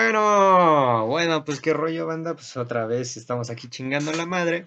Bueno, 0.00 1.06
bueno, 1.06 1.42
pues 1.46 1.62
qué 1.62 1.72
rollo, 1.72 2.06
banda. 2.06 2.34
Pues 2.34 2.54
otra 2.58 2.84
vez 2.84 3.16
estamos 3.16 3.48
aquí 3.48 3.68
chingando 3.68 4.12
la 4.12 4.26
madre. 4.26 4.66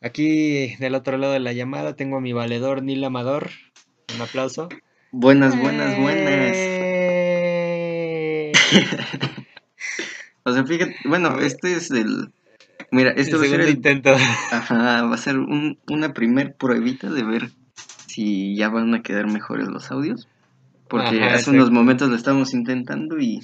Aquí 0.00 0.76
del 0.76 0.94
otro 0.94 1.18
lado 1.18 1.32
de 1.32 1.40
la 1.40 1.52
llamada 1.52 1.96
tengo 1.96 2.18
a 2.18 2.20
mi 2.20 2.32
valedor 2.32 2.80
Nil 2.80 3.02
Amador. 3.02 3.50
Un 4.14 4.22
aplauso. 4.22 4.68
Buenas, 5.10 5.58
buenas, 5.58 5.98
buenas. 5.98 6.52
Eh. 6.54 8.52
o 10.44 10.52
sea, 10.52 10.64
fíjate, 10.64 10.94
bueno, 11.06 11.40
este 11.40 11.72
es 11.74 11.90
el. 11.90 12.32
Mira, 12.92 13.10
este 13.16 13.32
El 13.32 13.40
va 13.40 13.46
a 13.46 13.48
ser 13.48 13.60
el. 13.62 13.70
intento. 13.70 14.14
Ajá, 14.52 15.02
va 15.06 15.14
a 15.16 15.18
ser 15.18 15.38
un- 15.38 15.76
una 15.88 16.12
primer 16.14 16.54
pruebita 16.54 17.10
de 17.10 17.24
ver 17.24 17.50
si 18.06 18.54
ya 18.54 18.68
van 18.68 18.94
a 18.94 19.02
quedar 19.02 19.26
mejores 19.26 19.66
los 19.66 19.90
audios. 19.90 20.28
Porque 20.86 21.20
Ajá, 21.20 21.34
hace 21.34 21.50
unos 21.50 21.72
momentos 21.72 22.08
lo 22.08 22.14
estábamos 22.14 22.54
intentando 22.54 23.18
y 23.18 23.40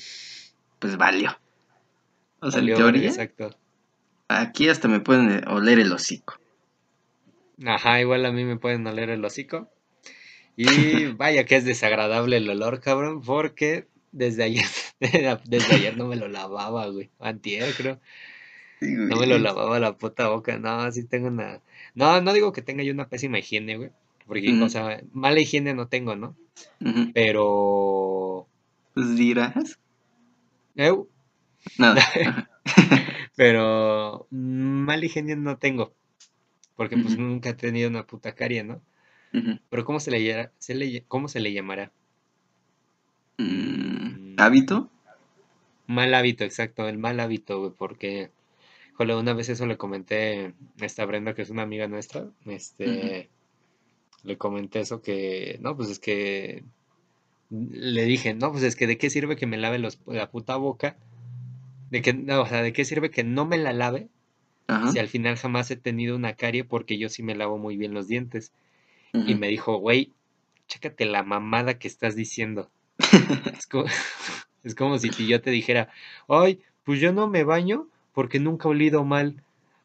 pues 0.87 0.99
valió. 0.99 1.39
O 2.41 2.51
sea, 2.51 2.61
Valió, 2.61 2.75
en 2.77 2.81
teoría, 2.83 3.09
Exacto. 3.09 3.57
aquí 4.29 4.69
hasta 4.69 4.89
me 4.89 5.01
pueden 5.01 5.31
eh, 5.31 5.43
oler 5.49 5.79
el 5.79 5.93
hocico. 5.93 6.39
Ajá, 7.65 8.01
igual 8.01 8.25
a 8.27 8.33
mí 8.33 8.45
me 8.45 8.57
pueden 8.57 8.87
oler 8.87 9.11
el 9.11 9.25
hocico. 9.25 9.71
Y 10.57 10.65
vaya 11.17 11.45
que 11.45 11.57
es 11.57 11.65
desagradable 11.65 12.37
el 12.37 12.49
olor, 12.49 12.81
cabrón, 12.81 13.23
porque 13.23 13.89
desde 14.13 14.45
ayer, 14.45 14.67
desde 15.45 15.75
ayer 15.75 15.97
no 15.97 16.07
me 16.07 16.17
lo 16.17 16.29
lavaba, 16.29 16.87
güey. 16.89 17.11
Antier, 17.19 17.75
creo. 17.75 18.01
Sí, 18.81 18.93
No 18.93 19.17
me 19.17 19.27
lo 19.27 19.39
lavaba 19.39 19.81
la 19.81 19.97
puta 19.97 20.29
boca. 20.29 20.59
No, 20.59 20.91
sí 20.93 21.05
tengo 21.05 21.29
una. 21.29 21.63
No, 21.95 22.21
no 22.21 22.33
digo 22.33 22.53
que 22.53 22.63
tenga 22.63 22.85
yo 22.85 22.93
una 22.93 23.09
pésima 23.09 23.39
higiene, 23.39 23.77
güey. 23.77 23.91
Porque, 24.27 24.53
o 24.63 24.69
sea, 24.69 25.01
mala 25.13 25.41
higiene 25.41 25.73
no 25.73 25.89
tengo, 25.89 26.15
¿no? 26.15 26.37
Pero. 27.15 28.47
Pues 28.93 29.17
dirás. 29.17 29.79
Eu, 30.77 31.09
Nada. 31.79 32.01
Pero. 33.37 34.27
Mala 34.31 35.05
higiene 35.05 35.37
no 35.37 35.59
tengo. 35.59 35.95
Porque, 36.77 36.97
pues, 36.97 37.17
nunca 37.17 37.51
he 37.51 37.55
tenido 37.55 37.89
una 37.89 38.07
puta 38.07 38.35
carie, 38.35 38.63
¿no? 38.63 38.83
Pero, 39.69 39.85
¿cómo 39.85 40.01
se 40.01 40.11
le, 40.11 40.51
se 40.59 40.75
le, 40.75 41.05
¿cómo 41.09 41.29
se 41.29 41.41
le 41.41 41.53
llamará? 41.53 41.93
Mm, 43.39 44.37
¿Hábito? 44.39 44.91
Mal 45.87 46.15
hábito, 46.15 46.45
exacto, 46.45 46.89
el 46.89 46.97
mal 46.97 47.21
hábito, 47.21 47.61
güey, 47.61 47.73
porque, 47.77 48.31
jole, 48.95 49.15
una 49.15 49.35
vez 49.35 49.51
eso 49.51 49.67
le 49.67 49.77
comenté 49.77 50.55
a 50.81 50.85
esta 50.85 51.05
Brenda, 51.05 51.35
que 51.35 51.43
es 51.43 51.51
una 51.51 51.63
amiga 51.63 51.87
nuestra, 51.87 52.31
este, 52.47 53.29
le 54.23 54.39
comenté 54.39 54.81
eso 54.81 55.03
que, 55.03 55.59
no, 55.61 55.77
pues 55.77 55.91
es 55.91 55.99
que, 55.99 56.65
le 57.51 58.05
dije, 58.05 58.35
no, 58.35 58.51
pues 58.53 58.63
es 58.65 58.77
que 58.77 58.87
de 58.87 58.99
qué 58.99 59.11
sirve 59.11 59.37
que 59.37 59.47
me 59.47 59.57
lave 59.57 59.79
los, 59.79 59.99
la 60.07 60.31
puta 60.31 60.57
boca, 60.57 60.97
de 61.91 62.03
que, 62.03 62.13
no, 62.13 62.43
o 62.43 62.47
sea, 62.47 62.63
de 62.63 62.73
qué 62.73 62.85
sirve 62.85 63.11
que 63.11 63.25
no 63.25 63.47
me 63.47 63.59
la 63.59 63.73
lave 63.73 64.09
Ajá. 64.67 64.91
si 64.91 64.99
al 64.99 65.09
final 65.09 65.37
jamás 65.37 65.71
he 65.71 65.77
tenido 65.77 66.17
una 66.17 66.35
carie 66.35 66.65
porque 66.65 66.99
yo 66.99 67.09
sí 67.09 67.23
me 67.23 67.37
lavo 67.37 67.59
muy 67.59 67.77
bien 67.77 67.95
los 67.95 68.09
dientes. 68.09 68.53
Y 69.13 69.35
me 69.35 69.49
dijo, 69.49 69.79
güey, 69.79 70.13
chécate 70.69 71.07
la 71.07 71.23
mamada 71.23 71.79
que 71.79 71.89
estás 71.89 72.17
diciendo. 72.17 72.71
Es 73.59 73.67
como, 73.67 73.85
es 74.65 74.75
como 74.75 74.99
si 74.99 75.11
yo 75.27 75.41
te 75.41 75.51
dijera, 75.51 75.89
ay, 76.29 76.61
pues 76.85 77.01
yo 77.01 77.13
no 77.13 77.29
me 77.29 77.45
baño 77.45 77.89
porque 78.13 78.41
nunca 78.41 78.69
he 78.69 78.73
olido 78.73 79.05
mal. 79.05 79.37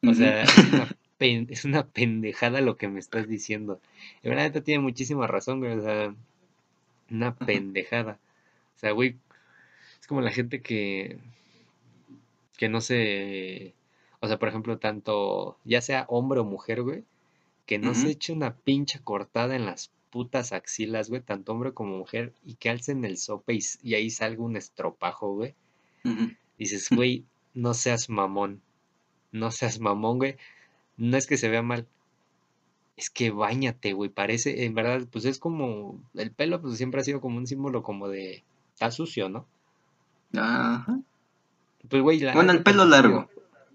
O 0.06 0.14
sea, 0.14 0.44
es 0.44 0.58
una, 0.58 0.88
pen- 1.18 1.48
es 1.50 1.66
una 1.66 1.86
pendejada 1.88 2.62
lo 2.62 2.76
que 2.78 2.88
me 2.88 3.00
estás 3.00 3.28
diciendo. 3.28 3.80
Y 4.24 4.30
la 4.30 4.36
neta 4.36 4.62
tiene 4.62 4.82
muchísima 4.82 5.28
razón, 5.28 5.60
güey. 5.60 5.74
O 5.78 5.82
sea, 5.82 6.14
una 7.12 7.36
pendejada. 7.36 8.20
O 8.76 8.80
sea, 8.80 8.92
güey, 8.92 9.18
es 10.00 10.08
como 10.08 10.22
la 10.22 10.32
gente 10.32 10.62
que, 10.62 11.20
que 12.58 12.70
no 12.70 12.82
se... 12.82 13.74
O 14.20 14.28
sea, 14.28 14.38
por 14.38 14.50
ejemplo, 14.50 14.78
tanto, 14.78 15.58
ya 15.64 15.82
sea 15.82 16.06
hombre 16.08 16.40
o 16.40 16.46
mujer, 16.46 16.84
güey, 16.84 17.04
que 17.66 17.80
no 17.80 17.96
se 17.96 18.12
eche 18.12 18.34
una 18.34 18.56
pincha 18.56 19.00
cortada 19.00 19.56
en 19.56 19.66
las 19.66 19.92
putas 20.12 20.52
axilas, 20.52 21.10
güey, 21.10 21.22
tanto 21.22 21.54
hombre 21.54 21.74
como 21.74 21.98
mujer, 21.98 22.34
y 22.46 22.56
que 22.56 22.70
alcen 22.70 23.04
el 23.04 23.18
sope 23.18 23.58
y, 23.82 23.94
ahí 23.96 24.12
salga 24.12 24.44
un 24.44 24.58
estropajo, 24.58 25.34
güey. 25.34 25.56
Dices, 26.60 26.90
güey, 26.92 27.26
no 27.56 27.74
seas 27.74 28.10
mamón, 28.10 28.62
no 29.32 29.50
seas 29.50 29.80
mamón, 29.80 30.18
güey. 30.18 30.36
No 30.98 31.18
es 31.18 31.26
que 31.26 31.38
se 31.38 31.50
vea 31.50 31.64
mal, 31.64 31.88
es 32.98 33.10
que 33.10 33.32
bañate, 33.32 33.94
güey. 33.94 34.10
Parece, 34.10 34.66
en 34.66 34.76
verdad, 34.76 35.08
pues 35.12 35.26
es 35.26 35.40
como, 35.40 36.02
el 36.14 36.32
pelo, 36.32 36.62
pues 36.62 36.78
siempre 36.78 37.02
ha 37.02 37.04
sido 37.04 37.22
como 37.22 37.38
un 37.38 37.48
símbolo 37.48 37.84
como 37.84 38.08
de, 38.08 38.44
está 38.74 38.92
sucio, 38.92 39.30
¿no? 39.30 39.48
Ajá. 40.36 41.00
Pues, 41.90 42.02
güey, 42.02 42.20
la 42.20 42.34
Bueno, 42.34 42.52
el 42.52 42.64
pelo 42.64 42.86
largo. 42.86 43.30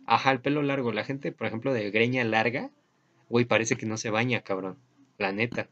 Ajá, 0.07 0.33
el 0.33 0.41
pelo 0.41 0.63
largo. 0.63 0.93
La 0.93 1.05
gente, 1.05 1.33
por 1.33 1.47
ejemplo, 1.47 1.73
de 1.73 1.91
greña 1.91 2.25
larga, 2.25 2.71
güey, 3.29 3.45
parece 3.45 3.77
que 3.77 3.87
no 3.87 3.97
se 3.97 4.11
baña, 4.11 4.43
cabrón. 4.43 4.79
La 5.19 5.33
neta. 5.33 5.69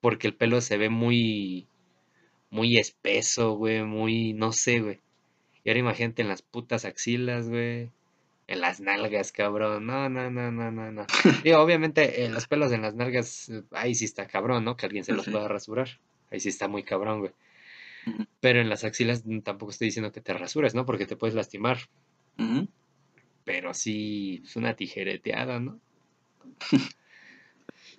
Porque 0.00 0.28
el 0.28 0.34
pelo 0.34 0.60
se 0.62 0.78
ve 0.78 0.88
muy, 0.88 1.66
muy 2.50 2.78
espeso, 2.78 3.52
güey, 3.52 3.84
muy, 3.84 4.32
no 4.32 4.52
sé, 4.52 4.80
güey. 4.80 5.00
Y 5.62 5.68
ahora 5.68 5.80
imagínate 5.80 6.22
en 6.22 6.28
las 6.28 6.40
putas 6.40 6.86
axilas, 6.86 7.48
güey. 7.48 7.90
En 8.50 8.60
las 8.60 8.80
nalgas, 8.80 9.30
cabrón. 9.30 9.86
No, 9.86 10.08
no, 10.08 10.28
no, 10.28 10.50
no, 10.50 10.72
no, 10.72 10.90
no. 10.90 11.06
Digo, 11.44 11.60
obviamente, 11.60 12.24
eh, 12.24 12.28
los 12.28 12.48
pelos 12.48 12.72
en 12.72 12.82
las 12.82 12.96
nalgas, 12.96 13.48
eh, 13.48 13.62
ahí 13.70 13.94
sí 13.94 14.06
está 14.06 14.26
cabrón, 14.26 14.64
¿no? 14.64 14.76
Que 14.76 14.86
alguien 14.86 15.04
se 15.04 15.14
Pues 15.14 15.28
los 15.28 15.32
pueda 15.32 15.46
rasurar. 15.46 16.00
Ahí 16.32 16.40
sí 16.40 16.48
está 16.48 16.66
muy 16.66 16.82
cabrón, 16.82 17.20
güey. 17.20 17.32
Pero 18.40 18.60
en 18.60 18.68
las 18.68 18.82
axilas 18.82 19.24
mm, 19.24 19.42
tampoco 19.42 19.70
estoy 19.70 19.86
diciendo 19.86 20.10
que 20.10 20.20
te 20.20 20.34
rasures, 20.34 20.74
¿no? 20.74 20.84
Porque 20.84 21.06
te 21.06 21.14
puedes 21.14 21.36
lastimar. 21.36 21.78
Pero 23.44 23.72
sí, 23.72 24.42
es 24.44 24.56
una 24.56 24.74
tijereteada, 24.74 25.60
¿no? 25.60 25.80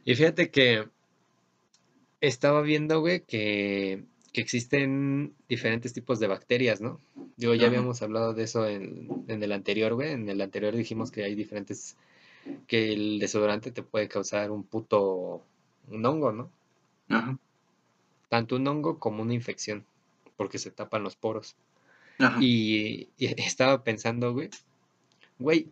Y 0.03 0.15
fíjate 0.15 0.49
que 0.49 0.89
estaba 2.19 2.61
viendo, 2.61 2.99
güey, 2.99 3.21
que, 3.21 4.03
que 4.33 4.41
existen 4.41 5.33
diferentes 5.49 5.93
tipos 5.93 6.19
de 6.19 6.27
bacterias, 6.27 6.79
¿no? 6.81 6.99
Digo, 7.35 7.53
ya 7.53 7.67
habíamos 7.67 8.01
hablado 8.01 8.33
de 8.33 8.43
eso 8.43 8.65
en, 8.67 9.09
en 9.27 9.43
el 9.43 9.51
anterior, 9.51 9.93
güey. 9.93 10.11
En 10.11 10.29
el 10.29 10.39
anterior 10.41 10.75
dijimos 10.75 11.11
que 11.11 11.23
hay 11.23 11.35
diferentes, 11.35 11.97
que 12.67 12.93
el 12.93 13.19
desodorante 13.19 13.71
te 13.71 13.83
puede 13.83 14.07
causar 14.07 14.51
un 14.51 14.63
puto, 14.63 15.43
un 15.89 16.05
hongo, 16.05 16.31
¿no? 16.31 16.49
Ajá. 17.09 17.37
Tanto 18.29 18.55
un 18.55 18.67
hongo 18.67 18.99
como 18.99 19.21
una 19.21 19.33
infección, 19.33 19.85
porque 20.37 20.59
se 20.59 20.71
tapan 20.71 21.03
los 21.03 21.15
poros. 21.15 21.55
Ajá. 22.19 22.37
Y, 22.41 23.09
y 23.17 23.25
estaba 23.41 23.83
pensando, 23.83 24.33
güey, 24.33 24.49
güey, 25.39 25.67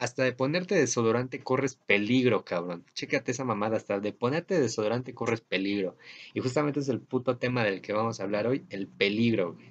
hasta 0.00 0.24
de 0.24 0.32
ponerte 0.32 0.74
desodorante 0.74 1.40
corres 1.40 1.74
peligro, 1.74 2.42
cabrón. 2.42 2.84
Chécate 2.94 3.32
esa 3.32 3.44
mamada, 3.44 3.76
hasta 3.76 4.00
de 4.00 4.14
ponerte 4.14 4.58
desodorante 4.58 5.12
corres 5.12 5.42
peligro. 5.42 5.94
Y 6.32 6.40
justamente 6.40 6.80
es 6.80 6.88
el 6.88 7.00
puto 7.00 7.36
tema 7.36 7.64
del 7.64 7.82
que 7.82 7.92
vamos 7.92 8.18
a 8.18 8.22
hablar 8.22 8.46
hoy, 8.46 8.64
el 8.70 8.88
peligro, 8.88 9.52
güey. 9.52 9.66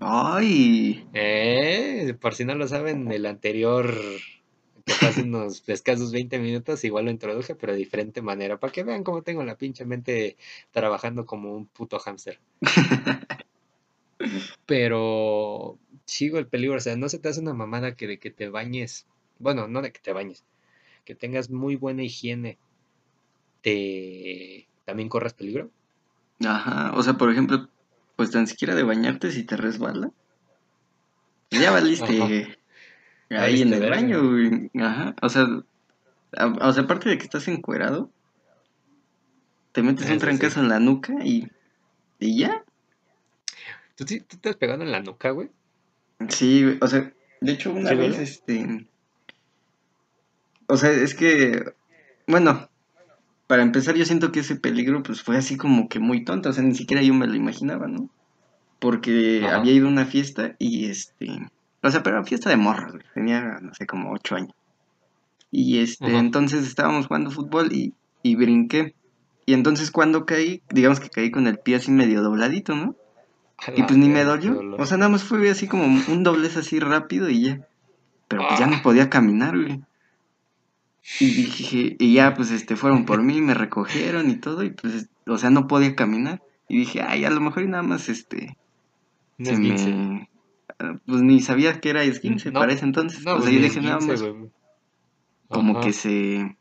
Ay. 0.00 1.06
Eh, 1.14 2.14
por 2.20 2.34
si 2.34 2.44
no 2.44 2.56
lo 2.56 2.66
saben, 2.66 3.12
el 3.12 3.26
anterior, 3.26 3.94
que 4.84 4.92
fue 4.92 5.08
hace 5.08 5.22
unos 5.22 5.62
escasos 5.68 6.10
20 6.10 6.40
minutos, 6.40 6.82
igual 6.82 7.04
lo 7.04 7.12
introduje, 7.12 7.54
pero 7.54 7.72
de 7.72 7.78
diferente 7.78 8.22
manera, 8.22 8.58
para 8.58 8.72
que 8.72 8.82
vean 8.82 9.04
cómo 9.04 9.22
tengo 9.22 9.44
la 9.44 9.56
pinche 9.56 9.84
mente 9.84 10.36
trabajando 10.72 11.26
como 11.26 11.54
un 11.54 11.66
puto 11.66 12.00
hámster. 12.00 12.40
Pero 14.66 15.78
sigo 16.04 16.38
el 16.38 16.46
peligro, 16.46 16.76
o 16.76 16.80
sea, 16.80 16.94
no 16.94 17.08
se 17.08 17.18
te 17.18 17.28
hace 17.30 17.40
una 17.40 17.54
mamada 17.54 17.96
que 17.96 18.06
de 18.06 18.18
que 18.18 18.30
te 18.30 18.50
bañes, 18.50 19.06
bueno, 19.40 19.66
no 19.66 19.82
de 19.82 19.90
que 19.92 20.00
te 20.00 20.12
bañes, 20.12 20.44
que 21.04 21.14
tengas 21.16 21.50
muy 21.50 21.74
buena 21.76 22.02
higiene, 22.04 22.58
te 23.62 24.68
también 24.84 25.08
corras 25.08 25.34
peligro. 25.34 25.70
Ajá. 26.44 26.92
O 26.94 27.02
sea, 27.02 27.14
por 27.14 27.30
ejemplo, 27.30 27.68
pues 28.16 28.30
tan 28.30 28.46
siquiera 28.46 28.74
de 28.74 28.82
bañarte 28.82 29.30
si 29.32 29.44
te 29.44 29.56
resbala. 29.56 30.10
Ya 31.50 31.70
valiste 31.72 32.04
Ajá. 32.22 33.42
ahí 33.42 33.62
en 33.62 33.72
el 33.72 33.90
baño, 33.90 34.30
güey. 34.30 34.70
Ajá. 34.82 35.14
O 35.20 35.28
sea, 35.28 35.46
a- 36.36 36.46
o 36.68 36.72
sea, 36.72 36.84
aparte 36.84 37.08
de 37.08 37.18
que 37.18 37.24
estás 37.24 37.48
encuerado, 37.48 38.10
te 39.72 39.82
metes 39.82 40.06
un 40.06 40.12
Eso 40.12 40.20
trancazo 40.20 40.54
sí. 40.54 40.60
en 40.60 40.68
la 40.68 40.78
nuca 40.80 41.14
y, 41.24 41.48
y 42.18 42.38
ya. 42.38 42.64
¿Tú, 43.96 44.04
tú 44.06 44.36
te 44.38 44.48
has 44.48 44.56
pegado 44.56 44.82
en 44.82 44.92
la 44.92 45.00
nuca, 45.00 45.30
güey? 45.30 45.50
Sí, 46.28 46.78
o 46.80 46.86
sea, 46.86 47.12
de 47.40 47.52
hecho 47.52 47.72
una 47.72 47.90
¿Sí 47.90 47.96
vez, 47.96 48.18
este, 48.18 48.86
o 50.70 50.76
sea, 50.76 50.90
es 50.90 51.14
que, 51.14 51.62
bueno, 52.26 52.68
para 53.46 53.62
empezar 53.62 53.96
yo 53.96 54.04
siento 54.04 54.32
que 54.32 54.40
ese 54.40 54.56
peligro 54.56 55.02
pues 55.02 55.22
fue 55.22 55.36
así 55.36 55.56
como 55.56 55.88
que 55.88 55.98
muy 55.98 56.24
tonto, 56.24 56.48
o 56.50 56.52
sea, 56.52 56.62
ni 56.64 56.74
siquiera 56.74 57.02
yo 57.02 57.12
me 57.14 57.26
lo 57.26 57.34
imaginaba, 57.34 57.86
¿no? 57.88 58.08
Porque 58.78 59.42
Ajá. 59.44 59.56
había 59.56 59.72
ido 59.72 59.86
a 59.88 59.90
una 59.90 60.06
fiesta 60.06 60.54
y 60.58 60.86
este, 60.86 61.26
o 61.82 61.90
sea, 61.90 62.02
pero 62.02 62.16
era 62.16 62.24
fiesta 62.24 62.48
de 62.48 62.56
morros, 62.56 62.92
güey, 62.92 63.04
tenía, 63.14 63.58
no 63.60 63.74
sé, 63.74 63.86
como 63.86 64.12
ocho 64.12 64.36
años. 64.36 64.54
Y 65.50 65.80
este, 65.80 66.06
Ajá. 66.06 66.18
entonces 66.20 66.66
estábamos 66.66 67.06
jugando 67.08 67.30
fútbol 67.30 67.72
y, 67.72 67.92
y 68.22 68.36
brinqué. 68.36 68.94
Y 69.46 69.52
entonces 69.54 69.90
cuando 69.90 70.24
caí, 70.24 70.62
digamos 70.70 71.00
que 71.00 71.10
caí 71.10 71.30
con 71.32 71.46
el 71.48 71.58
pie 71.58 71.76
así 71.76 71.90
medio 71.90 72.22
dobladito, 72.22 72.76
¿no? 72.76 72.94
Y 73.76 73.82
pues 73.82 73.98
ni 73.98 74.08
me 74.08 74.22
dolió. 74.24 74.54
dolor. 74.54 74.80
O 74.80 74.86
sea, 74.86 74.96
nada 74.96 75.10
más 75.10 75.24
fue 75.24 75.50
así 75.50 75.66
como 75.66 75.84
un 75.84 76.22
doblez 76.22 76.56
así 76.56 76.78
rápido 76.78 77.28
y 77.28 77.42
ya. 77.42 77.60
Pero 78.28 78.46
pues 78.46 78.60
ya 78.60 78.66
no 78.68 78.76
Ah. 78.76 78.80
podía 78.82 79.10
caminar, 79.10 79.58
güey. 79.60 79.82
Y 81.18 81.26
dije, 81.26 81.96
y 81.98 82.14
ya 82.14 82.34
pues 82.34 82.50
este 82.50 82.76
fueron 82.76 83.04
por 83.04 83.22
mí, 83.22 83.40
me 83.40 83.54
recogieron 83.54 84.30
y 84.30 84.36
todo, 84.36 84.62
y 84.62 84.70
pues, 84.70 85.08
o 85.26 85.38
sea, 85.38 85.50
no 85.50 85.66
podía 85.66 85.96
caminar. 85.96 86.42
Y 86.68 86.78
dije, 86.78 87.02
ay, 87.02 87.24
a 87.24 87.30
lo 87.30 87.40
mejor 87.40 87.64
y 87.64 87.68
nada 87.68 87.82
más 87.82 88.08
este 88.08 88.56
se 89.42 89.56
me 89.56 90.28
ah, 90.78 90.96
pues 91.06 91.22
ni 91.22 91.40
sabía 91.40 91.80
que 91.80 91.90
era 91.90 92.04
esguince 92.04 92.52
No, 92.52 92.60
para 92.60 92.72
ese 92.72 92.84
entonces. 92.84 93.24
No, 93.24 93.32
o 93.32 93.36
pues 93.36 93.50
sea, 93.50 93.54
yo 93.54 93.62
dije 93.62 93.80
nada 93.80 94.00
más 94.00 94.24
como 95.48 95.78
Ajá. 95.78 95.86
que 95.86 95.92
se 95.92 96.56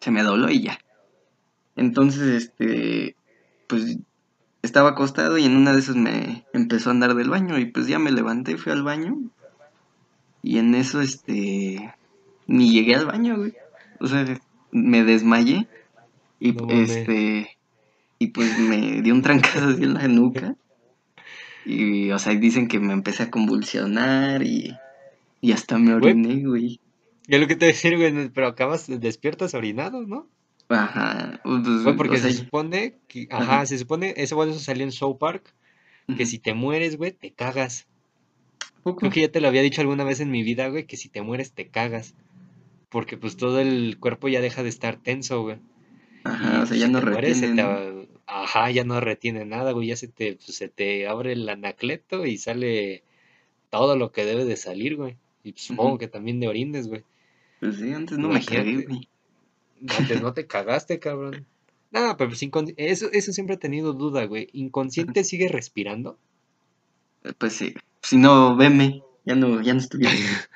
se 0.00 0.10
me 0.10 0.22
dobló 0.22 0.50
y 0.50 0.62
ya. 0.62 0.78
Entonces, 1.76 2.44
este 2.44 3.16
pues 3.66 3.98
estaba 4.62 4.90
acostado 4.90 5.38
y 5.38 5.44
en 5.44 5.56
una 5.56 5.72
de 5.72 5.78
esas 5.78 5.96
me 5.96 6.44
empezó 6.52 6.90
a 6.90 6.92
andar 6.92 7.14
del 7.14 7.30
baño 7.30 7.58
y 7.58 7.66
pues 7.66 7.86
ya 7.86 7.98
me 7.98 8.12
levanté, 8.12 8.56
fui 8.56 8.72
al 8.72 8.82
baño 8.82 9.16
y 10.42 10.58
en 10.58 10.74
eso 10.74 11.00
este 11.00 11.94
ni 12.46 12.72
llegué 12.72 12.94
al 12.94 13.06
baño, 13.06 13.36
güey. 13.36 13.54
O 14.00 14.06
sea, 14.06 14.24
me 14.70 15.04
desmayé 15.04 15.66
y 16.40 16.52
No 16.52 16.68
este 16.70 17.56
y 18.18 18.28
pues 18.28 18.58
me 18.58 19.02
dio 19.02 19.14
un 19.14 19.22
trancazo 19.22 19.68
así 19.68 19.84
en 19.84 19.94
la 19.94 20.08
nuca 20.08 20.56
y 21.64 22.10
o 22.10 22.18
sea, 22.18 22.34
dicen 22.34 22.68
que 22.68 22.78
me 22.78 22.92
empecé 22.92 23.24
a 23.24 23.30
convulsionar 23.30 24.42
y 24.42 24.76
y 25.40 25.52
hasta 25.52 25.78
me 25.78 25.94
oriné, 25.94 26.44
güey. 26.44 26.80
es 27.28 27.40
lo 27.40 27.46
que 27.46 27.54
te 27.54 27.66
voy 27.66 27.70
a 27.70 27.74
decir, 27.74 27.96
güey, 27.96 28.30
pero 28.30 28.46
acabas 28.46 28.86
despiertas 28.88 29.54
orinado, 29.54 30.06
¿no? 30.06 30.28
Ajá, 30.68 31.40
pues, 31.44 31.82
Güey, 31.82 31.94
o 31.94 31.96
porque 31.96 32.16
sea, 32.16 32.30
se 32.30 32.38
supone 32.38 32.96
que, 33.08 33.28
ajá, 33.30 33.56
ajá, 33.56 33.66
se 33.66 33.78
supone, 33.78 34.14
eso, 34.16 34.36
bueno, 34.36 34.52
eso 34.52 34.60
salió 34.60 34.84
en 34.84 34.92
South 34.92 35.18
Park, 35.18 35.54
que 36.16 36.24
si 36.24 36.38
te 36.38 36.54
mueres, 36.54 36.96
güey, 36.96 37.12
te 37.12 37.30
cagas. 37.32 37.86
Creo 38.82 39.10
que 39.10 39.20
ya 39.20 39.30
te 39.30 39.40
lo 39.40 39.48
había 39.48 39.62
dicho 39.62 39.80
alguna 39.82 40.04
vez 40.04 40.20
en 40.20 40.30
mi 40.30 40.42
vida, 40.42 40.68
güey, 40.68 40.86
que 40.86 40.96
si 40.96 41.08
te 41.08 41.22
mueres 41.22 41.52
te 41.52 41.68
cagas. 41.68 42.14
Porque 42.94 43.16
pues 43.16 43.36
todo 43.36 43.58
el 43.58 43.98
cuerpo 43.98 44.28
ya 44.28 44.40
deja 44.40 44.62
de 44.62 44.68
estar 44.68 44.98
tenso, 44.98 45.42
güey. 45.42 45.58
Ajá, 46.22 46.44
Y 46.44 46.46
o 46.46 46.50
sea, 46.52 46.66
pues, 46.68 46.78
ya 46.78 46.86
si 46.86 46.92
no 46.92 47.02
mueres, 47.02 47.40
retiene, 47.40 48.08
ajá, 48.24 48.70
ya 48.70 48.84
no 48.84 49.00
retiene 49.00 49.44
nada, 49.44 49.72
güey, 49.72 49.88
ya 49.88 49.96
se 49.96 50.06
te, 50.06 50.34
pues, 50.34 50.56
se 50.56 50.68
te 50.68 51.08
abre 51.08 51.32
el 51.32 51.48
anacleto 51.48 52.24
y 52.24 52.38
sale 52.38 53.02
todo 53.68 53.96
lo 53.96 54.12
que 54.12 54.24
debe 54.24 54.44
de 54.44 54.54
salir, 54.54 54.94
güey. 54.94 55.16
Y 55.42 55.50
pues, 55.50 55.64
supongo 55.64 55.98
que 55.98 56.06
también 56.06 56.38
de 56.38 56.46
orines, 56.46 56.86
güey. 56.86 57.02
Pues 57.58 57.78
sí, 57.78 57.92
antes 57.92 58.16
no 58.16 58.28
me 58.28 58.44
cagué, 58.44 58.84
güey. 58.84 59.08
antes 59.98 60.22
no 60.22 60.32
te 60.32 60.46
cagaste, 60.46 61.00
cabrón. 61.00 61.46
Nada, 61.90 62.16
pero 62.16 62.30
pues, 62.30 62.48
eso, 62.76 63.08
eso 63.10 63.32
siempre 63.32 63.56
he 63.56 63.58
tenido 63.58 63.92
duda, 63.92 64.24
güey. 64.26 64.50
¿Inconsciente 64.52 65.24
sigue 65.24 65.48
respirando? 65.48 66.16
Pues 67.38 67.54
sí, 67.54 67.74
si 68.02 68.18
no, 68.18 68.54
veme, 68.54 69.02
ya 69.24 69.34
no, 69.34 69.60
ya 69.62 69.72
no 69.74 69.80
estuviera. 69.80 70.14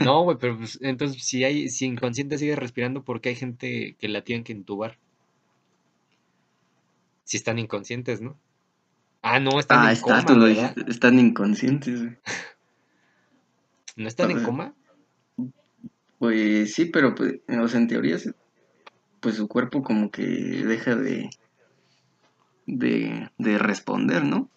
No, 0.00 0.22
güey, 0.24 0.36
pero 0.40 0.56
pues, 0.58 0.78
entonces 0.82 1.22
si 1.24 1.44
hay, 1.44 1.68
si 1.68 1.86
inconsciente 1.86 2.38
sigue 2.38 2.56
respirando, 2.56 3.04
¿por 3.04 3.20
qué 3.20 3.30
hay 3.30 3.36
gente 3.36 3.96
que 3.98 4.08
la 4.08 4.22
tienen 4.22 4.44
que 4.44 4.52
intubar? 4.52 4.98
Si 7.22 7.36
están 7.36 7.60
inconscientes, 7.60 8.20
¿no? 8.20 8.36
Ah, 9.22 9.38
no, 9.38 9.60
están 9.60 9.80
Ah, 9.80 9.90
en 9.90 9.92
está, 9.92 10.02
coma, 10.02 10.24
tú 10.24 10.34
lo 10.34 10.46
están 10.88 11.18
inconscientes, 11.20 12.02
güey. 12.02 12.16
¿No 13.96 14.08
están 14.08 14.30
en 14.30 14.36
Pues, 14.36 14.46
coma? 14.46 14.74
pues 16.18 16.74
sí, 16.74 16.86
pero 16.86 17.14
pues, 17.14 17.40
o 17.48 17.68
sea, 17.68 17.80
en 17.80 17.88
teoría, 17.88 18.16
pues 19.20 19.36
su 19.36 19.48
cuerpo 19.48 19.82
como 19.82 20.10
que 20.10 20.22
deja 20.22 20.96
de, 20.96 21.30
de, 22.66 23.30
de 23.38 23.58
responder, 23.58 24.24
¿no? 24.24 24.48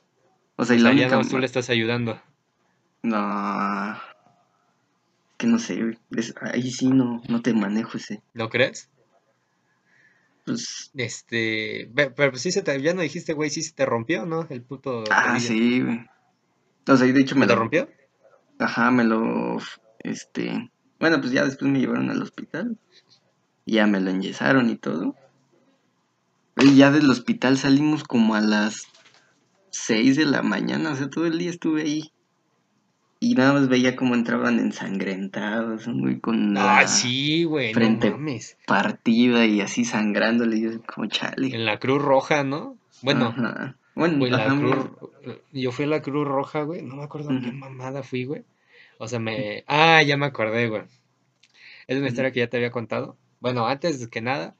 O 0.57 0.65
sea, 0.65 0.75
O 0.75 0.79
y 0.79 0.79
la 0.79 0.89
sea, 0.89 0.93
ya 0.93 1.07
única, 1.07 1.17
no, 1.17 1.27
tú 1.27 1.37
le 1.39 1.45
estás 1.45 1.69
ayudando. 1.69 2.21
No, 3.03 3.97
que 5.37 5.47
no 5.47 5.59
sé, 5.59 5.81
güey, 5.81 5.97
es- 6.11 6.35
ahí 6.41 6.71
sí 6.71 6.87
no, 6.87 7.21
no 7.27 7.41
te 7.41 7.53
manejo 7.53 7.97
ese, 7.97 8.21
¿No 8.33 8.49
crees? 8.49 8.89
pues, 10.45 10.91
Este, 10.95 11.89
pe- 11.95 12.11
pero 12.11 12.31
pues 12.31 12.41
sí 12.43 12.51
se 12.51 12.61
te, 12.61 12.79
ya 12.81 12.93
no 12.93 13.01
dijiste, 13.01 13.33
güey, 13.33 13.49
sí 13.49 13.61
se 13.63 13.73
te 13.73 13.85
rompió, 13.85 14.25
¿no? 14.25 14.47
El 14.49 14.63
puto 14.63 15.03
ah, 15.11 15.39
sí, 15.39 15.81
güey. 15.81 16.05
O 16.87 16.97
sea, 16.97 17.07
de 17.11 17.19
hecho 17.19 17.35
me 17.35 17.41
¿Se 17.43 17.47
te 17.49 17.53
lo, 17.53 17.59
rompió? 17.59 17.89
Ajá, 18.59 18.91
me 18.91 19.03
lo, 19.03 19.57
este, 19.99 20.71
bueno, 20.99 21.19
pues 21.21 21.31
ya 21.31 21.45
después 21.45 21.71
me 21.71 21.79
llevaron 21.79 22.09
al 22.09 22.21
hospital, 22.21 22.77
ya 23.65 23.87
me 23.87 23.99
lo 23.99 24.09
enyesaron 24.09 24.69
y 24.69 24.77
todo. 24.77 25.15
Y 26.57 26.75
ya 26.75 26.91
del 26.91 27.09
hospital 27.09 27.57
salimos 27.57 28.03
como 28.03 28.35
a 28.35 28.41
las 28.41 28.83
6 29.71 30.15
de 30.17 30.25
la 30.25 30.41
mañana, 30.41 30.91
o 30.91 30.95
sea, 30.95 31.09
todo 31.09 31.25
el 31.25 31.37
día 31.37 31.49
estuve 31.49 31.83
ahí. 31.83 32.11
Y 33.23 33.35
nada 33.35 33.53
más 33.53 33.69
veía 33.69 33.95
cómo 33.95 34.15
entraban 34.15 34.57
ensangrentados, 34.57 35.87
muy 35.87 36.19
con 36.19 36.57
Ah, 36.57 36.87
sí, 36.87 37.43
güey, 37.43 37.67
no 37.71 37.75
frente 37.75 38.09
mames. 38.09 38.57
partida 38.65 39.45
y 39.45 39.61
así 39.61 39.85
sangrándole, 39.85 40.57
y 40.57 40.61
yo 40.63 40.81
como 40.83 41.05
chale. 41.05 41.53
En 41.55 41.65
la 41.65 41.77
Cruz 41.79 42.01
Roja, 42.01 42.43
¿no? 42.43 42.77
Bueno, 43.03 43.27
Ajá. 43.27 43.77
Bueno, 43.93 44.17
güey, 44.17 44.31
la 44.31 44.47
Cruz, 44.47 44.89
yo 45.51 45.71
fui 45.71 45.85
a 45.85 45.89
la 45.89 46.01
Cruz 46.01 46.27
Roja, 46.27 46.63
güey, 46.63 46.81
no 46.81 46.95
me 46.95 47.03
acuerdo 47.03 47.29
a 47.29 47.39
qué 47.41 47.51
mamada 47.51 48.01
fui, 48.01 48.25
güey. 48.25 48.43
O 48.97 49.07
sea, 49.07 49.19
me, 49.19 49.63
ah, 49.67 50.01
ya 50.01 50.17
me 50.17 50.25
acordé, 50.25 50.67
güey. 50.67 50.83
Es 51.87 51.97
una 51.97 52.07
historia 52.07 52.31
que 52.31 52.39
ya 52.39 52.47
te 52.47 52.57
había 52.57 52.71
contado. 52.71 53.17
Bueno, 53.39 53.67
antes 53.67 54.07
que 54.07 54.21
nada, 54.21 54.55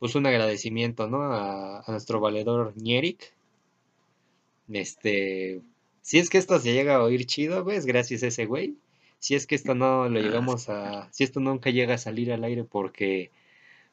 pues 0.00 0.16
un 0.16 0.26
agradecimiento, 0.26 1.06
¿no? 1.08 1.22
A, 1.22 1.80
a 1.80 1.90
nuestro 1.92 2.18
valedor 2.18 2.72
Ñeric. 2.76 3.34
Este, 4.68 5.60
si 6.02 6.18
es 6.18 6.30
que 6.30 6.38
esto 6.38 6.58
se 6.58 6.72
llega 6.72 6.96
a 6.96 7.02
oír 7.02 7.26
chido, 7.26 7.64
güey, 7.64 7.76
es 7.76 7.86
gracias 7.86 8.22
a 8.22 8.28
ese 8.28 8.46
güey. 8.46 8.76
Si 9.18 9.34
es 9.34 9.46
que 9.46 9.54
esto 9.54 9.74
no 9.74 10.08
lo 10.08 10.18
ah, 10.18 10.22
llegamos 10.22 10.68
a, 10.70 11.08
si 11.12 11.24
esto 11.24 11.40
nunca 11.40 11.70
llega 11.70 11.94
a 11.94 11.98
salir 11.98 12.32
al 12.32 12.42
aire 12.42 12.64
porque, 12.64 13.30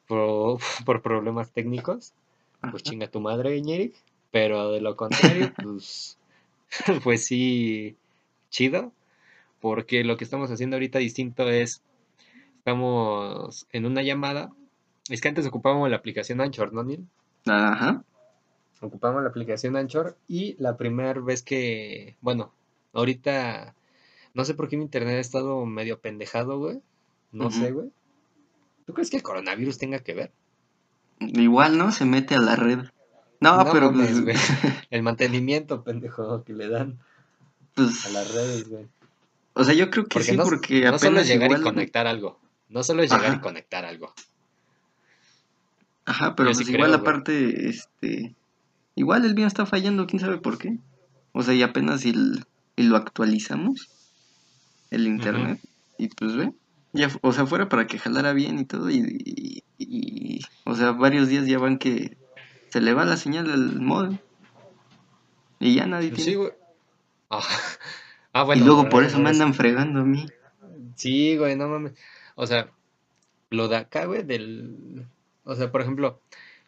por, 0.08 0.60
por 0.86 1.02
problemas 1.02 1.52
técnicos, 1.52 2.14
pues 2.72 2.84
chinga 2.84 3.08
tu 3.08 3.20
madre, 3.20 3.62
Ñeric. 3.62 3.94
Pero 4.32 4.72
de 4.72 4.82
lo 4.82 4.96
contrario, 4.96 5.52
pues, 5.64 6.18
pues 7.04 7.26
sí, 7.26 7.96
chido. 8.50 8.92
Porque 9.60 10.04
lo 10.04 10.18
que 10.18 10.24
estamos 10.24 10.52
haciendo 10.52 10.76
ahorita 10.76 11.00
distinto 11.00 11.50
es, 11.50 11.82
estamos 12.60 13.68
en 13.72 13.86
una 13.86 14.04
llamada. 14.04 14.52
Es 15.10 15.22
que 15.22 15.30
antes 15.30 15.48
ocupábamos 15.48 15.90
la 15.90 15.98
aplicación 15.98 16.42
Anchor, 16.42 16.74
¿no, 16.74 16.84
Neil? 16.84 17.08
Ajá. 17.46 18.04
Ocupamos 18.82 19.24
la 19.24 19.30
aplicación 19.30 19.76
Anchor 19.76 20.18
y 20.28 20.56
la 20.60 20.78
primera 20.78 21.14
vez 21.20 21.42
que, 21.42 22.16
bueno, 22.22 22.54
ahorita, 22.94 23.74
no 24.34 24.46
sé 24.46 24.54
por 24.54 24.70
qué 24.70 24.78
mi 24.78 24.84
internet 24.84 25.16
ha 25.16 25.20
estado 25.20 25.66
medio 25.66 26.00
pendejado, 26.00 26.60
güey. 26.60 26.82
No 27.32 27.52
sé, 27.52 27.72
güey. 27.72 27.90
¿Tú 28.86 28.94
crees 28.94 29.10
que 29.10 29.18
el 29.18 29.24
coronavirus 29.24 29.78
tenga 29.78 30.00
que 30.00 30.14
ver? 30.14 30.32
Igual, 31.20 31.78
¿no? 31.78 31.92
Se 31.92 32.06
mete 32.06 32.36
a 32.36 32.40
la 32.40 32.56
red. 32.56 32.80
No, 33.40 33.64
No 33.64 33.72
pero 33.72 33.92
pues, 33.92 34.12
mames, 34.12 34.24
güey. 34.24 34.36
El 34.90 35.04
mantenimiento, 35.04 35.84
pendejo, 35.84 36.44
que 36.44 36.54
le 36.54 36.70
dan 36.70 37.00
a 37.76 37.82
las 37.82 38.02
pues, 38.04 38.34
redes, 38.34 38.70
güey. 38.70 38.88
o 39.54 39.64
sea, 39.64 39.74
yo 39.74 39.90
creo 39.90 40.06
que 40.06 40.14
Porque 40.14 40.32
sí, 40.32 40.38
no, 40.38 40.44
porque 40.44 40.82
no 40.82 40.98
solo 40.98 41.20
es 41.20 41.28
llegar 41.28 41.52
y 41.52 41.62
conectar 41.62 42.08
algo. 42.08 42.40
No 42.70 42.84
solo 42.84 43.04
es 43.04 43.12
llegar 43.12 43.36
y 43.36 43.40
conectar 43.40 43.86
algo. 43.86 44.14
ajá, 46.06 46.36
pero 46.36 46.50
Yo 46.50 46.56
sí 46.56 46.64
pues 46.64 46.74
igual 46.74 46.92
creo, 46.92 47.02
aparte, 47.02 47.70
este, 47.70 48.36
igual 48.98 49.24
el 49.24 49.36
mío 49.36 49.48
está 49.48 49.66
fallando, 49.66 50.08
quién 50.08 50.20
sabe 50.20 50.38
por 50.40 50.58
qué. 50.58 50.78
O 51.32 51.44
sea, 51.44 51.54
y 51.54 51.62
apenas 51.64 52.06
y, 52.06 52.14
y 52.76 52.84
lo 52.84 52.98
actualizamos, 52.98 53.90
el 54.92 55.08
internet, 55.08 55.62
y 55.98 56.10
pues 56.10 56.36
ve, 56.36 56.52
ya, 56.94 57.10
o 57.22 57.32
sea, 57.32 57.46
fuera 57.46 57.70
para 57.70 57.88
que 57.88 58.00
jalara 58.00 58.34
bien 58.34 58.60
y 58.60 58.66
todo, 58.66 58.90
y, 58.90 58.98
y, 58.98 59.64
y, 59.78 60.40
o 60.66 60.76
sea, 60.76 60.92
varios 60.92 61.30
días 61.30 61.46
ya 61.46 61.60
van 61.60 61.78
que 61.78 62.18
se 62.70 62.82
le 62.82 62.94
va 62.94 63.06
la 63.06 63.18
señal 63.18 63.50
al 63.52 63.80
modem, 63.80 64.18
y 65.60 65.76
ya 65.76 65.86
nadie 65.86 66.10
Pues 66.10 66.22
sí, 66.24 66.30
tiene. 66.32 66.38
güey. 66.38 66.52
Ah, 67.30 67.42
ah, 68.34 68.44
Y 68.44 68.46
bueno, 68.46 68.66
luego 68.66 68.82
pero 68.84 68.92
por 68.92 69.04
eso 69.04 69.20
me 69.20 69.30
andan 69.30 69.54
fregando 69.54 70.02
a 70.02 70.04
mí. 70.04 70.26
Sí, 70.96 71.38
güey, 71.38 71.56
no 71.56 71.68
mames. 71.68 71.94
O 72.36 72.48
sea, 72.48 72.72
lo 73.50 73.68
de 73.68 73.76
acá, 73.78 74.06
güey, 74.06 74.24
del. 74.24 75.06
O 75.44 75.56
sea, 75.56 75.72
por 75.72 75.82
ejemplo, 75.82 76.22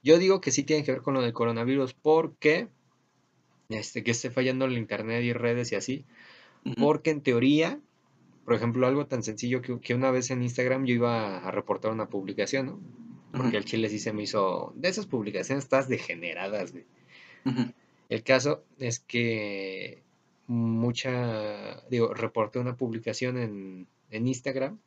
yo 0.03 0.17
digo 0.17 0.41
que 0.41 0.51
sí 0.51 0.63
tiene 0.63 0.83
que 0.83 0.91
ver 0.91 1.01
con 1.01 1.13
lo 1.13 1.21
del 1.21 1.33
coronavirus 1.33 1.93
porque. 1.93 2.67
Este, 3.69 4.03
que 4.03 4.11
esté 4.11 4.31
fallando 4.31 4.65
el 4.65 4.77
internet 4.77 5.23
y 5.23 5.33
redes 5.33 5.71
y 5.71 5.75
así. 5.75 6.05
Porque 6.77 7.11
en 7.11 7.21
teoría, 7.21 7.79
por 8.43 8.55
ejemplo, 8.55 8.87
algo 8.87 9.05
tan 9.05 9.21
sencillo 9.21 9.61
que, 9.61 9.79
que 9.79 9.93
una 9.93 10.09
vez 10.11 10.31
en 10.31 10.41
Instagram 10.41 10.85
yo 10.85 10.95
iba 10.95 11.37
a 11.37 11.51
reportar 11.51 11.91
una 11.91 12.09
publicación, 12.09 12.65
¿no? 12.65 12.79
Porque 13.31 13.57
el 13.57 13.65
chile 13.65 13.89
sí 13.89 13.99
se 13.99 14.11
me 14.11 14.23
hizo. 14.23 14.73
De 14.75 14.89
esas 14.89 15.05
publicaciones 15.05 15.69
todas 15.69 15.87
degeneradas, 15.87 16.71
güey. 16.71 16.85
El 18.09 18.23
caso 18.23 18.63
es 18.79 18.99
que 18.99 20.01
mucha, 20.47 21.81
digo, 21.89 22.13
reporté 22.13 22.57
una 22.57 22.75
publicación 22.75 23.37
en, 23.37 23.87
en 24.09 24.27
Instagram 24.27 24.79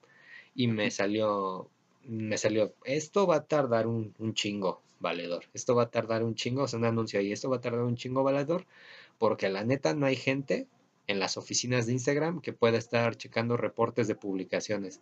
y 0.56 0.66
me 0.66 0.90
salió, 0.90 1.70
me 2.04 2.36
salió, 2.36 2.74
esto 2.84 3.28
va 3.28 3.36
a 3.36 3.44
tardar 3.44 3.86
un, 3.86 4.12
un 4.18 4.34
chingo, 4.34 4.82
valedor, 5.02 5.44
esto 5.52 5.74
va 5.74 5.84
a 5.84 5.90
tardar 5.90 6.24
un 6.24 6.34
chingo, 6.34 6.62
o 6.62 6.68
sea, 6.68 6.78
un 6.78 6.86
anuncio 6.86 7.20
ahí, 7.20 7.32
esto 7.32 7.50
va 7.50 7.56
a 7.56 7.60
tardar 7.60 7.82
un 7.82 7.96
chingo, 7.96 8.22
valedor, 8.22 8.66
porque 9.18 9.50
la 9.50 9.64
neta 9.64 9.94
no 9.94 10.06
hay 10.06 10.16
gente 10.16 10.66
en 11.06 11.18
las 11.18 11.36
oficinas 11.36 11.86
de 11.86 11.92
Instagram 11.92 12.40
que 12.40 12.52
pueda 12.52 12.78
estar 12.78 13.16
checando 13.16 13.56
reportes 13.56 14.08
de 14.08 14.14
publicaciones 14.14 15.00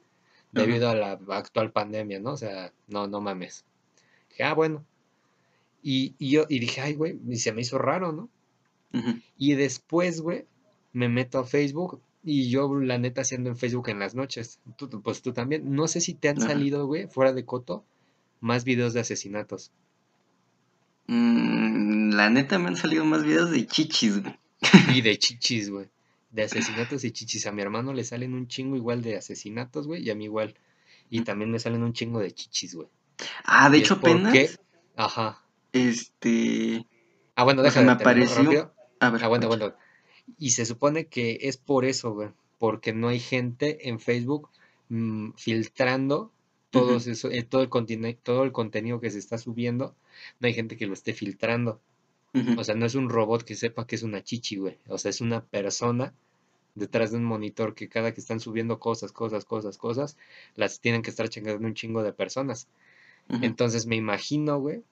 debido 0.53 0.89
a 0.89 0.95
la 0.95 1.13
actual 1.29 1.71
pandemia, 1.71 2.19
¿no? 2.19 2.33
O 2.33 2.37
sea, 2.37 2.73
no, 2.89 3.07
no 3.07 3.21
mames. 3.21 3.65
Dije, 4.31 4.43
ah, 4.43 4.55
bueno. 4.55 4.85
Y, 5.83 6.15
yo 6.19 6.47
y 6.49 6.59
dije, 6.59 6.81
ay, 6.81 6.95
güey, 6.95 7.19
y 7.29 7.37
se 7.37 7.53
me 7.53 7.63
hizo 7.63 7.79
raro, 7.79 8.13
¿no? 8.13 8.29
Y 9.39 9.55
después, 9.55 10.21
güey, 10.21 10.47
me 10.93 11.09
meto 11.09 11.39
a 11.39 11.45
Facebook 11.45 12.03
y 12.23 12.51
yo, 12.51 12.75
la 12.75 12.99
neta, 12.99 13.23
haciendo 13.23 13.49
en 13.49 13.57
Facebook 13.57 13.89
en 13.89 13.99
las 13.99 14.15
noches. 14.15 14.61
pues 15.03 15.23
tú 15.23 15.33
también. 15.33 15.75
No 15.75 15.89
sé 15.89 16.01
si 16.01 16.15
te 16.15 16.29
han 16.29 16.41
salido, 16.41 16.87
güey, 16.87 17.07
fuera 17.07 17.33
de 17.33 17.45
Coto, 17.45 17.85
más 18.41 18.65
videos 18.65 18.93
de 18.93 19.01
asesinatos. 19.01 19.73
Mm, 21.11 22.13
la 22.13 22.31
neta 22.31 22.61
me 22.61 22.69
han 22.69 22.77
salido 22.77 23.05
más 23.05 23.25
videos 23.25 23.51
de 23.51 23.67
chichis, 23.67 24.23
güey. 24.23 24.39
Y 24.95 25.01
de 25.01 25.19
chichis, 25.19 25.69
güey. 25.69 25.89
De 26.31 26.45
asesinatos 26.45 27.03
y 27.03 27.11
chichis. 27.11 27.49
A 27.49 27.53
mi 27.53 27.63
hermano 27.63 27.93
le 27.93 28.05
salen 28.05 28.33
un 28.33 28.47
chingo 28.47 28.77
igual 28.77 29.03
de 29.03 29.17
asesinatos, 29.17 29.89
güey, 29.89 30.05
y 30.05 30.11
a 30.11 30.15
mí 30.15 30.27
igual. 30.27 30.55
Y 31.11 31.23
también 31.23 31.51
me 31.51 31.59
salen 31.59 31.83
un 31.83 31.93
chingo 31.93 32.21
de 32.21 32.31
chichis, 32.31 32.77
güey. 32.77 32.87
Ah, 33.45 33.69
de 33.71 33.79
hecho, 33.79 33.95
apenas. 33.95 34.61
Ajá. 34.95 35.43
Este. 35.73 36.87
Ah, 37.35 37.43
bueno, 37.43 37.63
déjame. 37.63 37.87
me 37.87 37.93
apareció. 37.93 38.73
A 39.01 39.11
ver, 39.11 39.25
aguanta, 39.25 39.47
aguanta. 39.47 39.77
Y 40.39 40.51
se 40.51 40.65
supone 40.65 41.09
que 41.09 41.39
es 41.43 41.57
por 41.57 41.85
eso, 41.85 42.13
güey. 42.13 42.29
Porque 42.59 42.93
no 42.93 43.09
hay 43.09 43.19
gente 43.19 43.89
en 43.89 43.99
Facebook 43.99 44.49
mm, 44.91 45.33
filtrando 45.37 46.31
todo, 46.71 46.97
eso, 46.97 47.31
eh, 47.31 47.43
todo, 47.43 47.63
el 47.63 48.17
todo 48.23 48.45
el 48.45 48.53
contenido 48.53 49.01
que 49.01 49.11
se 49.11 49.19
está 49.19 49.39
subiendo. 49.39 49.97
No 50.39 50.49
hay 50.49 50.55
gente 50.55 50.77
que 50.77 50.87
lo 50.87 50.95
esté 50.95 51.13
filtrando. 51.15 51.81
O 52.57 52.63
sea, 52.63 52.77
no 52.77 52.87
es 52.87 52.95
un 52.95 53.09
robot 53.09 53.43
que 53.43 53.57
sepa 53.57 53.87
que 53.87 53.97
es 53.97 54.05
una 54.05 54.23
chichi, 54.23 54.57
güey. 54.57 54.79
O 54.87 54.99
sea, 54.99 55.11
es 55.11 55.21
una 55.21 55.45
persona 55.45 56.15
detrás 56.75 57.11
de 57.11 57.17
un 57.17 57.25
monitor 57.25 57.75
que 57.75 57.89
cada 57.89 58.15
que 58.15 58.21
están 58.21 58.39
subiendo 58.39 58.79
cosas, 58.79 59.11
cosas, 59.13 59.45
cosas, 59.45 59.77
cosas, 59.79 60.17
las 60.55 60.81
tienen 60.81 61.03
que 61.03 61.11
estar 61.11 61.29
checando 61.29 61.67
un 61.67 61.75
chingo 61.75 62.03
de 62.03 62.13
personas. 62.13 62.69
Entonces 63.43 63.87
me 63.87 63.97
imagino, 63.97 64.59
güey, 64.59 64.83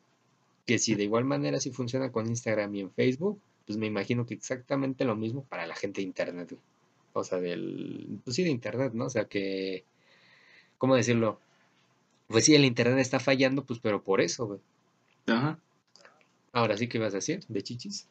que 0.66 0.78
si 0.78 0.94
de 0.94 1.04
igual 1.04 1.24
manera 1.24 1.58
si 1.60 1.72
funciona 1.72 2.12
con 2.12 2.28
Instagram 2.28 2.74
y 2.74 2.80
en 2.82 2.90
Facebook, 2.90 3.40
pues 3.66 3.78
me 3.78 3.86
imagino 3.86 4.26
que 4.26 4.34
exactamente 4.34 5.04
lo 5.04 5.16
mismo 5.16 5.44
para 5.44 5.66
la 5.66 5.74
gente 5.74 6.00
de 6.00 6.06
Internet, 6.06 6.50
güey. 6.50 6.62
O 7.14 7.24
sea, 7.24 7.40
del, 7.40 8.20
pues 8.24 8.36
sí, 8.36 8.44
de 8.44 8.50
Internet, 8.50 8.92
¿no? 8.94 9.06
O 9.06 9.10
sea 9.10 9.24
que, 9.24 9.84
¿cómo 10.76 10.94
decirlo? 10.94 11.40
Pues 12.28 12.44
sí, 12.44 12.54
el 12.54 12.64
Internet 12.64 12.98
está 12.98 13.18
fallando, 13.18 13.64
pues, 13.64 13.80
pero 13.80 14.02
por 14.02 14.20
eso, 14.20 14.46
güey. 14.46 14.60
Ajá. 15.28 15.58
Ahora 16.52 16.76
sí 16.76 16.88
que 16.88 16.98
vas 16.98 17.12
a 17.12 17.18
decir, 17.18 17.44
de 17.48 17.62
chichis. 17.62 18.08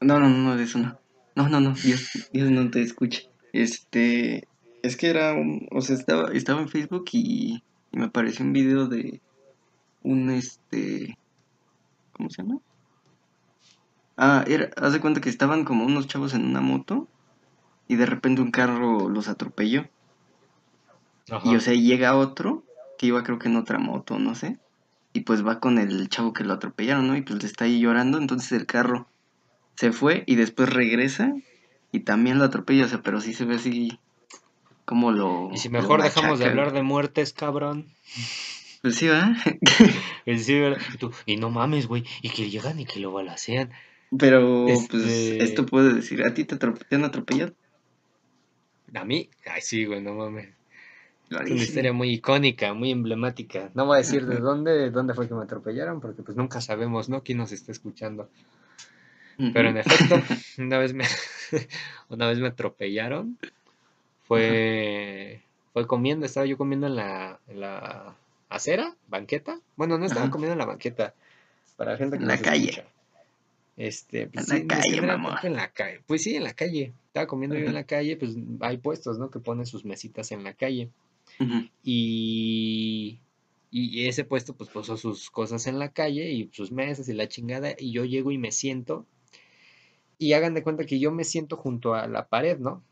No, 0.00 0.20
no, 0.20 0.28
no, 0.28 0.56
de 0.56 0.64
eso 0.64 0.78
no. 0.78 0.98
No, 1.34 1.48
no, 1.48 1.60
no, 1.60 1.72
Dios, 1.74 2.28
Dios 2.32 2.50
no 2.50 2.70
te 2.70 2.82
escucha. 2.82 3.22
Este, 3.52 4.48
es 4.82 4.96
que 4.96 5.08
era 5.08 5.32
un, 5.34 5.68
o 5.70 5.80
sea, 5.80 5.96
estaba, 5.96 6.32
estaba 6.32 6.60
en 6.60 6.68
Facebook 6.68 7.04
y, 7.12 7.62
y 7.92 7.98
me 7.98 8.06
apareció 8.06 8.44
un 8.44 8.52
video 8.52 8.86
de 8.86 9.20
un, 10.02 10.30
este, 10.30 11.16
¿cómo 12.12 12.30
se 12.30 12.42
llama? 12.42 12.58
Ah, 14.16 14.44
era, 14.48 14.70
haz 14.76 14.92
de 14.92 15.00
cuenta 15.00 15.20
que 15.20 15.28
estaban 15.28 15.64
como 15.64 15.84
unos 15.84 16.08
chavos 16.08 16.34
en 16.34 16.44
una 16.44 16.60
moto 16.60 17.06
y 17.86 17.96
de 17.96 18.06
repente 18.06 18.42
un 18.42 18.50
carro 18.50 19.08
los 19.08 19.28
atropelló. 19.28 19.88
Y 21.44 21.54
o 21.54 21.60
sea, 21.60 21.74
llega 21.74 22.16
otro 22.16 22.64
que 22.98 23.06
iba 23.06 23.22
creo 23.22 23.38
que 23.38 23.48
en 23.48 23.56
otra 23.56 23.78
moto, 23.78 24.18
no 24.18 24.34
sé. 24.34 24.58
Y 25.18 25.22
pues 25.22 25.44
va 25.44 25.58
con 25.58 25.78
el 25.78 26.08
chavo 26.08 26.32
que 26.32 26.44
lo 26.44 26.52
atropellaron, 26.52 27.08
¿no? 27.08 27.16
Y 27.16 27.22
pues 27.22 27.42
le 27.42 27.48
está 27.48 27.64
ahí 27.64 27.80
llorando, 27.80 28.18
entonces 28.18 28.52
el 28.52 28.66
carro 28.66 29.08
se 29.74 29.90
fue 29.90 30.22
y 30.26 30.36
después 30.36 30.72
regresa 30.72 31.34
y 31.90 32.00
también 32.00 32.38
lo 32.38 32.44
atropella, 32.44 32.84
o 32.84 32.88
sea, 32.88 33.02
pero 33.02 33.20
sí 33.20 33.34
se 33.34 33.44
ve 33.44 33.56
así 33.56 33.98
como 34.84 35.10
lo... 35.10 35.50
Y 35.52 35.56
si 35.56 35.70
mejor 35.70 36.04
dejamos 36.04 36.38
de 36.38 36.44
hablar 36.44 36.72
de 36.72 36.82
muertes, 36.82 37.32
cabrón. 37.32 37.88
Pues 38.80 38.94
sí, 38.94 39.08
¿verdad? 39.08 39.32
pues 40.24 40.46
sí, 40.46 40.56
¿verdad? 40.56 40.80
Y, 41.26 41.36
no 41.36 41.50
mames, 41.50 41.88
güey, 41.88 42.04
y 42.22 42.30
que 42.30 42.48
llegan 42.48 42.78
y 42.78 42.86
que 42.86 43.00
lo 43.00 43.10
balacean. 43.10 43.72
Pero, 44.16 44.66
pues, 44.66 44.82
este 44.82 45.42
esto 45.42 45.66
puede 45.66 45.94
decir, 45.94 46.22
¿a 46.22 46.32
ti 46.32 46.44
te, 46.44 46.56
han 46.94 47.04
atropellado? 47.04 47.54
¿A 48.94 49.04
mí? 49.04 49.30
Ay, 49.46 49.62
sí, 49.62 49.84
güey, 49.84 50.00
no 50.00 50.14
mames. 50.14 50.57
Es 51.30 51.50
una 51.50 51.62
historia 51.62 51.92
muy 51.92 52.10
icónica, 52.10 52.72
muy 52.72 52.90
emblemática. 52.90 53.70
No 53.74 53.84
voy 53.86 53.96
a 53.96 53.98
decir 53.98 54.26
de 54.26 54.36
dónde, 54.36 54.72
de 54.72 54.90
dónde 54.90 55.14
fue 55.14 55.28
que 55.28 55.34
me 55.34 55.42
atropellaron, 55.42 56.00
porque 56.00 56.22
pues 56.22 56.36
nunca 56.36 56.60
sabemos, 56.60 57.08
¿no? 57.08 57.22
Quién 57.22 57.38
nos 57.38 57.52
está 57.52 57.70
escuchando. 57.70 58.30
Pero 59.36 59.68
en 59.68 59.76
efecto, 59.76 60.16
una 60.58 60.78
vez 60.78 60.94
me, 60.94 61.04
una 62.08 62.28
vez 62.28 62.38
me 62.38 62.48
atropellaron. 62.48 63.38
Fue, 64.26 65.42
fue 65.72 65.86
comiendo, 65.86 66.26
estaba 66.26 66.46
yo 66.46 66.56
comiendo 66.56 66.86
en 66.86 66.96
la, 66.96 67.38
en 67.46 67.60
la 67.60 68.16
acera, 68.48 68.94
banqueta. 69.08 69.60
Bueno, 69.76 69.96
no 69.98 70.06
estaba 70.06 70.30
comiendo 70.30 70.52
en 70.54 70.58
la 70.58 70.66
banqueta. 70.66 71.14
Para 71.76 71.92
la 71.92 71.98
gente 71.98 72.16
que 72.16 72.24
en 72.24 72.28
la 72.28 72.38
calle. 72.38 72.84
Este, 73.76 74.26
pues, 74.26 74.50
en 74.50 74.66
la 74.66 74.76
calle, 74.76 75.00
mamá. 75.02 75.40
En 75.44 75.54
la 75.54 75.68
calle. 75.68 76.00
Pues 76.06 76.22
sí, 76.24 76.34
en 76.34 76.44
la 76.44 76.54
calle. 76.54 76.92
Estaba 77.06 77.26
comiendo 77.26 77.56
yo 77.56 77.66
en 77.66 77.74
la 77.74 77.84
calle, 77.84 78.16
pues 78.16 78.34
hay 78.60 78.78
puestos, 78.78 79.18
¿no? 79.18 79.30
Que 79.30 79.38
ponen 79.38 79.66
sus 79.66 79.84
mesitas 79.84 80.32
en 80.32 80.42
la 80.42 80.54
calle. 80.54 80.90
Y 81.82 83.18
y 83.70 84.06
ese 84.06 84.24
puesto 84.24 84.54
pues 84.54 84.70
puso 84.70 84.96
sus 84.96 85.30
cosas 85.30 85.66
en 85.66 85.78
la 85.78 85.92
calle 85.92 86.30
y 86.30 86.48
sus 86.52 86.72
mesas 86.72 87.08
y 87.08 87.12
la 87.12 87.28
chingada 87.28 87.74
y 87.78 87.92
yo 87.92 88.04
llego 88.04 88.30
y 88.30 88.38
me 88.38 88.50
siento 88.50 89.04
y 90.18 90.32
hagan 90.32 90.54
de 90.54 90.62
cuenta 90.62 90.86
que 90.86 90.98
yo 90.98 91.12
me 91.12 91.24
siento 91.24 91.56
junto 91.56 91.94
a 91.94 92.08
la 92.08 92.28
pared, 92.28 92.58
¿no? 92.58 92.82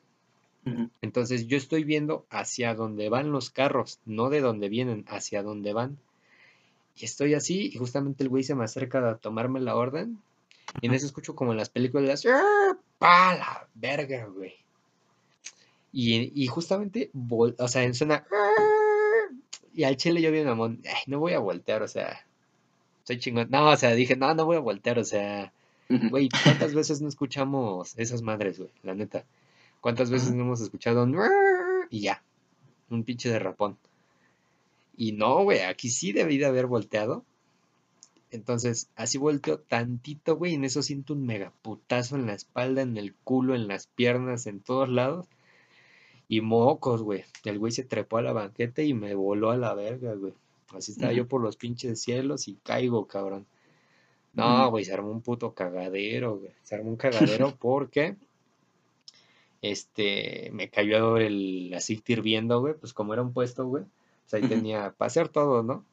Entonces 1.00 1.46
yo 1.46 1.56
estoy 1.56 1.84
viendo 1.84 2.26
hacia 2.28 2.74
dónde 2.74 3.08
van 3.08 3.30
los 3.30 3.50
carros, 3.50 4.00
no 4.04 4.30
de 4.30 4.40
dónde 4.40 4.68
vienen, 4.68 5.04
hacia 5.06 5.44
dónde 5.44 5.72
van. 5.72 5.96
Y 6.96 7.04
estoy 7.04 7.34
así 7.34 7.70
y 7.72 7.78
justamente 7.78 8.24
el 8.24 8.28
güey 8.28 8.42
se 8.42 8.56
me 8.56 8.64
acerca 8.64 9.08
a 9.08 9.16
tomarme 9.16 9.60
la 9.60 9.76
orden 9.76 10.18
y 10.80 10.86
en 10.86 10.94
eso 10.94 11.06
escucho 11.06 11.36
como 11.36 11.52
en 11.52 11.58
las 11.58 11.70
películas, 11.70 12.26
¡Ah, 12.26 12.76
¡pa 12.98 13.36
la 13.36 13.68
verga, 13.74 14.26
güey! 14.26 14.54
Y, 15.98 16.30
y 16.34 16.46
justamente, 16.46 17.10
o 17.30 17.68
sea, 17.68 17.90
¡Ah! 18.10 18.52
y 19.72 19.84
al 19.84 19.96
chile 19.96 20.20
yo 20.20 20.30
vi 20.30 20.40
un 20.40 20.48
amón, 20.48 20.82
no 21.06 21.18
voy 21.20 21.32
a 21.32 21.38
voltear, 21.38 21.82
o 21.82 21.88
sea, 21.88 22.26
soy 23.04 23.18
chingón. 23.18 23.48
No, 23.50 23.70
o 23.70 23.76
sea, 23.78 23.94
dije, 23.94 24.14
no, 24.14 24.34
no 24.34 24.44
voy 24.44 24.58
a 24.58 24.60
voltear, 24.60 24.98
o 24.98 25.04
sea, 25.04 25.54
güey, 25.88 26.28
¿cuántas 26.44 26.74
veces 26.74 27.00
no 27.00 27.08
escuchamos 27.08 27.94
esas 27.96 28.20
madres, 28.20 28.58
güey? 28.58 28.68
La 28.82 28.94
neta. 28.94 29.24
¿Cuántas 29.80 30.10
veces 30.10 30.34
no 30.34 30.42
hemos 30.42 30.60
escuchado 30.60 31.02
un 31.02 31.16
y 31.88 32.00
ya, 32.00 32.22
un 32.90 33.02
pinche 33.02 33.30
de 33.30 33.38
rapón? 33.38 33.78
Y 34.98 35.12
no, 35.12 35.44
güey, 35.44 35.60
aquí 35.60 35.88
sí 35.88 36.12
debí 36.12 36.36
de 36.36 36.44
haber 36.44 36.66
volteado. 36.66 37.24
Entonces, 38.30 38.90
así 38.96 39.16
volteo 39.16 39.60
tantito, 39.60 40.36
güey, 40.36 40.52
y 40.52 40.54
en 40.56 40.64
eso 40.64 40.82
siento 40.82 41.14
un 41.14 41.24
megaputazo 41.24 42.16
en 42.16 42.26
la 42.26 42.34
espalda, 42.34 42.82
en 42.82 42.98
el 42.98 43.14
culo, 43.14 43.54
en 43.54 43.66
las 43.66 43.86
piernas, 43.86 44.46
en 44.46 44.60
todos 44.60 44.90
lados. 44.90 45.26
Y 46.28 46.40
mocos, 46.40 47.02
güey. 47.02 47.25
El 47.45 47.59
güey 47.59 47.73
se 47.73 47.85
trepó 47.85 48.18
a 48.18 48.23
la 48.23 48.33
banqueta 48.33 48.83
y 48.83 48.95
me 48.95 49.14
voló 49.14 49.50
a 49.50 49.56
la 49.56 49.75
verga, 49.75 50.14
güey. 50.14 50.35
Así 50.75 50.92
estaba 50.92 51.12
yo 51.12 51.28
por 51.28 51.40
los 51.40 51.56
pinches 51.56 52.00
cielos 52.00 52.49
y 52.49 52.54
caigo, 52.62 53.06
cabrón. 53.06 53.47
No, 54.33 54.71
güey, 54.71 54.85
se 54.85 54.92
armó 54.92 55.11
un 55.11 55.23
puto 55.23 55.54
cagadero, 55.54 56.38
güey. 56.38 56.52
Se 56.62 56.75
armó 56.75 56.90
un 56.90 56.97
cagadero 56.97 57.56
porque 57.59 58.16
este 59.62 60.50
me 60.52 60.68
cayó 60.68 61.16
el 61.16 61.73
aceite 61.75 62.12
hirviendo, 62.12 62.61
güey. 62.61 62.75
Pues 62.75 62.92
como 62.92 63.14
era 63.14 63.23
un 63.23 63.33
puesto, 63.33 63.66
güey. 63.66 63.85
Pues 64.28 64.42
ahí 64.42 64.49
tenía 64.49 64.92
para 64.92 65.06
hacer 65.06 65.28
todo, 65.28 65.62
¿no? 65.62 65.85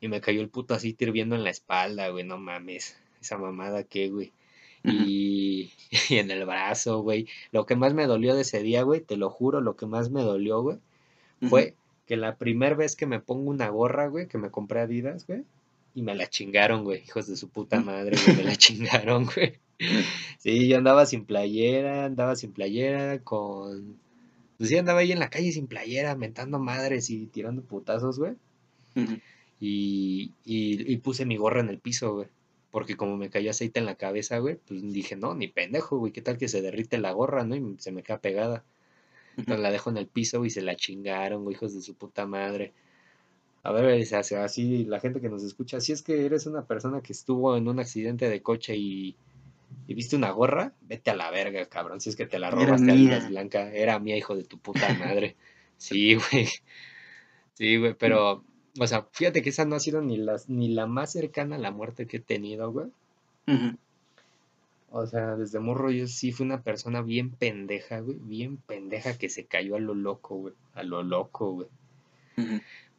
Y 0.00 0.08
me 0.08 0.20
cayó 0.20 0.40
el 0.40 0.48
puto 0.48 0.74
aceite 0.74 1.04
hirviendo 1.04 1.36
en 1.36 1.44
la 1.44 1.50
espalda, 1.50 2.08
güey. 2.08 2.24
No 2.24 2.38
mames. 2.38 2.98
Esa 3.20 3.36
mamada 3.36 3.84
que, 3.84 4.08
güey. 4.08 4.32
Y, 4.84 5.47
y, 6.08 6.16
en 6.16 6.30
el 6.30 6.44
brazo, 6.44 7.02
güey. 7.02 7.26
Lo 7.52 7.66
que 7.66 7.76
más 7.76 7.94
me 7.94 8.06
dolió 8.06 8.34
de 8.34 8.42
ese 8.42 8.62
día, 8.62 8.82
güey, 8.82 9.00
te 9.00 9.16
lo 9.16 9.30
juro, 9.30 9.60
lo 9.60 9.76
que 9.76 9.86
más 9.86 10.10
me 10.10 10.22
dolió, 10.22 10.62
güey, 10.62 10.78
fue 11.48 11.74
que 12.06 12.16
la 12.16 12.36
primera 12.36 12.74
vez 12.74 12.96
que 12.96 13.06
me 13.06 13.20
pongo 13.20 13.50
una 13.50 13.68
gorra, 13.68 14.08
güey, 14.08 14.26
que 14.26 14.38
me 14.38 14.50
compré 14.50 14.80
Adidas, 14.80 15.26
güey, 15.26 15.44
y 15.94 16.02
me 16.02 16.14
la 16.14 16.26
chingaron, 16.26 16.84
güey, 16.84 17.02
hijos 17.04 17.26
de 17.26 17.36
su 17.36 17.48
puta 17.48 17.80
madre, 17.80 18.16
güey, 18.24 18.36
me 18.36 18.44
la 18.44 18.56
chingaron, 18.56 19.26
güey. 19.26 19.58
Sí, 20.38 20.68
yo 20.68 20.78
andaba 20.78 21.06
sin 21.06 21.24
playera, 21.24 22.06
andaba 22.06 22.34
sin 22.34 22.52
playera, 22.52 23.20
con... 23.20 23.98
Pues 24.56 24.70
sí, 24.70 24.76
andaba 24.76 25.00
ahí 25.00 25.12
en 25.12 25.20
la 25.20 25.30
calle 25.30 25.52
sin 25.52 25.68
playera, 25.68 26.16
mentando 26.16 26.58
madres 26.58 27.10
y 27.10 27.26
tirando 27.26 27.62
putazos, 27.62 28.18
güey. 28.18 28.34
y, 29.60 30.32
y, 30.44 30.92
y 30.92 30.96
puse 30.96 31.26
mi 31.26 31.36
gorra 31.36 31.60
en 31.60 31.68
el 31.68 31.78
piso, 31.78 32.14
güey. 32.14 32.28
Porque 32.70 32.96
como 32.96 33.16
me 33.16 33.30
cayó 33.30 33.50
aceite 33.50 33.78
en 33.80 33.86
la 33.86 33.94
cabeza, 33.94 34.38
güey, 34.38 34.56
pues 34.56 34.82
dije, 34.92 35.16
no, 35.16 35.34
ni 35.34 35.48
pendejo, 35.48 35.98
güey, 35.98 36.12
¿qué 36.12 36.20
tal 36.20 36.36
que 36.36 36.48
se 36.48 36.60
derrite 36.60 36.98
la 36.98 37.12
gorra, 37.12 37.44
no? 37.44 37.56
Y 37.56 37.76
se 37.78 37.92
me 37.92 38.02
queda 38.02 38.18
pegada. 38.18 38.64
Entonces 39.36 39.62
la 39.62 39.70
dejo 39.70 39.90
en 39.90 39.96
el 39.96 40.06
piso, 40.06 40.44
y 40.44 40.50
se 40.50 40.62
la 40.62 40.76
chingaron, 40.76 41.44
güey, 41.44 41.54
hijos 41.54 41.74
de 41.74 41.80
su 41.80 41.94
puta 41.94 42.26
madre. 42.26 42.72
A 43.62 43.72
ver, 43.72 44.02
así 44.14 44.84
la 44.84 45.00
gente 45.00 45.20
que 45.20 45.28
nos 45.28 45.42
escucha, 45.42 45.80
si 45.80 45.92
es 45.92 46.02
que 46.02 46.24
eres 46.26 46.46
una 46.46 46.62
persona 46.62 47.00
que 47.00 47.12
estuvo 47.12 47.56
en 47.56 47.68
un 47.68 47.78
accidente 47.80 48.28
de 48.28 48.42
coche 48.42 48.76
y, 48.76 49.16
y 49.86 49.94
viste 49.94 50.16
una 50.16 50.30
gorra, 50.30 50.72
vete 50.82 51.10
a 51.10 51.16
la 51.16 51.30
verga, 51.30 51.66
cabrón. 51.66 52.00
Si 52.00 52.10
es 52.10 52.16
que 52.16 52.26
te 52.26 52.38
la 52.38 52.50
robaste 52.50 52.90
a 52.90 53.28
Blanca, 53.28 53.72
era 53.72 53.98
mía, 53.98 54.16
hijo 54.16 54.36
de 54.36 54.44
tu 54.44 54.58
puta 54.58 54.92
madre. 54.94 55.36
Sí, 55.76 56.14
güey. 56.30 56.48
Sí, 57.54 57.76
güey, 57.76 57.94
pero, 57.94 58.44
o 58.78 58.86
sea, 58.86 59.06
fíjate 59.12 59.42
que 59.42 59.50
esa 59.50 59.64
no 59.64 59.76
ha 59.76 59.80
sido 59.80 60.00
ni, 60.02 60.16
las, 60.16 60.48
ni 60.48 60.68
la 60.68 60.86
más 60.86 61.12
cercana 61.12 61.56
a 61.56 61.58
la 61.58 61.70
muerte 61.70 62.06
que 62.06 62.18
he 62.18 62.20
tenido, 62.20 62.70
güey. 62.72 62.86
O 64.90 65.06
sea, 65.06 65.36
desde 65.36 65.58
morro 65.58 65.90
yo 65.90 66.06
sí 66.06 66.32
fui 66.32 66.46
una 66.46 66.62
persona 66.62 67.02
bien 67.02 67.30
pendeja, 67.30 68.00
güey. 68.00 68.18
Bien 68.20 68.56
pendeja 68.56 69.18
que 69.18 69.28
se 69.28 69.44
cayó 69.44 69.76
a 69.76 69.80
lo 69.80 69.94
loco, 69.94 70.36
güey. 70.36 70.54
A 70.74 70.82
lo 70.82 71.02
loco, 71.02 71.52
güey. 71.52 71.68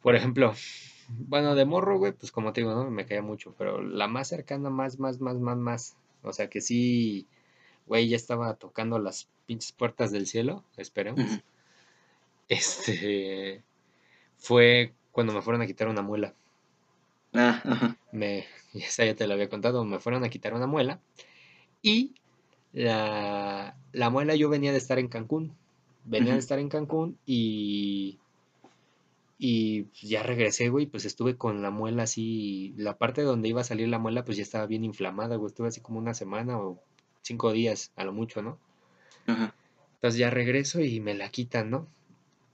Por 0.02 0.14
ejemplo, 0.14 0.54
bueno, 1.08 1.54
de 1.54 1.64
morro, 1.64 1.98
güey, 1.98 2.12
pues 2.12 2.30
como 2.30 2.52
te 2.52 2.60
digo, 2.60 2.74
¿no? 2.74 2.90
Me 2.90 3.06
caía 3.06 3.22
mucho, 3.22 3.54
pero 3.58 3.82
la 3.82 4.06
más 4.06 4.28
cercana, 4.28 4.70
más, 4.70 4.98
más, 4.98 5.20
más, 5.20 5.36
más, 5.36 5.56
más. 5.56 5.96
O 6.22 6.32
sea 6.32 6.48
que 6.48 6.60
sí, 6.60 7.26
güey, 7.86 8.08
ya 8.08 8.16
estaba 8.16 8.54
tocando 8.54 8.98
las 8.98 9.28
pinches 9.46 9.72
puertas 9.72 10.12
del 10.12 10.26
cielo, 10.26 10.64
esperemos. 10.76 11.40
Este, 12.48 13.62
fue 14.36 14.92
cuando 15.12 15.32
me 15.32 15.42
fueron 15.42 15.62
a 15.62 15.66
quitar 15.66 15.88
una 15.88 16.02
muela. 16.02 16.34
Ah, 17.32 17.62
ajá. 17.64 17.96
Me, 18.12 18.46
esa 18.74 19.04
ya 19.04 19.14
te 19.14 19.26
la 19.26 19.34
había 19.34 19.48
contado, 19.48 19.84
me 19.84 20.00
fueron 20.00 20.24
a 20.24 20.28
quitar 20.28 20.54
una 20.54 20.66
muela 20.66 21.00
y 21.82 22.14
la, 22.72 23.76
la 23.92 24.10
muela 24.10 24.34
yo 24.34 24.48
venía 24.48 24.72
de 24.72 24.78
estar 24.78 24.98
en 24.98 25.08
Cancún. 25.08 25.54
Venía 26.04 26.32
de 26.32 26.38
estar 26.38 26.58
en 26.58 26.68
Cancún 26.68 27.18
y 27.26 28.18
Y 29.38 29.86
ya 30.06 30.22
regresé, 30.22 30.68
güey, 30.68 30.86
pues 30.86 31.04
estuve 31.06 31.36
con 31.36 31.62
la 31.62 31.70
muela 31.70 32.02
así, 32.02 32.74
la 32.76 32.98
parte 32.98 33.22
donde 33.22 33.48
iba 33.48 33.62
a 33.62 33.64
salir 33.64 33.88
la 33.88 33.98
muela, 33.98 34.24
pues 34.24 34.36
ya 34.36 34.42
estaba 34.42 34.66
bien 34.66 34.84
inflamada, 34.84 35.36
güey, 35.36 35.48
estuve 35.48 35.68
así 35.68 35.80
como 35.80 35.98
una 35.98 36.12
semana 36.14 36.58
o 36.58 36.78
cinco 37.22 37.50
días, 37.52 37.92
a 37.96 38.04
lo 38.04 38.12
mucho, 38.12 38.42
¿no? 38.42 38.58
Ajá. 39.26 39.54
Entonces 39.94 40.18
ya 40.18 40.30
regreso 40.30 40.80
y 40.80 41.00
me 41.00 41.14
la 41.14 41.30
quitan, 41.30 41.70
¿no? 41.70 41.86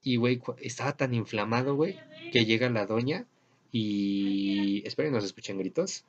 Y, 0.06 0.18
güey, 0.18 0.40
estaba 0.60 0.96
tan 0.96 1.14
inflamado, 1.14 1.74
güey, 1.74 1.98
que 2.30 2.44
llega 2.44 2.70
la 2.70 2.86
doña 2.86 3.26
y... 3.72 4.86
Esperen, 4.86 5.12
no 5.12 5.20
se 5.20 5.26
escuchen 5.26 5.58
gritos. 5.58 6.04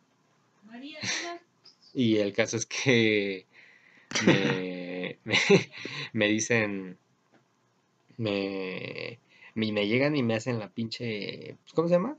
Y 1.95 2.17
el 2.17 2.31
caso 2.31 2.57
es 2.57 2.67
que 2.67 3.47
me, 4.23 5.17
me, 5.23 5.35
me 6.13 6.27
dicen, 6.27 6.99
me, 8.17 9.17
me, 9.55 9.71
me 9.71 9.87
llegan 9.87 10.15
y 10.15 10.21
me 10.21 10.35
hacen 10.35 10.59
la 10.59 10.69
pinche, 10.69 11.55
pues, 11.63 11.73
¿cómo 11.73 11.87
se 11.87 11.95
llama? 11.95 12.17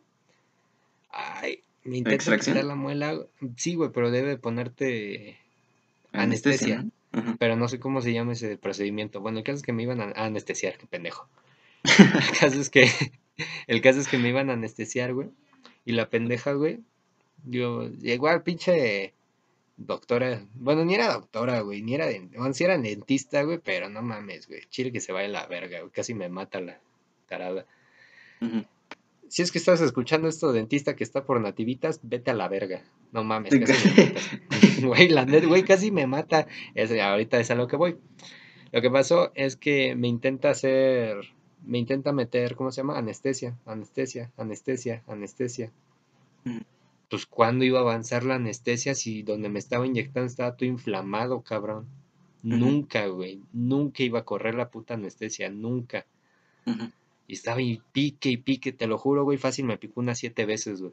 Ay, 1.10 1.62
me 1.84 1.98
intentan 1.98 2.40
quitar 2.40 2.64
la 2.64 2.74
muela. 2.74 3.20
Sí, 3.56 3.76
güey, 3.76 3.90
pero 3.94 4.10
debe 4.10 4.36
ponerte 4.36 5.38
anestesia. 6.10 6.84
Pero 7.38 7.54
no 7.54 7.68
sé 7.68 7.78
cómo 7.78 8.00
se 8.02 8.12
llama 8.12 8.32
ese 8.32 8.58
procedimiento. 8.58 9.20
Bueno, 9.20 9.38
el 9.38 9.44
caso 9.44 9.58
es 9.58 9.62
que 9.62 9.72
me 9.72 9.84
iban 9.84 10.00
a 10.00 10.06
a 10.06 10.24
anestesiar, 10.24 10.76
qué 10.76 10.88
pendejo. 10.88 11.28
El 11.98 12.38
caso 12.40 12.60
es 12.60 12.70
que, 12.70 12.88
el 13.66 13.80
caso 13.80 14.00
es 14.00 14.08
que 14.08 14.18
me 14.18 14.28
iban 14.28 14.50
a 14.50 14.54
anestesiar, 14.54 15.14
güey. 15.14 15.28
Y 15.84 15.92
la 15.92 16.10
pendeja, 16.10 16.52
güey, 16.52 16.80
yo, 17.44 17.88
igual 18.02 18.42
pinche 18.42 19.14
doctora, 19.76 20.44
bueno, 20.54 20.84
ni 20.84 20.94
era 20.94 21.14
doctora, 21.14 21.60
güey, 21.60 21.82
ni 21.82 21.94
era, 21.94 22.06
bueno, 22.36 22.52
sí 22.52 22.64
era 22.64 22.76
dentista, 22.76 23.42
güey, 23.42 23.58
pero 23.58 23.88
no 23.88 24.02
mames, 24.02 24.48
güey, 24.48 24.62
chile 24.68 24.92
que 24.92 25.00
se 25.00 25.12
vaya 25.12 25.28
la 25.28 25.46
verga, 25.46 25.80
güey, 25.80 25.92
casi 25.92 26.14
me 26.14 26.28
mata 26.28 26.60
la 26.60 26.80
tarada. 27.28 27.64
Si 29.28 29.42
es 29.42 29.52
que 29.52 29.58
estás 29.58 29.80
escuchando 29.80 30.28
esto, 30.28 30.52
dentista 30.52 30.96
que 30.96 31.04
está 31.04 31.24
por 31.24 31.40
nativitas, 31.40 32.00
vete 32.02 32.30
a 32.30 32.34
la 32.34 32.48
verga. 32.48 32.82
No 33.12 33.24
mames, 33.24 33.52
casi 33.58 33.88
me 33.88 34.04
matas. 34.04 34.40
Güey, 34.82 35.08
la 35.08 35.24
net, 35.24 35.44
güey, 35.44 35.64
casi 35.64 35.90
me 35.90 36.06
mata. 36.06 36.46
Es, 36.74 36.92
ahorita 36.92 37.40
es 37.40 37.50
a 37.50 37.56
lo 37.56 37.66
que 37.66 37.76
voy. 37.76 37.96
Lo 38.70 38.80
que 38.80 38.90
pasó 38.90 39.32
es 39.34 39.56
que 39.56 39.96
me 39.96 40.08
intenta 40.08 40.50
hacer, 40.50 41.16
me 41.64 41.78
intenta 41.78 42.12
meter, 42.12 42.56
¿cómo 42.56 42.70
se 42.70 42.80
llama? 42.80 42.98
Anestesia, 42.98 43.56
anestesia, 43.66 44.30
anestesia, 44.36 45.02
anestesia. 45.06 45.72
Ujú. 46.44 46.60
Pues 47.10 47.26
cuando 47.26 47.64
iba 47.64 47.78
a 47.78 47.82
avanzar 47.82 48.24
la 48.24 48.34
anestesia 48.34 48.94
si 48.94 49.22
donde 49.22 49.48
me 49.48 49.58
estaba 49.58 49.86
inyectando 49.86 50.26
estaba 50.26 50.56
todo 50.56 50.68
inflamado, 50.68 51.40
cabrón. 51.42 51.86
Nunca, 52.42 53.06
güey, 53.06 53.42
nunca 53.52 54.02
iba 54.02 54.20
a 54.20 54.24
correr 54.24 54.54
la 54.54 54.70
puta 54.70 54.94
anestesia, 54.94 55.50
nunca. 55.50 56.06
Y 57.26 57.34
estaba 57.34 57.60
y 57.60 57.82
pique 57.92 58.30
y 58.30 58.36
pique, 58.36 58.72
te 58.72 58.86
lo 58.86 58.98
juro, 58.98 59.24
güey, 59.24 59.38
fácil 59.38 59.64
me 59.64 59.78
picó 59.78 60.00
unas 60.00 60.18
siete 60.18 60.46
veces, 60.46 60.80
güey. 60.80 60.92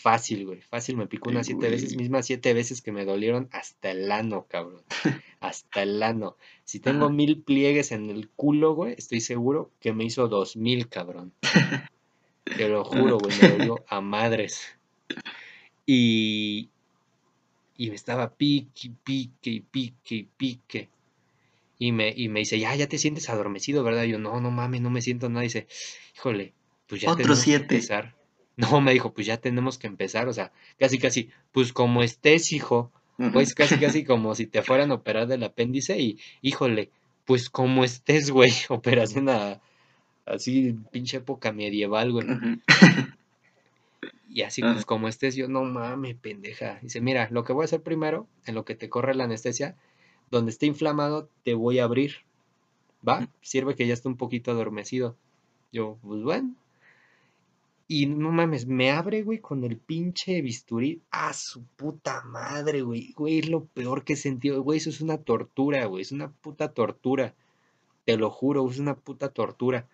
Fácil, 0.00 0.46
güey, 0.46 0.62
fácil 0.62 0.96
me 0.96 1.06
picó 1.06 1.28
unas 1.28 1.44
siete 1.44 1.68
veces, 1.68 1.94
mismas 1.94 2.24
siete 2.24 2.54
veces 2.54 2.80
que 2.80 2.90
me 2.90 3.04
dolieron 3.04 3.50
hasta 3.52 3.90
el 3.90 4.10
ano, 4.10 4.46
cabrón. 4.48 4.82
Hasta 5.40 5.82
el 5.82 6.02
ano. 6.02 6.36
Si 6.64 6.80
tengo 6.80 7.06
Ajá. 7.06 7.14
mil 7.14 7.42
pliegues 7.42 7.92
en 7.92 8.10
el 8.10 8.28
culo, 8.28 8.74
güey, 8.74 8.94
estoy 8.96 9.20
seguro 9.20 9.70
que 9.80 9.92
me 9.94 10.04
hizo 10.04 10.28
dos 10.28 10.56
mil, 10.56 10.88
cabrón. 10.88 11.32
Te 12.56 12.68
lo 12.68 12.84
juro, 12.84 13.18
güey, 13.18 13.36
me 13.38 13.48
dolió 13.48 13.84
a 13.88 14.00
madres. 14.00 14.78
Y, 15.86 16.68
y 17.76 17.88
me 17.88 17.96
estaba 17.96 18.34
pique, 18.34 18.88
y 18.88 18.90
pique, 18.90 19.50
y 19.50 19.60
pique, 19.60 20.14
y 20.14 20.28
pique. 20.36 20.88
Y 21.78 21.92
me, 21.92 22.12
y 22.14 22.28
me 22.28 22.40
dice, 22.40 22.58
ya, 22.58 22.74
ya 22.74 22.86
te 22.86 22.98
sientes 22.98 23.30
adormecido, 23.30 23.82
¿verdad? 23.82 24.04
Y 24.04 24.10
yo, 24.12 24.18
no, 24.18 24.40
no 24.40 24.50
mames, 24.50 24.82
no 24.82 24.90
me 24.90 25.00
siento 25.00 25.28
nada. 25.28 25.42
dice, 25.42 25.66
híjole, 26.14 26.52
pues 26.86 27.00
ya 27.00 27.10
Otro 27.10 27.34
que 27.34 27.54
empezar. 27.54 28.19
No, 28.60 28.80
me 28.80 28.92
dijo, 28.92 29.12
pues 29.12 29.26
ya 29.26 29.38
tenemos 29.38 29.78
que 29.78 29.86
empezar. 29.86 30.28
O 30.28 30.32
sea, 30.32 30.52
casi, 30.78 30.98
casi, 30.98 31.30
pues 31.52 31.72
como 31.72 32.02
estés, 32.02 32.52
hijo. 32.52 32.90
Pues 33.32 33.54
casi, 33.54 33.76
casi 33.78 34.04
como 34.04 34.34
si 34.34 34.46
te 34.46 34.62
fueran 34.62 34.90
a 34.90 34.94
operar 34.94 35.26
del 35.26 35.42
apéndice. 35.44 35.98
Y, 35.98 36.18
híjole, 36.42 36.90
pues 37.24 37.48
como 37.50 37.84
estés, 37.84 38.30
güey. 38.30 38.52
Operación 38.68 39.28
a, 39.28 39.60
así, 40.26 40.76
pinche 40.90 41.18
época 41.18 41.52
medieval, 41.52 42.12
güey. 42.12 42.26
Y 44.32 44.42
así, 44.42 44.62
pues 44.62 44.86
como 44.86 45.08
estés, 45.08 45.34
yo, 45.34 45.48
no 45.48 45.64
mames, 45.64 46.14
pendeja. 46.16 46.78
Dice, 46.82 47.00
mira, 47.00 47.28
lo 47.30 47.42
que 47.42 47.52
voy 47.52 47.62
a 47.62 47.64
hacer 47.64 47.82
primero, 47.82 48.28
en 48.46 48.54
lo 48.54 48.64
que 48.64 48.76
te 48.76 48.88
corre 48.88 49.14
la 49.14 49.24
anestesia, 49.24 49.76
donde 50.30 50.52
esté 50.52 50.66
inflamado, 50.66 51.28
te 51.42 51.54
voy 51.54 51.80
a 51.80 51.84
abrir. 51.84 52.18
¿Va? 53.06 53.28
Sirve 53.40 53.74
que 53.74 53.86
ya 53.86 53.94
está 53.94 54.08
un 54.08 54.16
poquito 54.16 54.50
adormecido. 54.50 55.16
Yo, 55.72 55.98
pues 56.02 56.22
bueno. 56.22 56.54
Y 57.92 58.06
no 58.06 58.30
mames, 58.30 58.68
me 58.68 58.92
abre, 58.92 59.24
güey, 59.24 59.40
con 59.40 59.64
el 59.64 59.76
pinche 59.76 60.40
bisturí. 60.42 61.02
¡Ah, 61.10 61.32
su 61.32 61.64
puta 61.64 62.22
madre, 62.22 62.82
güey! 62.82 63.12
Güey, 63.14 63.40
es 63.40 63.48
lo 63.48 63.64
peor 63.64 64.04
que 64.04 64.12
he 64.12 64.16
sentido. 64.16 64.62
Güey, 64.62 64.78
eso 64.78 64.90
es 64.90 65.00
una 65.00 65.18
tortura, 65.18 65.84
güey. 65.86 66.02
Es 66.02 66.12
una 66.12 66.30
puta 66.30 66.72
tortura. 66.72 67.34
Te 68.04 68.16
lo 68.16 68.30
juro, 68.30 68.70
es 68.70 68.78
una 68.78 68.94
puta 68.94 69.30
tortura. 69.30 69.88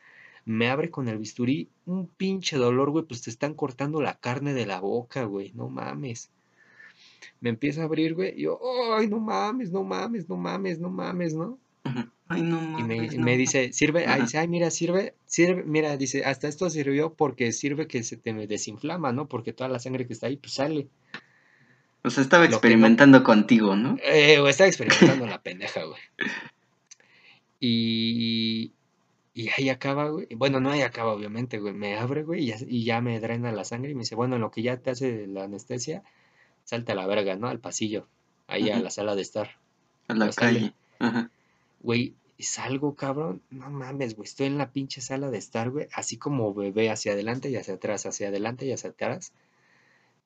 Me 0.45 0.69
abre 0.69 0.91
con 0.91 1.09
el 1.09 1.17
bisturí. 1.17 1.71
Un 1.87 2.07
pinche 2.07 2.59
dolor, 2.59 2.91
güey. 2.91 3.07
Pues 3.07 3.23
te 3.23 3.31
están 3.31 3.55
cortando 3.55 4.03
la 4.03 4.21
carne 4.21 4.53
de 4.53 4.67
la 4.67 4.79
boca, 4.81 5.25
güey. 5.25 5.53
No 5.55 5.71
mames. 5.71 6.29
Me 7.41 7.49
empieza 7.49 7.81
a 7.81 7.85
abrir, 7.85 8.15
güey. 8.15 8.39
Y 8.39 8.43
yo, 8.43 8.61
¡ay, 8.95 9.09
no 9.09 9.21
mames, 9.21 9.73
no 9.73 9.83
mames, 9.85 10.29
no 10.29 10.37
mames, 10.37 10.79
no 10.79 10.91
mames, 10.91 11.33
¿no? 11.33 11.59
Ay, 12.29 12.42
no 12.42 12.79
Y 12.79 13.18
me, 13.18 13.37
dice, 13.37 13.72
sirve, 13.72 14.07
Ajá. 14.07 14.18
dice, 14.18 14.38
ay, 14.38 14.49
mira, 14.49 14.70
sirve, 14.70 15.14
sirve, 15.27 15.62
mira, 15.64 15.96
dice, 15.96 16.25
hasta 16.25 16.49
esto 16.49 16.68
sirvió 16.70 17.14
porque 17.14 17.53
sirve 17.53 17.87
que 17.87 18.03
se 18.03 18.16
te 18.16 18.33
desinflama, 18.33 19.12
¿no? 19.12 19.29
Porque 19.29 19.53
toda 19.53 19.68
la 19.68 19.79
sangre 19.79 20.07
que 20.07 20.12
está 20.12 20.27
ahí, 20.27 20.37
pues 20.37 20.55
sale. 20.55 20.88
O 22.03 22.11
sea, 22.11 22.22
estaba 22.22 22.44
no, 22.44 22.51
experimentando 22.51 23.22
contigo, 23.22 23.77
¿no? 23.77 23.96
eh, 24.03 24.38
güey, 24.40 24.51
estaba 24.51 24.68
experimentando 24.68 25.27
la 25.27 25.40
pendeja, 25.40 25.85
güey. 25.85 26.01
Y, 27.61 28.72
y 29.35 29.49
ahí 29.51 29.68
acaba, 29.68 30.09
güey. 30.09 30.27
Bueno, 30.35 30.61
no 30.61 30.70
ahí 30.70 30.83
acaba, 30.83 31.12
obviamente, 31.12 31.59
güey. 31.59 31.75
Me 31.75 31.96
abre, 31.96 32.22
güey, 32.25 32.42
y 32.42 32.46
ya, 32.46 32.57
y 32.66 32.85
ya 32.85 33.01
me 33.01 33.20
drena 33.20 33.53
la 33.53 33.64
sangre 33.64 33.92
y 33.92 33.94
me 33.94 34.01
dice, 34.01 34.14
bueno, 34.14 34.37
en 34.37 34.42
lo 34.42 34.51
que 34.51 34.62
ya 34.62 34.77
te 34.79 34.90
hace 34.90 35.27
la 35.27 35.44
anestesia, 35.44 36.03
salta 36.64 36.92
a 36.92 36.96
la 36.96 37.07
verga, 37.07 37.37
¿no? 37.37 37.49
Al 37.49 37.61
pasillo, 37.61 38.09
ahí 38.49 38.70
a 38.70 38.81
la 38.81 38.90
sala 38.90 39.14
de 39.14 39.22
estar. 39.22 39.57
A 40.09 40.14
la 40.14 40.33
sale. 40.33 40.59
calle. 40.59 40.75
Ajá. 40.99 41.31
Güey, 41.87 42.16
y 42.37 42.42
salgo, 42.42 42.96
cabrón. 42.96 43.42
No 43.49 43.70
mames, 43.70 44.16
güey. 44.16 44.27
Estoy 44.27 44.49
en 44.49 44.59
la 44.59 44.72
pinche 44.72 45.01
sala 45.01 45.31
de 45.31 45.38
estar, 45.38 45.70
güey. 45.70 45.87
Así 45.92 46.16
como 46.16 46.53
bebé, 46.53 46.90
hacia 46.90 47.12
adelante 47.12 47.49
y 47.49 47.55
hacia 47.55 47.75
atrás, 47.75 48.07
hacia 48.07 48.27
adelante 48.27 48.66
y 48.66 48.72
hacia 48.72 48.90
atrás. 48.90 49.33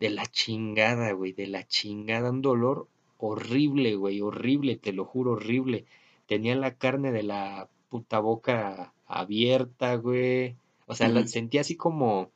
De 0.01 0.09
la 0.09 0.25
chingada, 0.25 1.13
güey. 1.13 1.35
De 1.35 1.47
la 1.49 1.69
chingada. 1.69 2.31
Un 2.31 2.41
dolor 2.41 2.89
horrible, 3.19 3.95
güey. 3.97 4.23
Horrible, 4.23 4.77
te 4.77 4.95
lo 4.95 5.05
juro, 5.05 5.33
horrible. 5.33 5.85
Tenía 6.25 6.55
la 6.55 6.77
carne 6.77 7.13
de 7.13 7.25
la 7.25 7.69
puta 7.91 8.21
boca 8.21 8.95
abierta, 9.07 9.97
güey. 9.97 10.57
O 10.87 10.95
sea, 10.95 11.09
la 11.09 11.27
sentía 11.27 11.61
así 11.61 11.77
como. 11.77 12.31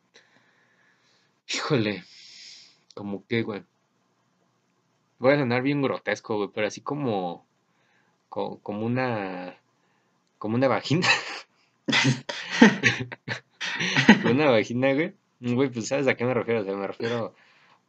Híjole. 1.49 2.05
Como 2.95 3.25
que, 3.27 3.43
güey. 3.43 3.63
Voy 5.19 5.33
a 5.33 5.39
sonar 5.39 5.63
bien 5.63 5.81
grotesco, 5.81 6.37
güey. 6.37 6.51
Pero 6.53 6.67
así 6.67 6.83
como. 6.83 7.47
Co- 8.35 8.59
Como 8.65 8.85
una. 8.85 9.55
Como 10.39 10.57
una 10.57 10.67
vagina. 10.69 11.07
Como 14.23 14.35
una 14.35 14.51
vagina, 14.51 14.93
güey. 14.93 15.15
Güey, 15.41 15.69
pues 15.71 15.89
sabes 15.89 16.07
a 16.09 16.17
qué 16.17 16.25
me 16.25 16.35
refiero. 16.35 16.63
O 16.63 16.65
sea, 16.65 16.75
me 16.75 16.87
refiero. 16.87 17.35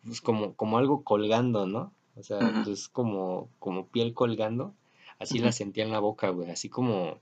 Pues 0.05 0.21
como, 0.21 0.53
como 0.53 0.77
algo 0.77 1.03
colgando, 1.03 1.65
¿no? 1.65 1.91
O 2.15 2.23
sea, 2.23 2.39
pues 2.63 2.87
como, 2.89 3.49
como 3.59 3.87
piel 3.87 4.13
colgando. 4.13 4.73
Así 5.19 5.39
la 5.39 5.51
sentía 5.51 5.83
en 5.83 5.91
la 5.91 5.99
boca, 5.99 6.29
güey. 6.29 6.51
Así 6.51 6.69
como, 6.69 7.19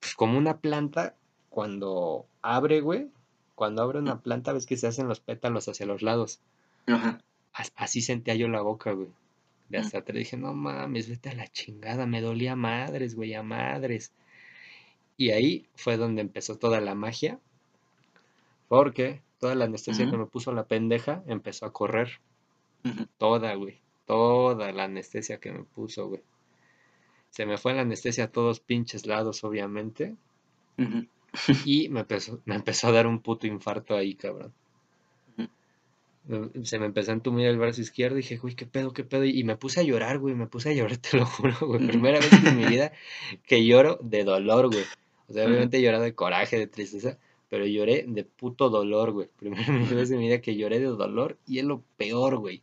pues 0.00 0.14
como 0.14 0.36
una 0.38 0.58
planta 0.58 1.14
cuando 1.48 2.26
abre, 2.42 2.80
güey. 2.80 3.08
Cuando 3.54 3.82
abre 3.82 3.98
una 3.98 4.20
planta, 4.20 4.52
ves 4.52 4.66
que 4.66 4.76
se 4.76 4.86
hacen 4.86 5.08
los 5.08 5.20
pétalos 5.20 5.68
hacia 5.68 5.86
los 5.86 6.02
lados. 6.02 6.40
Ajá. 6.86 7.20
Así 7.76 8.02
sentía 8.02 8.34
yo 8.34 8.48
la 8.48 8.60
boca, 8.60 8.92
güey. 8.92 9.08
De 9.68 9.78
hasta 9.78 9.98
atrás 9.98 10.18
dije, 10.18 10.36
no 10.36 10.54
mames, 10.54 11.08
vete 11.08 11.30
a 11.30 11.34
la 11.34 11.46
chingada. 11.46 12.06
Me 12.06 12.20
dolía 12.20 12.56
madres, 12.56 13.14
güey, 13.14 13.34
a 13.34 13.42
madres. 13.42 14.12
Y 15.16 15.30
ahí 15.30 15.66
fue 15.74 15.96
donde 15.96 16.22
empezó 16.22 16.56
toda 16.56 16.80
la 16.80 16.94
magia. 16.94 17.38
Porque 18.68 19.20
toda 19.38 19.54
la 19.54 19.66
anestesia 19.66 20.10
que 20.10 20.16
me 20.16 20.26
puso 20.26 20.52
la 20.52 20.64
pendeja 20.64 21.22
empezó 21.26 21.66
a 21.66 21.72
correr. 21.72 22.20
Toda, 23.18 23.54
güey. 23.54 23.80
Toda 24.06 24.72
la 24.72 24.84
anestesia 24.84 25.38
que 25.38 25.52
me 25.52 25.64
puso, 25.64 26.08
güey. 26.08 26.22
Se 27.30 27.44
me 27.44 27.58
fue 27.58 27.74
la 27.74 27.82
anestesia 27.82 28.24
a 28.24 28.32
todos 28.32 28.60
pinches 28.60 29.06
lados, 29.06 29.44
obviamente. 29.44 30.16
y 31.64 31.88
me 31.90 32.00
empezó, 32.00 32.40
me 32.46 32.54
empezó 32.54 32.88
a 32.88 32.92
dar 32.92 33.06
un 33.06 33.20
puto 33.20 33.46
infarto 33.46 33.94
ahí, 33.94 34.14
cabrón. 34.14 34.52
Se 36.62 36.78
me 36.78 36.86
empezó 36.86 37.10
a 37.10 37.14
entumir 37.14 37.46
el 37.46 37.56
brazo 37.56 37.80
izquierdo 37.80 38.18
y 38.18 38.22
dije, 38.22 38.36
güey, 38.36 38.54
qué 38.54 38.66
pedo, 38.66 38.92
qué 38.92 39.02
pedo. 39.02 39.24
Y 39.24 39.44
me 39.44 39.56
puse 39.56 39.80
a 39.80 39.82
llorar, 39.82 40.18
güey, 40.18 40.34
me 40.34 40.46
puse 40.46 40.70
a 40.70 40.72
llorar, 40.74 40.96
te 40.98 41.16
lo 41.16 41.24
juro, 41.24 41.56
güey. 41.62 41.86
Primera 41.86 42.18
vez 42.18 42.30
en 42.32 42.56
mi 42.56 42.66
vida 42.66 42.92
que 43.46 43.64
lloro 43.64 43.98
de 44.02 44.24
dolor, 44.24 44.66
güey. 44.66 44.84
O 45.28 45.32
sea, 45.32 45.46
obviamente 45.46 45.78
he 45.78 45.82
llorado 45.82 46.04
de 46.04 46.14
coraje, 46.14 46.58
de 46.58 46.66
tristeza, 46.66 47.18
pero 47.48 47.66
lloré 47.66 48.04
de 48.06 48.24
puto 48.24 48.68
dolor, 48.68 49.12
güey. 49.12 49.28
Primera 49.38 49.64
vez 49.94 50.10
en 50.10 50.18
mi 50.18 50.26
vida 50.26 50.42
que 50.42 50.56
lloré 50.56 50.80
de 50.80 50.86
dolor 50.86 51.38
y 51.46 51.60
es 51.60 51.64
lo 51.64 51.82
peor, 51.96 52.36
güey. 52.36 52.60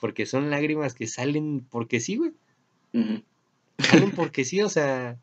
Porque 0.00 0.26
son 0.26 0.50
lágrimas 0.50 0.94
que 0.94 1.06
salen 1.06 1.64
porque 1.70 2.00
sí, 2.00 2.16
güey. 2.16 2.32
Salen 3.78 4.10
porque 4.10 4.44
sí, 4.44 4.60
o 4.60 4.68
sea. 4.68 5.18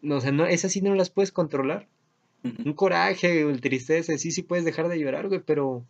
No, 0.00 0.16
o 0.16 0.20
sea, 0.20 0.32
no, 0.32 0.46
esas 0.46 0.72
sí 0.72 0.80
no 0.80 0.94
las 0.96 1.10
puedes 1.10 1.30
controlar. 1.30 1.86
Un 2.42 2.72
coraje, 2.72 3.42
el 3.42 3.60
tristeza, 3.60 4.18
sí, 4.18 4.32
sí 4.32 4.42
puedes 4.42 4.64
dejar 4.64 4.88
de 4.88 4.98
llorar, 4.98 5.28
güey, 5.28 5.40
pero 5.40 5.84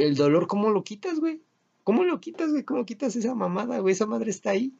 el 0.00 0.14
dolor, 0.14 0.46
¿cómo 0.46 0.70
lo 0.70 0.84
quitas, 0.84 1.18
güey? 1.18 1.40
¿Cómo 1.84 2.04
lo 2.04 2.20
quitas, 2.20 2.50
güey? 2.50 2.62
¿Cómo 2.64 2.86
quitas 2.86 3.16
esa 3.16 3.34
mamada, 3.34 3.78
güey? 3.80 3.92
Esa 3.92 4.06
madre 4.06 4.30
está 4.30 4.50
ahí. 4.50 4.72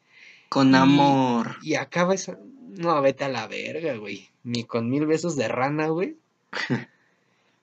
Con 0.49 0.75
amor. 0.75 1.57
Y 1.63 1.75
acaba 1.75 2.15
esa. 2.15 2.39
No, 2.69 3.01
vete 3.03 3.25
a 3.25 3.29
la 3.29 3.47
verga, 3.49 3.97
güey. 3.97 4.31
Ni 4.45 4.65
con 4.65 4.89
mil 4.89 5.07
besos 5.07 5.37
de 5.37 5.49
rana, 5.49 5.89
güey. 5.89 6.17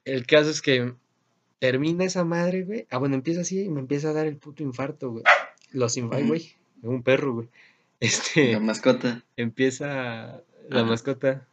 el 0.06 0.26
caso 0.26 0.50
es 0.50 0.62
que 0.62 0.94
termina 1.60 2.04
esa 2.04 2.26
madre, 2.26 2.64
güey. 2.64 2.88
Ah, 2.90 2.98
bueno, 2.98 3.16
empieza 3.16 3.42
así 3.42 3.62
y 3.62 3.70
me 3.70 3.80
empieza 3.80 4.10
a 4.10 4.14
dar 4.14 4.28
el 4.28 4.38
puto 4.38 4.64
infarto, 4.64 5.12
güey. 5.12 5.24
Los 5.72 5.98
infartos, 5.98 6.28
güey. 6.28 6.56
Un 6.82 7.04
perro, 7.04 7.34
güey. 7.34 7.50
Este. 8.00 8.54
La 8.54 8.60
mascota. 8.60 9.24
Empieza. 9.38 10.42
La 10.70 10.84
mascota. 10.84 11.48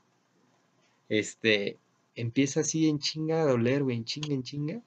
Este. 1.09 1.79
Empieza 2.15 2.61
así 2.61 2.89
en 2.89 2.99
chinga 2.99 3.43
a 3.43 3.45
doler, 3.45 3.83
güey. 3.83 3.97
En 3.97 4.05
chinga, 4.05 4.35
en 4.35 4.43
chinga. 4.43 4.83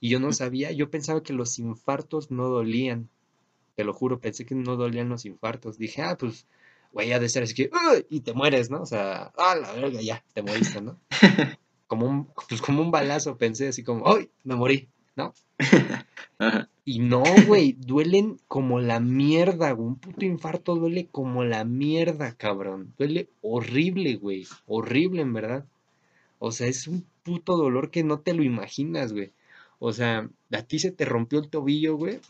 Y 0.00 0.08
yo 0.08 0.18
no 0.18 0.32
sabía, 0.32 0.72
yo 0.72 0.90
pensaba 0.90 1.22
que 1.22 1.32
los 1.32 1.58
infartos 1.58 2.30
no 2.30 2.48
dolían. 2.48 3.08
Te 3.76 3.84
lo 3.84 3.92
juro, 3.92 4.20
pensé 4.20 4.46
que 4.46 4.54
no 4.54 4.76
dolían 4.76 5.08
los 5.08 5.26
infartos. 5.26 5.78
Dije, 5.78 6.02
ah, 6.02 6.16
pues, 6.18 6.46
güey, 6.92 7.08
ya 7.08 7.18
de 7.18 7.28
ser 7.28 7.42
así 7.42 7.54
que, 7.54 7.70
y 8.08 8.20
te 8.20 8.32
mueres, 8.32 8.70
¿no? 8.70 8.82
O 8.82 8.86
sea, 8.86 9.32
ah, 9.36 9.56
la 9.56 9.72
verga, 9.72 10.00
ya, 10.00 10.24
te 10.32 10.42
moriste, 10.42 10.80
¿no? 10.80 10.98
como 11.86 12.06
un, 12.06 12.28
pues 12.48 12.62
como 12.62 12.82
un 12.82 12.90
balazo, 12.90 13.36
pensé 13.36 13.68
así 13.68 13.82
como, 13.82 14.08
¡ay! 14.08 14.30
Me 14.44 14.56
morí, 14.56 14.88
¿no? 15.16 15.34
Y 16.84 16.98
no, 16.98 17.22
güey, 17.46 17.76
duelen 17.78 18.40
como 18.48 18.80
la 18.80 18.98
mierda, 18.98 19.70
güey. 19.70 19.86
Un 19.86 19.96
puto 19.96 20.24
infarto 20.24 20.74
duele 20.74 21.06
como 21.06 21.44
la 21.44 21.64
mierda, 21.64 22.34
cabrón. 22.34 22.94
Duele 22.98 23.28
horrible, 23.42 24.16
güey. 24.16 24.46
Horrible, 24.66 25.22
en 25.22 25.32
verdad. 25.32 25.66
O 26.40 26.50
sea, 26.50 26.66
es 26.66 26.88
un 26.88 27.06
puto 27.22 27.56
dolor 27.56 27.92
que 27.92 28.02
no 28.02 28.18
te 28.18 28.34
lo 28.34 28.42
imaginas, 28.42 29.12
güey. 29.12 29.32
O 29.80 29.92
sea, 29.92 30.28
a 30.52 30.62
ti 30.62 30.78
se 30.78 30.92
te 30.92 31.06
rompió 31.06 31.40
el 31.40 31.48
tobillo, 31.48 31.96
güey. 31.96 32.20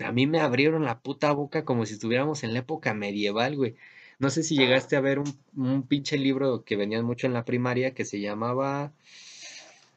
A 0.00 0.10
mí 0.10 0.26
me 0.26 0.40
abrieron 0.40 0.84
la 0.84 0.98
puta 0.98 1.30
boca 1.30 1.64
como 1.64 1.86
si 1.86 1.94
estuviéramos 1.94 2.42
en 2.42 2.54
la 2.54 2.60
época 2.60 2.94
medieval, 2.94 3.54
güey. 3.54 3.76
No 4.18 4.30
sé 4.30 4.42
si 4.42 4.56
llegaste 4.56 4.96
a 4.96 5.00
ver 5.00 5.18
un, 5.18 5.82
pinche 5.82 6.16
libro 6.16 6.64
que 6.64 6.76
venían 6.76 7.04
mucho 7.04 7.26
en 7.26 7.34
la 7.34 7.44
primaria 7.44 7.94
que 7.94 8.06
se 8.06 8.20
llamaba 8.20 8.92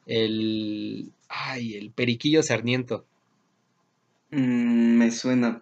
el. 0.06 1.10
Ay, 1.28 1.74
el 1.74 1.90
Periquillo 1.90 2.42
Sarniento. 2.42 3.06
Mm, 4.30 4.98
me 4.98 5.10
suena. 5.10 5.60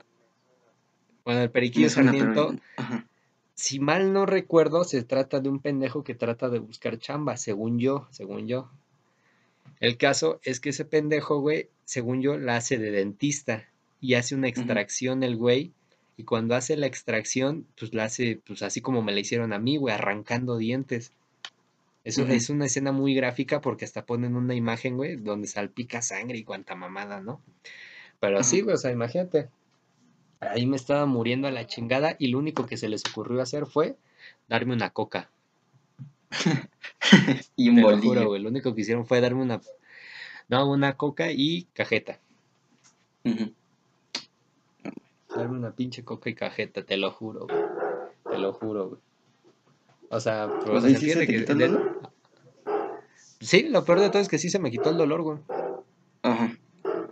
Bueno, 1.25 1.42
el 1.42 1.51
Periquillo 1.51 1.88
Sarniento. 1.88 2.57
Si 3.55 3.79
mal 3.79 4.12
no 4.12 4.27
recuerdo, 4.27 4.85
se 4.85 5.03
trata 5.05 5.40
de 5.40 5.49
un 5.49 5.61
pendejo 5.61 6.03
que 6.03 6.14
trata 6.14 6.51
de 6.51 6.59
buscar 6.59 6.99
chamba, 6.99 7.37
según 7.37 7.79
yo, 7.79 8.09
según 8.11 8.49
yo. 8.49 8.71
El 9.80 9.96
caso 9.96 10.40
es 10.42 10.60
que 10.60 10.70
ese 10.70 10.84
pendejo, 10.84 11.40
güey, 11.40 11.68
según 11.84 12.22
yo, 12.22 12.38
la 12.38 12.56
hace 12.56 12.78
de 12.78 12.90
dentista 12.90 13.68
y 14.00 14.14
hace 14.14 14.34
una 14.34 14.48
extracción 14.48 15.22
el 15.22 15.36
güey 15.36 15.72
y 16.16 16.24
cuando 16.24 16.54
hace 16.54 16.76
la 16.76 16.86
extracción, 16.86 17.66
pues 17.78 17.92
la 17.92 18.04
hace, 18.04 18.40
pues 18.46 18.62
así 18.62 18.80
como 18.80 19.02
me 19.02 19.12
la 19.12 19.20
hicieron 19.20 19.52
a 19.52 19.58
mí, 19.58 19.76
güey, 19.76 19.94
arrancando 19.94 20.56
dientes. 20.56 21.12
Eso 22.04 22.24
es 22.24 22.50
una 22.50 22.66
escena 22.66 22.92
muy 22.92 23.14
gráfica 23.14 23.60
porque 23.60 23.84
hasta 23.84 24.06
ponen 24.06 24.36
una 24.36 24.54
imagen, 24.54 24.96
güey, 24.96 25.16
donde 25.16 25.48
salpica 25.48 26.02
sangre 26.02 26.38
y 26.38 26.44
cuanta 26.44 26.76
mamada, 26.76 27.20
¿no? 27.20 27.42
Pero 28.20 28.38
así, 28.38 28.60
güey, 28.60 28.76
o 28.76 28.78
sea, 28.78 28.92
imagínate. 28.92 29.48
Ahí 30.40 30.66
me 30.66 30.76
estaba 30.76 31.04
muriendo 31.06 31.48
a 31.48 31.50
la 31.50 31.66
chingada 31.66 32.14
y 32.18 32.28
lo 32.28 32.38
único 32.38 32.66
que 32.66 32.76
se 32.76 32.88
les 32.88 33.02
ocurrió 33.10 33.42
hacer 33.42 33.66
fue 33.66 33.96
darme 34.48 34.74
una 34.74 34.90
coca. 34.90 35.30
y 37.56 37.68
un 37.68 37.76
Te 37.76 37.82
lo 37.82 38.28
güey. 38.28 38.42
Lo 38.42 38.48
único 38.48 38.74
que 38.74 38.80
hicieron 38.80 39.06
fue 39.06 39.20
darme 39.20 39.42
una, 39.42 39.60
no, 40.48 40.70
una 40.70 40.96
coca 40.96 41.30
y 41.30 41.66
cajeta. 41.72 42.20
Darme 45.34 45.58
una 45.58 45.72
pinche 45.72 46.04
coca 46.04 46.30
y 46.30 46.34
cajeta, 46.34 46.84
te 46.84 46.96
lo 46.96 47.10
juro, 47.10 47.46
güey. 47.46 47.58
Te 48.30 48.38
lo 48.38 48.52
juro, 48.52 48.88
güey. 48.88 49.00
O 50.08 50.20
sea, 50.20 50.48
pero 50.64 50.80
se 50.80 51.26
que. 51.26 51.46
Sí, 53.40 53.68
lo 53.68 53.84
peor 53.84 54.00
de 54.00 54.10
todo 54.10 54.22
es 54.22 54.28
que 54.28 54.38
sí 54.38 54.48
se 54.48 54.58
me 54.58 54.70
quitó 54.70 54.90
el 54.90 54.96
dolor, 54.96 55.22
güey. 55.22 55.38
Ajá. 56.22 56.56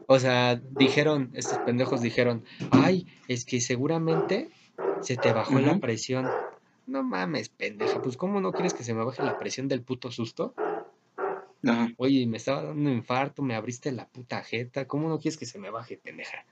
O 0.06 0.18
sea, 0.18 0.56
dijeron, 0.56 1.30
estos 1.34 1.58
pendejos 1.58 2.02
dijeron, 2.02 2.44
ay, 2.70 3.06
es 3.28 3.44
que 3.44 3.60
seguramente 3.60 4.50
se 5.00 5.16
te 5.16 5.32
bajó 5.32 5.58
la 5.60 5.78
presión. 5.78 6.28
No 6.86 7.02
mames, 7.02 7.48
pendeja, 7.48 8.02
pues 8.02 8.16
¿cómo 8.16 8.40
no 8.40 8.52
quieres 8.52 8.74
que 8.74 8.84
se 8.84 8.94
me 8.94 9.04
baje 9.04 9.22
la 9.22 9.38
presión 9.38 9.68
del 9.68 9.82
puto 9.82 10.10
susto? 10.10 10.54
Ajá. 11.66 11.90
Oye, 11.96 12.26
me 12.26 12.36
estaba 12.36 12.62
dando 12.62 12.90
un 12.90 12.96
infarto, 12.96 13.42
me 13.42 13.54
abriste 13.54 13.90
la 13.90 14.06
puta 14.06 14.42
jeta, 14.42 14.86
¿cómo 14.86 15.08
no 15.08 15.18
quieres 15.18 15.38
que 15.38 15.46
se 15.46 15.58
me 15.58 15.70
baje, 15.70 15.96
pendeja? 15.96 16.44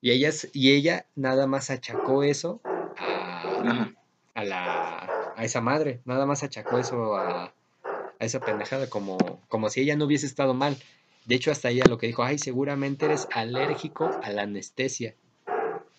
Y 0.00 0.12
ella, 0.12 0.30
y 0.52 0.72
ella 0.72 1.06
nada 1.16 1.46
más 1.46 1.70
achacó 1.70 2.22
eso 2.22 2.60
a, 2.98 3.90
a, 4.34 4.44
la, 4.44 5.32
a 5.34 5.44
esa 5.44 5.60
madre, 5.60 6.00
nada 6.04 6.26
más 6.26 6.44
achacó 6.44 6.78
eso 6.78 7.16
a, 7.16 7.44
a 7.46 8.24
esa 8.24 8.38
pendejada, 8.40 8.88
como, 8.88 9.40
como 9.48 9.70
si 9.70 9.80
ella 9.80 9.96
no 9.96 10.04
hubiese 10.04 10.26
estado 10.26 10.54
mal. 10.54 10.76
De 11.24 11.34
hecho, 11.34 11.50
hasta 11.50 11.70
ella 11.70 11.86
lo 11.88 11.96
que 11.98 12.06
dijo, 12.06 12.22
ay, 12.22 12.38
seguramente 12.38 13.06
eres 13.06 13.26
alérgico 13.32 14.10
a 14.22 14.30
la 14.30 14.42
anestesia. 14.42 15.14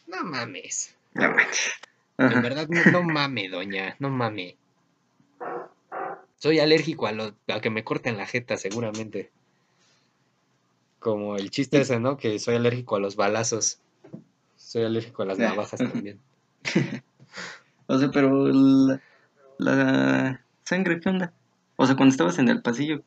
No 0.07 0.23
mames. 0.23 0.95
No 1.15 1.29
mames. 1.29 1.71
En 2.17 2.41
verdad, 2.41 2.67
no, 2.69 2.91
no 2.91 3.03
mame, 3.03 3.49
doña, 3.49 3.95
no 3.99 4.09
mame. 4.09 4.57
Soy 6.37 6.59
alérgico 6.59 7.07
a, 7.07 7.11
lo, 7.11 7.35
a 7.47 7.59
que 7.59 7.69
me 7.69 7.83
corten 7.83 8.17
la 8.17 8.25
jeta, 8.25 8.57
seguramente. 8.57 9.31
Como 10.99 11.35
el 11.35 11.49
chiste 11.51 11.81
ese, 11.81 11.99
¿no? 11.99 12.17
Que 12.17 12.39
soy 12.39 12.55
alérgico 12.55 12.95
a 12.95 12.99
los 12.99 13.15
balazos. 13.15 13.79
Soy 14.55 14.83
alérgico 14.83 15.23
a 15.23 15.25
las 15.25 15.37
navajas 15.37 15.79
también. 15.91 16.19
o 17.87 17.99
sea, 17.99 18.09
pero 18.11 18.47
la, 18.47 19.01
la, 19.57 20.41
sangre, 20.63 20.99
¿qué 20.99 21.09
onda? 21.09 21.33
O 21.75 21.85
sea, 21.85 21.95
cuando 21.95 22.13
estabas 22.13 22.39
en 22.39 22.47
el 22.49 22.61
pasillo. 22.61 23.03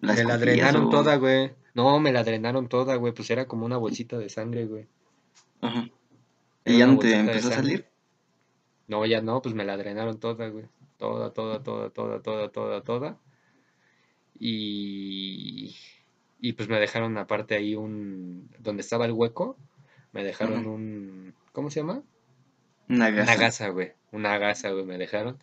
me 0.00 0.24
la 0.24 0.36
drenaron 0.36 0.90
toda, 0.90 1.16
güey. 1.16 1.52
No, 1.74 2.00
me 2.00 2.12
la 2.12 2.24
drenaron 2.24 2.68
toda, 2.68 2.96
güey. 2.96 3.12
Pues 3.12 3.30
era 3.30 3.46
como 3.46 3.64
una 3.64 3.76
bolsita 3.76 4.18
de 4.18 4.28
sangre, 4.28 4.66
güey. 4.66 4.86
Ajá. 5.60 5.88
¿Y 6.68 6.78
ya 6.78 6.86
no 6.86 6.98
te 6.98 7.14
empezó 7.14 7.48
a 7.48 7.52
salir? 7.52 7.86
No, 8.86 9.04
ya 9.06 9.20
no, 9.20 9.42
pues 9.42 9.54
me 9.54 9.64
la 9.64 9.76
drenaron 9.76 10.18
toda, 10.18 10.48
güey. 10.48 10.66
Toda, 10.96 11.32
toda, 11.32 11.62
toda, 11.62 11.90
toda, 11.90 12.20
toda, 12.22 12.50
toda, 12.50 12.82
toda. 12.82 13.18
Y 14.38 15.74
y 16.40 16.52
pues 16.52 16.68
me 16.68 16.78
dejaron 16.78 17.18
aparte 17.18 17.56
ahí 17.56 17.74
un, 17.74 18.48
donde 18.58 18.82
estaba 18.82 19.06
el 19.06 19.12
hueco, 19.12 19.56
me 20.12 20.22
dejaron 20.22 20.66
un, 20.66 21.34
¿cómo 21.52 21.70
se 21.70 21.80
llama? 21.80 22.02
Una 22.88 23.10
gasa. 23.10 23.32
Una 23.32 23.40
gasa, 23.40 23.68
güey, 23.70 23.92
una 24.12 24.38
gasa, 24.38 24.70
güey, 24.70 24.84
me 24.84 24.98
dejaron. 24.98 25.38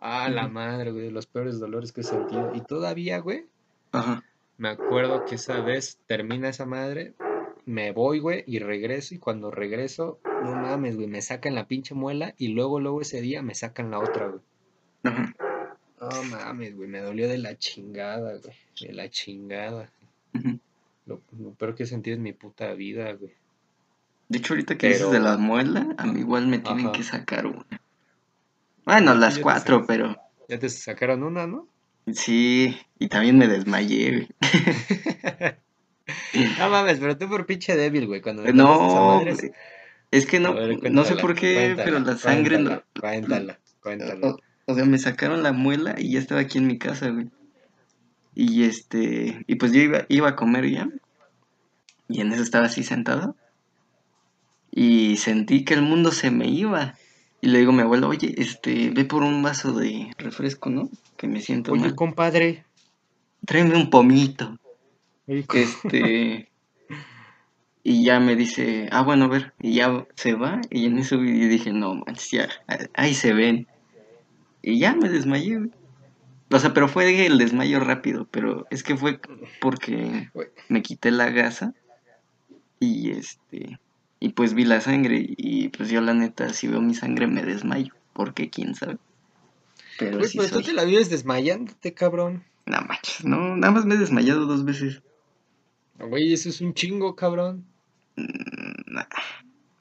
Ah, 0.00 0.30
la 0.30 0.48
madre, 0.48 0.92
güey, 0.92 1.10
los 1.10 1.26
peores 1.26 1.60
dolores 1.60 1.92
que 1.92 2.00
he 2.00 2.04
sentido. 2.04 2.52
Y 2.54 2.62
todavía, 2.62 3.18
güey, 3.18 3.46
Ajá. 3.92 4.24
me 4.56 4.70
acuerdo 4.70 5.26
que 5.26 5.34
esa 5.34 5.60
vez 5.60 6.00
termina 6.06 6.48
esa 6.48 6.64
madre, 6.64 7.12
me 7.66 7.92
voy, 7.92 8.18
güey, 8.18 8.44
y 8.46 8.58
regreso, 8.58 9.14
y 9.14 9.18
cuando 9.18 9.50
regreso, 9.50 10.18
no 10.42 10.54
mames, 10.54 10.96
güey, 10.96 11.06
me 11.08 11.22
sacan 11.22 11.54
la 11.54 11.66
pinche 11.66 11.94
muela, 11.94 12.34
y 12.38 12.48
luego, 12.48 12.80
luego 12.80 13.00
ese 13.00 13.20
día 13.20 13.42
me 13.42 13.54
sacan 13.54 13.90
la 13.90 13.98
otra, 13.98 14.28
güey. 14.28 14.40
Ajá. 15.04 15.34
No 16.00 16.22
mames, 16.24 16.74
güey, 16.76 16.88
me 16.88 17.00
dolió 17.00 17.28
de 17.28 17.38
la 17.38 17.56
chingada, 17.58 18.36
güey, 18.38 18.54
de 18.80 18.92
la 18.94 19.08
chingada. 19.10 19.90
Lo, 21.06 21.20
lo 21.38 21.50
peor 21.54 21.74
que 21.74 21.82
he 21.82 21.86
sentido 21.86 22.16
en 22.16 22.22
mi 22.22 22.32
puta 22.32 22.72
vida, 22.74 23.12
güey. 23.12 23.32
De 24.28 24.38
hecho, 24.38 24.54
ahorita 24.54 24.78
que 24.78 24.86
dices 24.88 25.02
Pero- 25.02 25.12
de 25.12 25.20
la 25.20 25.36
muela, 25.36 25.94
a 25.98 26.06
mí 26.06 26.20
igual 26.20 26.46
me 26.46 26.58
tienen 26.60 26.86
Ajá. 26.86 26.92
que 26.92 27.02
sacar 27.02 27.46
una. 27.46 27.80
Bueno, 28.84 29.14
las 29.14 29.38
cuatro, 29.38 29.84
pero 29.86 30.16
Ya 30.48 30.58
te 30.58 30.68
sacaron 30.68 31.22
una, 31.22 31.46
¿no? 31.46 31.66
sí, 32.12 32.76
y 32.98 33.08
también 33.08 33.36
me 33.38 33.46
desmayé, 33.48 34.10
güey. 34.12 34.28
No 36.58 36.70
mames, 36.70 36.98
pero 36.98 37.16
tú 37.16 37.28
por 37.28 37.46
pinche 37.46 37.76
débil, 37.76 38.06
güey, 38.06 38.20
cuando 38.20 38.42
me 38.42 38.52
No, 38.52 38.74
esa 38.74 39.00
madre, 39.00 39.52
es 40.10 40.26
que 40.26 40.40
no, 40.40 40.54
ver, 40.54 40.90
no 40.92 41.04
sé 41.04 41.16
por 41.16 41.34
qué, 41.34 41.54
cuéntala, 41.74 41.84
pero 41.84 41.98
la 42.00 42.16
sangre 42.16 42.58
no- 42.58 42.82
Cuéntala, 42.98 43.58
cuéntala, 43.80 44.16
cuéntala. 44.18 44.26
O, 44.66 44.72
o 44.72 44.74
sea, 44.74 44.84
me 44.84 44.98
sacaron 44.98 45.42
la 45.42 45.52
muela 45.52 45.94
y 45.98 46.12
ya 46.12 46.18
estaba 46.18 46.40
aquí 46.40 46.58
en 46.58 46.66
mi 46.66 46.78
casa, 46.78 47.10
güey. 47.10 47.28
Y 48.34 48.64
este, 48.64 49.44
y 49.46 49.54
pues 49.56 49.72
yo 49.72 49.80
iba, 49.80 50.06
iba 50.08 50.28
a 50.30 50.36
comer 50.36 50.68
ya. 50.70 50.88
Y 52.08 52.20
en 52.20 52.32
eso 52.32 52.42
estaba 52.42 52.66
así 52.66 52.82
sentado. 52.82 53.36
Y 54.70 55.16
sentí 55.16 55.64
que 55.64 55.74
el 55.74 55.82
mundo 55.82 56.12
se 56.12 56.30
me 56.30 56.48
iba. 56.48 56.94
Y 57.40 57.48
le 57.48 57.58
digo 57.58 57.72
a 57.72 57.74
mi 57.74 57.82
abuelo, 57.82 58.08
oye, 58.08 58.34
este, 58.36 58.90
ve 58.90 59.04
por 59.04 59.22
un 59.22 59.42
vaso 59.42 59.72
de 59.72 60.12
refresco, 60.18 60.70
¿no? 60.70 60.90
Que 61.16 61.26
me 61.26 61.40
siento 61.40 61.72
Oye, 61.72 61.82
mal. 61.82 61.94
compadre. 61.94 62.64
Tráeme 63.46 63.76
un 63.76 63.90
pomito. 63.90 64.58
Este. 65.30 66.48
y 67.82 68.04
ya 68.04 68.20
me 68.20 68.36
dice, 68.36 68.88
ah, 68.90 69.02
bueno, 69.02 69.26
a 69.26 69.28
ver. 69.28 69.52
Y 69.60 69.74
ya 69.74 70.06
se 70.16 70.34
va. 70.34 70.60
Y 70.70 70.86
en 70.86 70.98
eso 70.98 71.18
dije, 71.18 71.72
no 71.72 71.94
manches, 71.94 72.30
ya, 72.30 72.48
ahí 72.94 73.14
se 73.14 73.32
ven. 73.32 73.66
Y 74.62 74.78
ya 74.78 74.94
me 74.94 75.08
desmayé, 75.08 75.56
güey. 75.56 75.70
O 76.52 76.58
sea, 76.58 76.74
pero 76.74 76.88
fue 76.88 77.26
el 77.26 77.38
desmayo 77.38 77.78
rápido, 77.78 78.26
pero 78.30 78.66
es 78.70 78.82
que 78.82 78.96
fue 78.96 79.20
porque 79.60 80.30
me 80.68 80.82
quité 80.82 81.12
la 81.12 81.30
gasa 81.30 81.74
y 82.80 83.12
este 83.12 83.78
y 84.18 84.30
pues 84.30 84.54
vi 84.54 84.64
la 84.64 84.80
sangre 84.80 85.24
y 85.36 85.68
pues 85.68 85.90
yo 85.90 86.00
la 86.00 86.12
neta 86.12 86.52
si 86.52 86.66
veo 86.66 86.80
mi 86.80 86.94
sangre 86.94 87.28
me 87.28 87.44
desmayo, 87.44 87.94
porque 88.12 88.50
quién 88.50 88.74
sabe. 88.74 88.98
Pero 89.96 90.24
sí 90.24 90.38
tú 90.38 90.60
te 90.60 90.72
la 90.72 90.82
vives 90.82 91.08
desmayándote, 91.08 91.94
cabrón. 91.94 92.42
No 92.66 92.80
manches, 92.80 93.24
no, 93.24 93.56
nada 93.56 93.72
más 93.72 93.86
me 93.86 93.94
he 93.94 93.98
desmayado 93.98 94.46
dos 94.46 94.64
veces. 94.64 95.02
Güey, 96.00 96.32
eso 96.32 96.48
es 96.48 96.60
un 96.60 96.74
chingo, 96.74 97.14
cabrón. 97.14 97.64
Mm, 98.16 98.92
nah, 98.94 99.04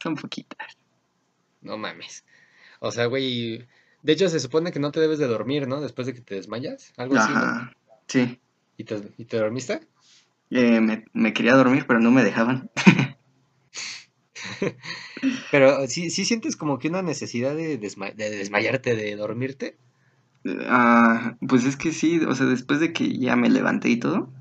son 0.01 0.15
poquitas. 0.15 0.77
No 1.61 1.77
mames. 1.77 2.23
O 2.79 2.91
sea, 2.91 3.05
güey. 3.05 3.67
De 4.01 4.13
hecho, 4.13 4.29
se 4.29 4.39
supone 4.39 4.71
que 4.71 4.79
no 4.79 4.91
te 4.91 4.99
debes 5.01 5.19
de 5.19 5.27
dormir, 5.27 5.67
¿no? 5.67 5.81
Después 5.81 6.07
de 6.07 6.13
que 6.13 6.21
te 6.21 6.35
desmayas. 6.35 6.93
Algo 6.97 7.15
así, 7.23 7.33
¿no? 7.33 7.71
Sí. 8.07 8.39
¿Y 8.77 8.83
te, 8.85 9.01
y 9.17 9.25
te 9.25 9.37
dormiste? 9.37 9.81
Eh, 10.51 10.79
me, 10.79 11.05
me 11.13 11.33
quería 11.33 11.53
dormir, 11.55 11.85
pero 11.87 11.99
no 11.99 12.11
me 12.11 12.23
dejaban. 12.23 12.69
Pero 15.51 15.85
sí, 15.87 16.09
sí 16.09 16.23
sientes 16.25 16.55
como 16.55 16.79
que 16.79 16.87
una 16.87 17.01
necesidad 17.01 17.55
de, 17.55 17.79
desma- 17.79 18.13
de 18.13 18.29
desmayarte, 18.29 18.95
de 18.95 19.15
dormirte. 19.15 19.77
Ah, 20.67 21.35
pues 21.47 21.65
es 21.65 21.75
que 21.75 21.91
sí, 21.91 22.19
o 22.19 22.33
sea, 22.35 22.45
después 22.45 22.79
de 22.79 22.93
que 22.93 23.17
ya 23.17 23.35
me 23.35 23.49
levanté 23.49 23.89
y 23.89 23.97
todo, 23.97 24.31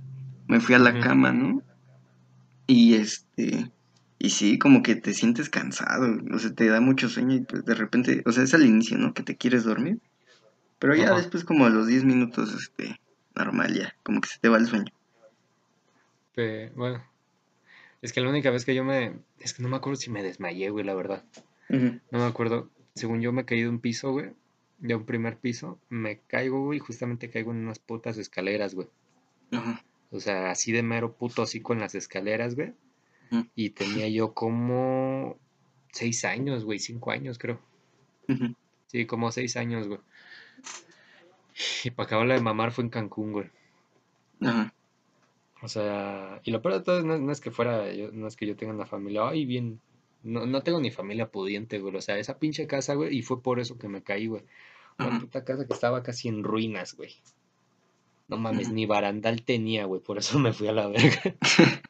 me 0.46 0.60
fui 0.60 0.74
a 0.74 0.78
la 0.78 0.98
cama, 1.00 1.32
¿no? 1.32 1.62
Y 2.68 2.94
este, 2.94 3.72
y 4.18 4.30
sí, 4.30 4.58
como 4.58 4.82
que 4.82 4.94
te 4.94 5.14
sientes 5.14 5.48
cansado, 5.50 6.18
o 6.32 6.38
sea, 6.38 6.54
te 6.54 6.68
da 6.68 6.80
mucho 6.80 7.08
sueño 7.08 7.34
y 7.34 7.40
pues 7.40 7.64
de 7.64 7.74
repente, 7.74 8.22
o 8.26 8.30
sea, 8.30 8.44
es 8.44 8.54
al 8.54 8.64
inicio, 8.64 8.98
¿no? 8.98 9.14
Que 9.14 9.22
te 9.24 9.36
quieres 9.36 9.64
dormir, 9.64 9.98
pero 10.78 10.94
ya 10.94 11.12
después 11.14 11.44
como 11.44 11.66
a 11.66 11.70
los 11.70 11.86
10 11.86 12.04
minutos, 12.04 12.54
este, 12.54 13.00
normal 13.34 13.74
ya, 13.74 13.96
como 14.04 14.20
que 14.20 14.28
se 14.28 14.38
te 14.38 14.48
va 14.48 14.58
el 14.58 14.66
sueño. 14.66 14.92
Pe- 16.34 16.70
bueno, 16.76 17.02
es 18.02 18.12
que 18.12 18.20
la 18.20 18.28
única 18.30 18.50
vez 18.50 18.64
que 18.64 18.74
yo 18.74 18.84
me... 18.84 19.18
Es 19.40 19.54
que 19.54 19.62
no 19.62 19.68
me 19.68 19.76
acuerdo 19.76 19.96
si 19.96 20.10
me 20.10 20.22
desmayé, 20.22 20.70
güey, 20.70 20.84
la 20.84 20.94
verdad. 20.94 21.24
No 22.10 22.18
me 22.18 22.24
acuerdo. 22.26 22.70
Según 22.94 23.20
yo 23.20 23.32
me 23.32 23.44
caí 23.44 23.62
de 23.62 23.68
un 23.68 23.80
piso, 23.80 24.12
güey. 24.12 24.32
De 24.78 24.94
un 24.94 25.04
primer 25.04 25.38
piso. 25.38 25.80
Me 25.88 26.20
caigo, 26.20 26.64
güey, 26.64 26.76
y 26.78 26.80
justamente 26.80 27.30
caigo 27.30 27.50
en 27.52 27.58
unas 27.58 27.78
putas 27.78 28.18
escaleras, 28.18 28.74
güey. 28.74 28.88
Ajá. 29.52 29.82
O 30.10 30.20
sea, 30.20 30.50
así 30.50 30.72
de 30.72 30.82
mero 30.82 31.12
puto, 31.12 31.42
así 31.42 31.60
con 31.60 31.80
las 31.80 31.94
escaleras, 31.94 32.54
güey. 32.54 32.72
Ujú. 33.30 33.46
Y 33.54 33.70
tenía 33.70 34.08
yo 34.08 34.32
como 34.32 35.36
seis 35.92 36.24
años, 36.24 36.64
güey, 36.64 36.78
cinco 36.78 37.10
años, 37.10 37.38
creo. 37.38 37.60
Sí, 38.86 39.06
como 39.06 39.32
seis 39.32 39.56
años, 39.56 39.88
güey. 39.88 40.00
Y 41.84 41.90
para 41.90 42.06
acabar 42.06 42.26
la 42.26 42.34
de 42.34 42.40
mamar 42.40 42.72
fue 42.72 42.84
en 42.84 42.90
Cancún, 42.90 43.32
güey. 43.32 43.50
Ajá. 44.40 44.72
O 45.60 45.68
sea, 45.68 46.40
y 46.44 46.50
lo 46.52 46.62
peor 46.62 46.74
de 46.74 46.80
todo 46.82 47.02
no, 47.02 47.18
no 47.18 47.32
es 47.32 47.40
que 47.40 47.50
fuera, 47.50 47.92
yo, 47.92 48.12
no 48.12 48.28
es 48.28 48.36
que 48.36 48.46
yo 48.46 48.54
tenga 48.54 48.72
una 48.72 48.86
familia, 48.86 49.28
ay, 49.28 49.44
bien, 49.44 49.80
no, 50.22 50.46
no 50.46 50.62
tengo 50.62 50.80
ni 50.80 50.90
familia 50.90 51.30
pudiente, 51.30 51.80
güey, 51.80 51.96
o 51.96 52.00
sea, 52.00 52.16
esa 52.18 52.38
pinche 52.38 52.66
casa, 52.68 52.94
güey, 52.94 53.16
y 53.16 53.22
fue 53.22 53.42
por 53.42 53.58
eso 53.58 53.76
que 53.76 53.88
me 53.88 54.02
caí, 54.02 54.28
güey. 54.28 54.44
Una 54.98 55.20
puta 55.20 55.44
casa 55.44 55.64
que 55.64 55.72
estaba 55.72 56.02
casi 56.02 56.26
en 56.26 56.42
ruinas, 56.42 56.96
güey. 56.96 57.14
No 58.28 58.36
mames, 58.36 58.70
ni 58.70 58.86
barandal 58.86 59.42
tenía, 59.42 59.86
güey, 59.86 60.00
por 60.00 60.18
eso 60.18 60.38
me 60.38 60.52
fui 60.52 60.68
a 60.68 60.72
la 60.72 60.86
verga. 60.86 61.36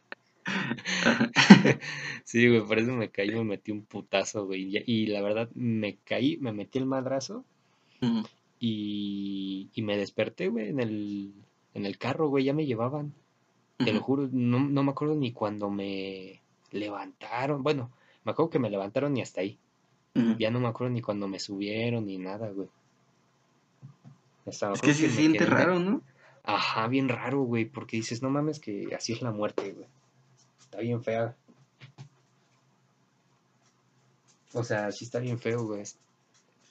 Sí, 2.24 2.48
güey, 2.48 2.61
por 2.66 2.79
eso 2.79 2.92
me 2.92 3.11
caí, 3.11 3.31
me 3.31 3.44
metí 3.44 3.70
un 3.70 3.85
putazo, 3.85 4.46
güey, 4.46 4.77
y, 4.77 4.83
y 4.87 5.07
la 5.07 5.20
verdad, 5.22 5.51
me 5.55 5.96
caí, 6.05 6.37
me 6.38 6.53
metí 6.53 6.79
el 6.79 6.87
madrazo 6.87 7.44
y, 8.61 9.68
y 9.72 9.83
me 9.83 9.96
desperté, 9.96 10.48
güey, 10.48 10.68
en 10.68 10.81
el, 10.81 11.33
en 11.74 11.87
el 11.87 11.98
carro, 11.98 12.29
güey, 12.29 12.44
ya 12.44 12.53
me 12.53 12.66
llevaban. 12.66 13.14
Te 13.79 13.92
lo 13.92 14.01
juro, 14.01 14.29
no, 14.33 14.59
no 14.59 14.83
me 14.83 14.90
acuerdo 14.90 15.14
ni 15.14 15.33
cuando 15.33 15.70
me 15.70 16.40
levantaron. 16.72 17.62
Bueno, 17.62 17.92
me 18.24 18.33
acuerdo 18.33 18.51
que 18.51 18.59
me 18.59 18.70
levantaron 18.70 19.16
y 19.16 19.22
hasta 19.22 19.40
ahí. 19.40 19.57
Ya 20.38 20.51
no 20.51 20.59
me 20.59 20.66
acuerdo 20.66 20.92
ni 20.92 21.01
cuando 21.01 21.29
me 21.29 21.38
subieron 21.38 22.07
ni 22.07 22.18
nada, 22.18 22.51
güey. 22.51 22.68
Hasta 24.46 24.72
Es 24.72 24.83
que 24.83 24.94
se 24.94 25.11
siente 25.11 25.38
quedé 25.38 25.46
raro, 25.46 25.79
¿no? 25.79 26.03
Ajá, 26.44 26.87
bien 26.88 27.09
raro, 27.09 27.40
güey, 27.42 27.64
porque 27.64 27.98
dices, 27.98 28.22
no 28.22 28.31
mames 28.31 28.61
que 28.61 28.94
así 28.94 29.12
es 29.12 29.22
la 29.22 29.31
muerte, 29.31 29.72
güey. 29.72 29.87
Está 30.59 30.79
bien 30.79 31.03
fea. 31.03 31.37
O 34.53 34.64
sea, 34.64 34.90
sí 34.92 35.05
está 35.05 35.18
bien 35.18 35.38
feo, 35.38 35.64
güey. 35.64 35.83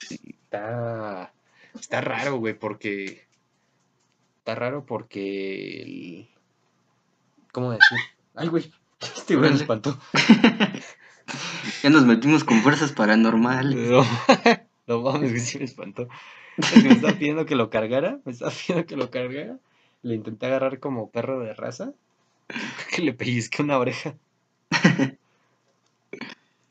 Está, 0.00 1.32
está 1.74 2.00
raro, 2.00 2.36
güey, 2.36 2.54
porque 2.58 3.26
está 4.38 4.54
raro 4.54 4.84
porque 4.84 5.82
el... 5.82 6.28
¿Cómo 7.52 7.70
decir? 7.72 7.98
Ay, 8.34 8.48
güey, 8.48 8.72
este 9.00 9.36
güey 9.36 9.50
me 9.50 9.56
espantó. 9.56 9.98
Ya 11.82 11.90
nos 11.90 12.04
metimos 12.06 12.44
con 12.44 12.62
fuerzas 12.62 12.92
paranormales. 12.92 13.90
No, 13.90 14.02
no 14.88 15.00
mames, 15.02 15.30
güey, 15.30 15.40
sí 15.40 15.58
me 15.58 15.64
espantó. 15.64 16.08
Es 16.56 16.72
que 16.72 16.80
me 16.88 16.94
estaba 16.94 17.12
pidiendo 17.16 17.46
que 17.46 17.54
lo 17.54 17.70
cargara, 17.70 18.18
me 18.24 18.32
estaba 18.32 18.50
pidiendo 18.50 18.86
que 18.86 18.96
lo 18.96 19.10
cargara. 19.10 19.58
Le 20.02 20.14
intenté 20.14 20.46
agarrar 20.46 20.80
como 20.80 21.10
perro 21.10 21.38
de 21.40 21.54
raza, 21.54 21.92
que 22.96 23.02
le 23.02 23.12
pellizqué 23.12 23.62
una 23.62 23.78
oreja. 23.78 24.16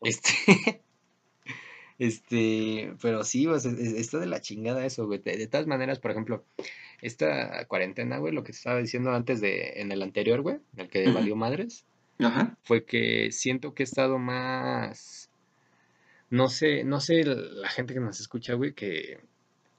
Este, 0.02 0.82
este, 2.00 2.94
pero 3.02 3.24
sí, 3.24 3.48
pues, 3.48 3.66
es- 3.66 3.80
es- 3.80 3.94
está 3.94 4.20
de 4.20 4.28
la 4.28 4.42
chingada 4.42 4.86
eso, 4.86 5.06
güey. 5.08 5.20
De, 5.20 5.48
todas 5.48 5.68
maneras, 5.68 6.00
por 6.00 6.12
ejemplo, 6.12 6.44
esta 7.02 7.66
cuarentena, 7.66 8.18
güey, 8.20 8.34
lo 8.34 8.44
que 8.44 8.52
te 8.52 8.58
estaba 8.58 8.80
diciendo 8.80 9.12
antes 9.12 9.42
de, 9.42 9.82
en 9.82 9.92
el 9.92 10.02
anterior, 10.04 10.42
güey, 10.42 10.58
el 10.78 10.90
que 10.90 11.12
valió 11.12 11.36
madres, 11.36 11.86
Ajá. 12.20 12.56
fue 12.64 12.86
que 12.86 13.32
siento 13.32 13.74
que 13.74 13.84
he 13.84 13.86
estado 13.86 14.20
más, 14.20 15.27
no 16.30 16.50
sé, 16.50 16.84
no 16.84 17.00
sé, 17.00 17.24
la 17.24 17.70
gente 17.70 17.94
que 17.94 18.00
nos 18.00 18.20
escucha, 18.20 18.54
güey, 18.54 18.74
que 18.74 19.20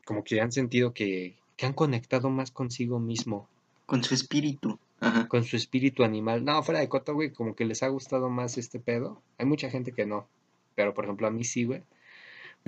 como 0.04 0.24
que 0.24 0.40
han 0.40 0.52
sentido 0.52 0.94
que, 0.94 1.36
que 1.56 1.66
han 1.66 1.74
conectado 1.74 2.30
más 2.30 2.50
consigo 2.50 2.98
mismo, 2.98 3.48
Con 3.86 4.02
su 4.02 4.14
espíritu. 4.14 4.78
Ajá. 5.00 5.28
con 5.28 5.44
su 5.44 5.54
espíritu 5.54 6.02
animal. 6.02 6.44
No, 6.44 6.60
fuera 6.64 6.80
de 6.80 6.88
coto, 6.88 7.14
güey, 7.14 7.30
como 7.30 7.54
que 7.54 7.64
les 7.64 7.84
ha 7.84 7.88
gustado 7.88 8.28
más 8.30 8.58
este 8.58 8.80
pedo. 8.80 9.22
Hay 9.38 9.46
mucha 9.46 9.70
gente 9.70 9.92
que 9.92 10.06
no, 10.06 10.26
pero 10.74 10.92
por 10.92 11.04
ejemplo 11.04 11.28
a 11.28 11.30
mí 11.30 11.44
sí, 11.44 11.64
güey. 11.64 11.82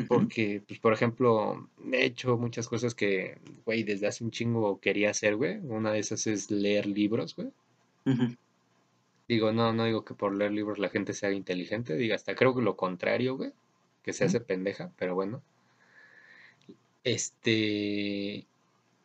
Porque, 0.09 0.63
pues, 0.67 0.79
por 0.79 0.93
ejemplo, 0.93 1.69
he 1.93 2.05
hecho 2.05 2.39
muchas 2.39 2.69
cosas 2.69 2.95
que, 2.95 3.39
güey, 3.67 3.83
desde 3.83 4.07
hace 4.07 4.25
un 4.25 4.31
chingo 4.31 4.81
quería 4.81 5.11
hacer, 5.11 5.37
güey. 5.37 5.59
Una 5.59 5.93
de 5.93 5.99
esas 5.99 6.27
es 6.27 6.51
leer 6.51 6.87
libros, 6.87 7.37
güey. 7.37 7.49
Digo, 9.29 9.53
no, 9.53 9.73
no 9.73 9.85
digo 9.85 10.05
que 10.05 10.15
por 10.15 10.35
leer 10.35 10.53
libros 10.53 10.79
la 10.79 10.89
gente 10.89 11.13
sea 11.13 11.33
inteligente, 11.33 11.97
digo, 11.97 12.15
hasta 12.15 12.35
creo 12.35 12.55
que 12.55 12.63
lo 12.63 12.77
contrario, 12.77 13.37
güey, 13.37 13.53
que 14.03 14.13
se 14.13 14.25
hace 14.25 14.41
pendeja, 14.41 14.93
pero 14.97 15.15
bueno. 15.15 15.43
Este, 17.05 18.47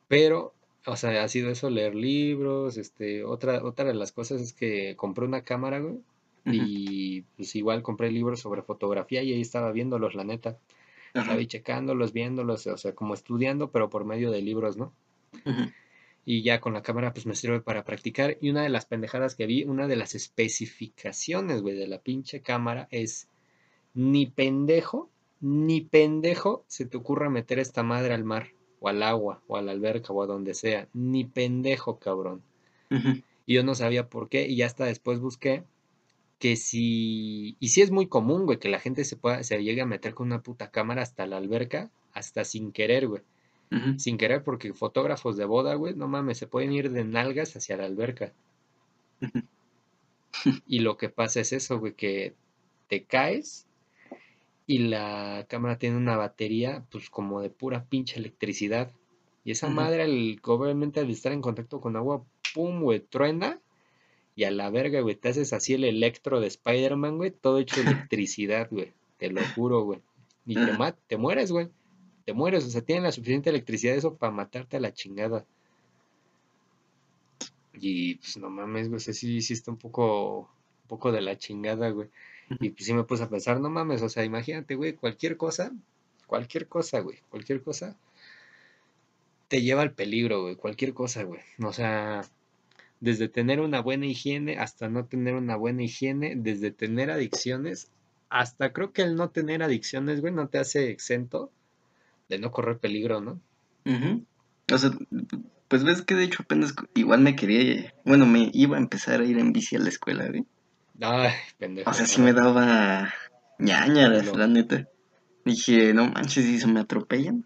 pero 0.07 0.53
o 0.85 0.95
sea, 0.97 1.23
ha 1.23 1.27
sido 1.27 1.49
eso, 1.49 1.69
leer 1.69 1.95
libros, 1.95 2.77
este, 2.77 3.23
otra, 3.23 3.63
otra 3.63 3.85
de 3.85 3.95
las 3.95 4.11
cosas 4.11 4.41
es 4.41 4.53
que 4.53 4.95
compré 4.95 5.25
una 5.25 5.41
cámara, 5.41 5.79
güey, 5.79 5.99
y 6.45 7.21
pues 7.35 7.55
igual 7.55 7.81
compré 7.81 8.11
libros 8.11 8.39
sobre 8.39 8.61
fotografía 8.61 9.23
y 9.23 9.33
ahí 9.33 9.41
estaba 9.41 9.71
viéndolos, 9.71 10.13
la 10.13 10.23
neta. 10.23 10.59
Estaba 11.07 11.39
ahí 11.39 11.47
checándolos, 11.47 12.13
viéndolos, 12.13 12.67
o 12.67 12.77
sea, 12.77 12.93
como 12.93 13.15
estudiando, 13.15 13.71
pero 13.71 13.89
por 13.89 14.05
medio 14.05 14.29
de 14.29 14.41
libros, 14.43 14.77
¿no? 14.77 14.93
Y 16.23 16.43
ya 16.43 16.59
con 16.59 16.73
la 16.73 16.83
cámara, 16.83 17.13
pues 17.13 17.25
me 17.25 17.35
sirve 17.35 17.61
para 17.61 17.83
practicar. 17.83 18.37
Y 18.41 18.51
una 18.51 18.61
de 18.61 18.69
las 18.69 18.85
pendejadas 18.85 19.33
que 19.33 19.47
vi, 19.47 19.63
una 19.63 19.87
de 19.87 19.95
las 19.95 20.13
especificaciones, 20.13 21.61
güey, 21.61 21.75
de 21.75 21.87
la 21.87 21.99
pinche 21.99 22.41
cámara 22.41 22.87
es 22.91 23.27
ni 23.95 24.27
pendejo, 24.27 25.09
ni 25.39 25.81
pendejo 25.81 26.63
se 26.67 26.85
te 26.85 26.97
ocurra 26.97 27.29
meter 27.29 27.59
esta 27.59 27.81
madre 27.81 28.13
al 28.13 28.23
mar, 28.23 28.49
o 28.79 28.89
al 28.89 29.01
agua, 29.01 29.41
o 29.47 29.57
a 29.57 29.61
la 29.61 29.71
alberca, 29.71 30.13
o 30.13 30.21
a 30.21 30.27
donde 30.27 30.53
sea. 30.53 30.87
Ni 30.93 31.23
pendejo, 31.23 31.97
cabrón. 31.97 32.43
Y 33.45 33.55
yo 33.55 33.63
no 33.63 33.73
sabía 33.73 34.09
por 34.09 34.29
qué, 34.29 34.47
y 34.47 34.61
hasta 34.61 34.85
después 34.85 35.19
busqué 35.19 35.63
que 36.39 36.57
si, 36.57 37.55
y 37.59 37.69
si 37.69 37.81
es 37.81 37.91
muy 37.91 38.07
común, 38.07 38.45
güey, 38.45 38.59
que 38.59 38.69
la 38.69 38.79
gente 38.79 39.05
se 39.05 39.15
pueda, 39.15 39.43
se 39.43 39.63
llegue 39.63 39.81
a 39.81 39.85
meter 39.85 40.13
con 40.13 40.27
una 40.27 40.43
puta 40.43 40.69
cámara 40.69 41.01
hasta 41.01 41.25
la 41.25 41.37
alberca, 41.37 41.89
hasta 42.13 42.43
sin 42.43 42.71
querer, 42.71 43.07
güey. 43.07 43.23
Sin 43.97 44.17
querer, 44.17 44.43
porque 44.43 44.73
fotógrafos 44.73 45.35
de 45.35 45.43
boda, 45.43 45.75
güey, 45.75 45.95
no 45.95 46.07
mames, 46.07 46.37
se 46.37 46.47
pueden 46.47 46.71
ir 46.71 46.91
de 46.91 47.03
nalgas 47.03 47.55
hacia 47.55 47.75
la 47.75 47.85
alberca. 47.85 48.31
y 50.67 50.79
lo 50.79 50.97
que 50.97 51.09
pasa 51.09 51.41
es 51.41 51.51
eso, 51.51 51.79
güey, 51.79 51.93
que 51.93 52.35
te 52.87 53.03
caes 53.03 53.64
y 54.67 54.79
la 54.79 55.45
cámara 55.47 55.77
tiene 55.77 55.97
una 55.97 56.17
batería, 56.17 56.85
pues 56.91 57.09
como 57.09 57.41
de 57.41 57.49
pura 57.49 57.85
pinche 57.85 58.19
electricidad. 58.19 58.91
Y 59.43 59.51
esa 59.51 59.69
madre, 59.69 60.03
al, 60.03 60.39
obviamente 60.43 60.99
al 60.99 61.09
estar 61.09 61.31
en 61.31 61.41
contacto 61.41 61.79
con 61.79 61.95
agua, 61.95 62.23
pum, 62.53 62.81
güey, 62.81 62.99
truena 62.99 63.59
y 64.35 64.43
a 64.43 64.51
la 64.51 64.69
verga, 64.69 65.01
güey, 65.01 65.15
te 65.15 65.29
haces 65.29 65.53
así 65.53 65.75
el 65.75 65.83
electro 65.83 66.39
de 66.39 66.47
Spider-Man, 66.47 67.17
güey, 67.17 67.31
todo 67.31 67.59
hecho 67.59 67.79
electricidad, 68.09 68.67
güey. 68.71 68.91
Te 69.17 69.29
lo 69.29 69.41
juro, 69.55 69.83
güey. 69.83 70.01
Y 70.45 70.55
te, 70.55 70.71
te 71.07 71.17
mueres, 71.17 71.51
güey. 71.51 71.69
Te 72.25 72.33
mueres, 72.33 72.65
o 72.65 72.69
sea, 72.69 72.81
tienen 72.81 73.03
la 73.03 73.11
suficiente 73.11 73.51
electricidad 73.51 73.95
eso 73.95 74.15
para 74.15 74.31
matarte 74.31 74.77
a 74.77 74.79
la 74.79 74.93
chingada. 74.93 75.45
Y 77.73 78.15
pues 78.15 78.37
no 78.37 78.49
mames, 78.49 78.89
güey, 78.89 78.99
sí, 78.99 79.41
sí 79.41 79.53
está 79.53 79.69
un 79.69 79.77
poco, 79.77 80.39
un 80.39 80.87
poco 80.87 81.11
de 81.11 81.21
la 81.21 81.37
chingada, 81.37 81.89
güey. 81.89 82.09
Y 82.59 82.69
pues 82.69 82.85
sí 82.85 82.93
me 82.93 83.03
puse 83.03 83.23
a 83.23 83.29
pensar, 83.29 83.59
no 83.59 83.69
mames, 83.69 84.01
o 84.01 84.09
sea, 84.09 84.23
imagínate, 84.23 84.75
güey, 84.75 84.93
cualquier 84.93 85.37
cosa, 85.37 85.71
cualquier 86.27 86.67
cosa, 86.67 86.99
güey, 86.99 87.19
cualquier 87.29 87.61
cosa 87.63 87.97
te 89.47 89.61
lleva 89.61 89.81
al 89.81 89.93
peligro, 89.93 90.43
güey, 90.43 90.55
cualquier 90.55 90.93
cosa, 90.93 91.23
güey. 91.23 91.41
O 91.63 91.73
sea, 91.73 92.21
desde 92.99 93.29
tener 93.29 93.59
una 93.59 93.81
buena 93.81 94.05
higiene 94.05 94.57
hasta 94.57 94.89
no 94.89 95.05
tener 95.05 95.35
una 95.35 95.55
buena 95.55 95.83
higiene, 95.83 96.35
desde 96.35 96.71
tener 96.71 97.11
adicciones 97.11 97.89
hasta 98.29 98.73
creo 98.73 98.91
que 98.91 99.01
el 99.01 99.15
no 99.15 99.29
tener 99.29 99.63
adicciones, 99.63 100.21
güey, 100.21 100.33
no 100.33 100.47
te 100.47 100.57
hace 100.57 100.89
exento 100.89 101.51
de 102.27 102.39
no 102.39 102.51
correr 102.51 102.79
peligro, 102.79 103.21
¿no? 103.21 103.39
O 104.73 104.77
sea, 104.77 104.91
pues 105.67 105.83
ves 105.83 106.01
que 106.01 106.15
de 106.15 106.23
hecho 106.23 106.43
apenas 106.43 106.73
igual 106.95 107.21
me 107.21 107.35
quería, 107.35 107.93
bueno, 108.03 108.25
me 108.25 108.49
iba 108.53 108.77
a 108.77 108.79
empezar 108.79 109.21
a 109.21 109.25
ir 109.25 109.37
en 109.37 109.53
bici 109.53 109.75
a 109.75 109.79
la 109.79 109.89
escuela, 109.89 110.27
güey. 110.27 110.45
Ay, 111.01 111.33
pendejo. 111.57 111.89
O 111.89 111.93
sea, 111.93 112.05
sí 112.05 112.21
me 112.21 112.33
daba 112.33 113.13
ñaña, 113.59 114.09
la 114.09 114.47
neta. 114.47 114.87
Dije, 115.43 115.93
no 115.93 116.09
manches, 116.09 116.45
si 116.45 116.59
se 116.59 116.67
me 116.67 116.79
atropellan. 116.79 117.45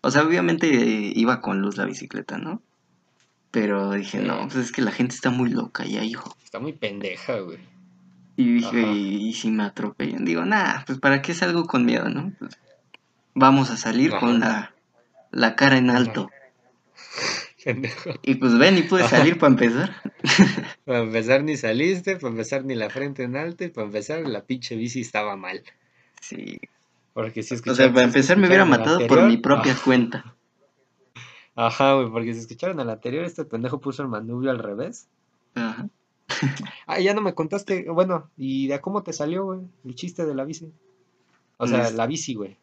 O 0.00 0.10
sea, 0.10 0.22
obviamente 0.22 0.66
iba 0.66 1.40
con 1.40 1.60
luz 1.60 1.76
la 1.76 1.84
bicicleta, 1.84 2.38
¿no? 2.38 2.60
Pero 3.50 3.92
dije, 3.92 4.18
no, 4.18 4.48
pues 4.48 4.56
es 4.56 4.72
que 4.72 4.82
la 4.82 4.90
gente 4.90 5.14
está 5.14 5.30
muy 5.30 5.48
loca 5.48 5.84
ya, 5.84 6.02
hijo. 6.02 6.36
Está 6.44 6.58
muy 6.58 6.72
pendeja, 6.72 7.38
güey. 7.38 7.58
Y 8.36 8.54
dije, 8.54 8.82
¿y, 8.92 9.32
si 9.32 9.50
me 9.50 9.62
atropellan? 9.62 10.24
Digo, 10.24 10.44
nada, 10.44 10.82
pues 10.86 10.98
para 10.98 11.22
qué 11.22 11.34
salgo 11.34 11.64
con 11.66 11.86
miedo, 11.86 12.08
¿no? 12.08 12.32
Pues, 12.38 12.58
vamos 13.32 13.70
a 13.70 13.76
salir 13.76 14.10
con 14.10 14.40
la, 14.40 14.74
la, 15.30 15.54
cara 15.54 15.78
en 15.78 15.90
alto. 15.90 16.28
Pendejo. 17.64 18.10
Y 18.22 18.34
pues 18.34 18.58
ven, 18.58 18.76
y 18.76 18.82
pude 18.82 19.08
salir 19.08 19.38
para 19.38 19.52
empezar. 19.52 19.96
para 20.84 21.00
empezar 21.00 21.42
ni 21.42 21.56
saliste, 21.56 22.16
para 22.16 22.30
empezar 22.30 22.64
ni 22.64 22.74
la 22.74 22.90
frente 22.90 23.22
en 23.22 23.36
alto, 23.36 23.64
y 23.64 23.68
para 23.68 23.86
empezar 23.86 24.20
la 24.28 24.44
pinche 24.44 24.76
bici 24.76 25.00
estaba 25.00 25.36
mal. 25.36 25.62
Sí. 26.20 26.60
Porque 27.14 27.42
si 27.42 27.54
O 27.54 27.74
sea, 27.74 27.92
para 27.92 28.06
empezar 28.06 28.36
me 28.36 28.48
hubiera 28.48 28.64
matado 28.64 29.06
por 29.06 29.22
mi 29.22 29.38
propia 29.38 29.76
cuenta. 29.82 30.34
Ajá, 31.56 31.94
güey, 31.94 32.10
porque 32.10 32.34
si 32.34 32.40
escucharon 32.40 32.80
el 32.80 32.90
anterior, 32.90 33.24
este 33.24 33.44
pendejo 33.44 33.80
puso 33.80 34.02
el 34.02 34.08
manubrio 34.08 34.50
al 34.50 34.58
revés. 34.58 35.06
Ajá. 35.54 35.88
ah, 36.86 37.00
ya 37.00 37.14
no 37.14 37.20
me 37.20 37.34
contaste, 37.34 37.88
bueno, 37.90 38.30
¿y 38.36 38.66
de 38.66 38.80
cómo 38.80 39.02
te 39.02 39.12
salió, 39.12 39.44
güey? 39.44 39.60
El 39.84 39.94
chiste 39.94 40.26
de 40.26 40.34
la 40.34 40.44
bici. 40.44 40.70
O 41.56 41.66
sea, 41.66 41.82
pues 41.82 41.94
la 41.94 42.06
bici, 42.06 42.34
güey. 42.34 42.58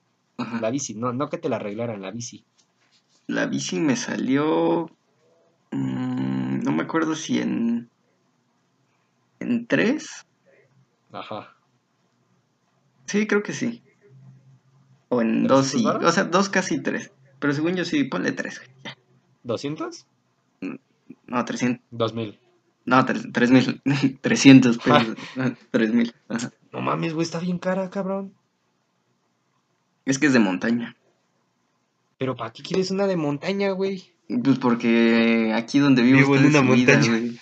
La 0.60 0.70
bici, 0.72 0.96
no, 0.96 1.14
no 1.14 1.30
que 1.30 1.38
te 1.38 1.50
la 1.50 1.58
arreglaran, 1.58 2.02
la 2.02 2.12
bici. 2.12 2.44
La 3.28 3.46
bici 3.46 3.80
me 3.80 3.96
salió. 3.96 4.90
Mmm, 5.72 6.60
no 6.64 6.72
me 6.72 6.84
acuerdo 6.84 7.16
si 7.16 7.40
en. 7.40 7.90
¿En 9.40 9.68
tres? 9.68 10.26
Ajá. 11.12 11.56
Sí, 13.06 13.28
creo 13.28 13.44
que 13.44 13.54
sí. 13.54 13.84
O 15.10 15.22
en 15.22 15.48
dos 15.48 15.74
y. 15.76 15.86
O 15.86 16.12
sea, 16.12 16.26
dos 16.26 16.50
casi 16.50 16.82
tres. 16.82 17.12
Pero 17.42 17.54
según 17.54 17.76
yo 17.76 17.84
sí, 17.86 18.04
ponle 18.04 18.34
3, 18.34 18.62
¿200? 19.44 20.06
No, 21.26 21.44
300. 21.44 21.84
2000. 21.90 22.40
No, 22.86 23.04
3000. 23.04 23.82
300 24.22 24.78
pesos. 24.78 25.18
3000. 25.72 26.14
No 26.72 26.82
mames, 26.82 27.16
güey, 27.16 27.24
está 27.24 27.40
bien 27.40 27.58
cara, 27.58 27.90
cabrón. 27.90 28.36
Es 30.06 30.20
que 30.20 30.28
es 30.28 30.34
de 30.34 30.40
montaña. 30.40 30.96
¿Pero 32.22 32.36
para 32.36 32.54
qué 32.54 32.62
quieres 32.62 32.92
una 32.92 33.08
de 33.08 33.16
montaña, 33.18 33.72
güey? 33.72 34.14
Pues 34.44 34.60
porque 34.60 35.54
aquí 35.56 35.80
donde 35.80 36.04
vivo, 36.04 36.20
vivo 36.20 36.36
en 36.36 36.46
una 36.46 36.62
montaña. 36.62 37.08
güey. 37.10 37.40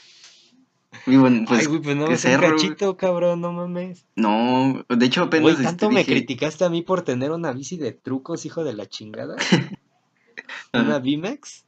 Vivo 1.06 1.28
en, 1.28 1.44
pues, 1.44 1.60
Ay, 1.60 1.66
güey, 1.66 1.82
pues 1.82 1.98
no 1.98 2.08
me 2.08 2.14
un 2.14 2.42
cachito, 2.56 2.96
cabrón, 2.96 3.42
no 3.42 3.52
mames. 3.52 4.06
No, 4.16 4.86
de 4.88 5.06
hecho 5.06 5.24
apenas... 5.24 5.42
Güey, 5.42 5.66
¿tanto 5.66 5.88
este, 5.88 5.96
me 5.96 6.06
criticaste 6.06 6.64
a 6.64 6.70
mí 6.70 6.82
por 6.82 7.02
tener 7.02 7.32
una 7.32 7.52
bici 7.52 7.76
de 7.76 7.92
trucos, 7.92 8.46
hijo 8.46 8.64
de 8.64 8.72
la 8.72 8.86
chingada? 8.86 9.36
una 10.74 11.00
Bimex. 11.00 11.66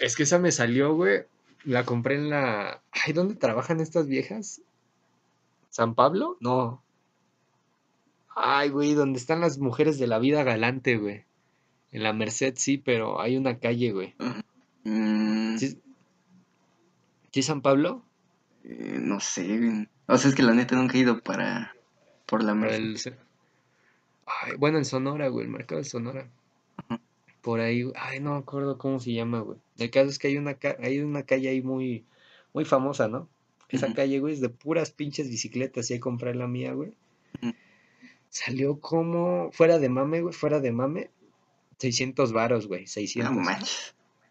Es 0.00 0.16
que 0.16 0.22
esa 0.22 0.38
me 0.38 0.52
salió, 0.52 0.94
güey. 0.94 1.24
La 1.64 1.84
compré 1.84 2.14
en 2.14 2.30
la. 2.30 2.80
Ay, 2.92 3.12
¿dónde 3.12 3.34
trabajan 3.34 3.80
estas 3.80 4.06
viejas? 4.06 4.62
¿San 5.68 5.94
Pablo? 5.94 6.38
No. 6.40 6.82
Ay, 8.34 8.70
güey, 8.70 8.94
¿dónde 8.94 9.18
están 9.18 9.42
las 9.42 9.58
mujeres 9.58 9.98
de 9.98 10.06
la 10.06 10.18
vida 10.18 10.44
galante, 10.44 10.96
güey? 10.96 11.26
En 11.94 12.02
la 12.02 12.12
Merced 12.12 12.54
sí, 12.56 12.76
pero 12.76 13.20
hay 13.20 13.38
una 13.38 13.58
calle, 13.58 13.92
güey. 13.92 14.14
Mm. 14.84 15.56
¿Sí? 15.56 15.80
San 17.42 17.62
Pablo? 17.62 18.04
Eh, 18.64 18.98
no 19.00 19.20
sé, 19.20 19.88
O 20.06 20.18
sea, 20.18 20.28
es 20.28 20.36
que 20.36 20.42
la 20.42 20.52
neta 20.52 20.76
nunca 20.76 20.98
he 20.98 21.00
ido 21.00 21.20
para. 21.20 21.74
Por 22.26 22.44
la 22.44 22.54
Merced. 22.54 23.14
Ay, 24.26 24.56
bueno, 24.58 24.78
en 24.78 24.84
Sonora, 24.84 25.28
güey, 25.28 25.46
el 25.46 25.52
mercado 25.52 25.80
de 25.80 25.88
Sonora 25.88 26.28
por 27.44 27.60
ahí, 27.60 27.84
ay, 27.94 28.20
no 28.20 28.32
me 28.32 28.38
acuerdo 28.38 28.78
cómo 28.78 28.98
se 28.98 29.12
llama, 29.12 29.40
güey. 29.40 29.58
El 29.76 29.90
caso 29.90 30.08
es 30.08 30.18
que 30.18 30.28
hay 30.28 30.38
una, 30.38 30.58
hay 30.82 31.00
una 31.00 31.24
calle 31.24 31.50
ahí 31.50 31.60
muy, 31.60 32.06
muy 32.54 32.64
famosa, 32.64 33.06
¿no? 33.06 33.28
Esa 33.68 33.92
calle, 33.92 34.18
güey, 34.18 34.32
es 34.32 34.40
de 34.40 34.48
puras 34.48 34.92
pinches 34.92 35.28
bicicletas, 35.28 35.90
y 35.90 35.94
ahí 35.94 36.00
compré 36.00 36.34
la 36.34 36.46
mía, 36.46 36.72
güey. 36.72 36.94
Salió 38.30 38.80
como, 38.80 39.50
fuera 39.52 39.78
de 39.78 39.90
mame, 39.90 40.22
güey, 40.22 40.32
fuera 40.32 40.60
de 40.60 40.72
mame, 40.72 41.10
600 41.78 42.32
varos, 42.32 42.66
güey, 42.66 42.86
600. 42.86 43.34
No 43.34 43.42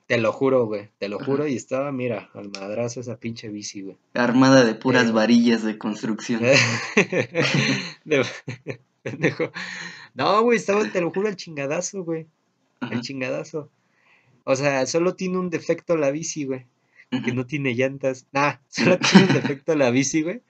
Te 0.07 0.17
lo 0.17 0.31
juro, 0.31 0.65
güey, 0.65 0.89
te 0.99 1.09
lo 1.09 1.19
juro, 1.19 1.47
y 1.47 1.55
estaba, 1.55 1.91
mira, 1.91 2.29
al 2.33 2.49
madrazo 2.49 2.99
esa 2.99 3.17
pinche 3.17 3.49
bici, 3.49 3.81
güey. 3.81 3.97
Armada 4.13 4.63
de 4.63 4.75
puras 4.75 5.09
eh, 5.09 5.11
varillas 5.11 5.63
de 5.63 5.77
construcción. 5.77 6.41
pendejo. 9.03 9.51
No, 10.13 10.41
güey, 10.43 10.57
estaba, 10.57 10.89
te 10.89 11.01
lo 11.01 11.11
juro, 11.11 11.27
al 11.27 11.35
chingadazo, 11.35 12.03
güey 12.03 12.27
el 12.91 13.01
chingadazo. 13.01 13.69
O 14.43 14.55
sea, 14.55 14.85
solo 14.85 15.15
tiene 15.15 15.37
un 15.37 15.49
defecto 15.49 15.97
la 15.97 16.11
bici, 16.11 16.45
güey. 16.45 16.65
Que 17.23 17.31
no 17.31 17.45
tiene 17.45 17.75
llantas. 17.75 18.25
Nah, 18.31 18.55
solo 18.69 18.97
tiene 18.97 19.27
un 19.27 19.33
defecto 19.33 19.75
la 19.75 19.91
bici, 19.91 20.23
güey. 20.23 20.41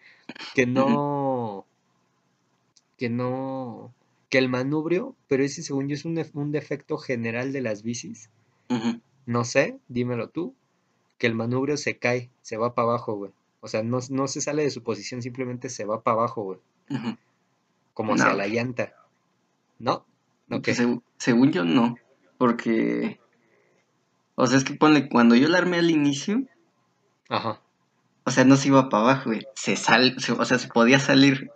Que 0.56 0.66
no. 0.66 1.66
Que 2.98 3.10
no. 3.10 3.94
Que 4.34 4.40
el 4.40 4.50
manubrio, 4.50 5.16
pero 5.28 5.44
ese 5.44 5.62
según 5.62 5.88
yo 5.90 5.94
es 5.94 6.06
un, 6.06 6.20
un 6.34 6.52
defecto 6.52 6.98
general 6.98 7.54
de 7.54 7.62
las 7.62 7.84
bicis. 7.84 8.32
No 9.28 9.44
sé, 9.46 9.78
dímelo 9.90 10.30
tú. 10.30 10.56
Que 11.20 11.28
el 11.28 11.36
manubrio 11.36 11.78
se 11.78 12.00
cae, 12.00 12.32
se 12.42 12.58
va 12.58 12.74
para 12.74 12.88
abajo, 12.88 13.14
güey. 13.14 13.32
O 13.62 13.68
sea, 13.68 13.84
no, 13.84 14.00
no, 14.10 14.28
se 14.28 14.42
sale 14.42 14.64
de 14.64 14.72
su 14.72 14.82
posición, 14.82 15.22
simplemente 15.22 15.70
se 15.70 15.86
va 15.86 16.02
para 16.02 16.18
abajo, 16.18 16.42
güey. 16.42 16.60
Como 17.94 18.18
sea 18.18 18.34
la 18.34 18.48
llanta. 18.48 18.96
¿No? 19.78 20.04
¿No 20.48 20.64
pues 20.64 20.82
según 21.18 21.52
yo, 21.52 21.64
no. 21.64 21.96
Porque 22.40 23.20
O 24.34 24.48
sea, 24.48 24.58
es 24.58 24.64
que 24.64 24.74
pone, 24.74 25.10
cuando 25.10 25.36
yo 25.36 25.48
la 25.48 25.60
armé 25.60 25.78
al 25.78 25.92
inicio, 25.92 26.42
Ajá. 27.30 27.62
o 28.24 28.32
sea, 28.32 28.46
no 28.46 28.56
se 28.56 28.70
iba 28.70 28.90
para 28.90 29.04
abajo, 29.04 29.30
güey. 29.30 29.46
Se 29.54 29.76
sal, 29.76 30.16
se- 30.20 30.32
o 30.32 30.44
sea, 30.44 30.58
se 30.58 30.70
podía 30.70 30.98
salir. 30.98 31.52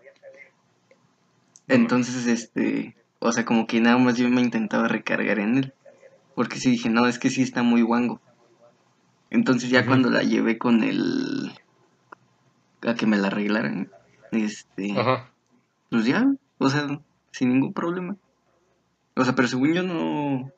Entonces, 1.67 2.27
este, 2.27 2.95
o 3.19 3.31
sea, 3.31 3.45
como 3.45 3.67
que 3.67 3.81
nada 3.81 3.97
más 3.97 4.17
yo 4.17 4.29
me 4.29 4.41
intentaba 4.41 4.87
recargar 4.87 5.39
en 5.39 5.57
él. 5.57 5.73
Porque 6.35 6.57
sí 6.59 6.69
dije, 6.71 6.89
no, 6.89 7.07
es 7.07 7.19
que 7.19 7.29
sí 7.29 7.41
está 7.41 7.63
muy 7.63 7.81
guango. 7.81 8.21
Entonces 9.29 9.69
ya 9.69 9.85
cuando 9.85 10.09
la 10.09 10.23
llevé 10.23 10.57
con 10.57 10.83
el... 10.83 11.51
a 12.83 12.93
que 12.95 13.05
me 13.05 13.17
la 13.17 13.27
arreglaran, 13.27 13.91
este, 14.31 14.95
pues 15.89 16.05
ya, 16.05 16.31
o 16.59 16.69
sea, 16.69 17.01
sin 17.31 17.49
ningún 17.49 17.73
problema. 17.73 18.15
O 19.15 19.25
sea, 19.25 19.35
pero 19.35 19.47
según 19.47 19.73
yo 19.73 19.83
no... 19.83 20.51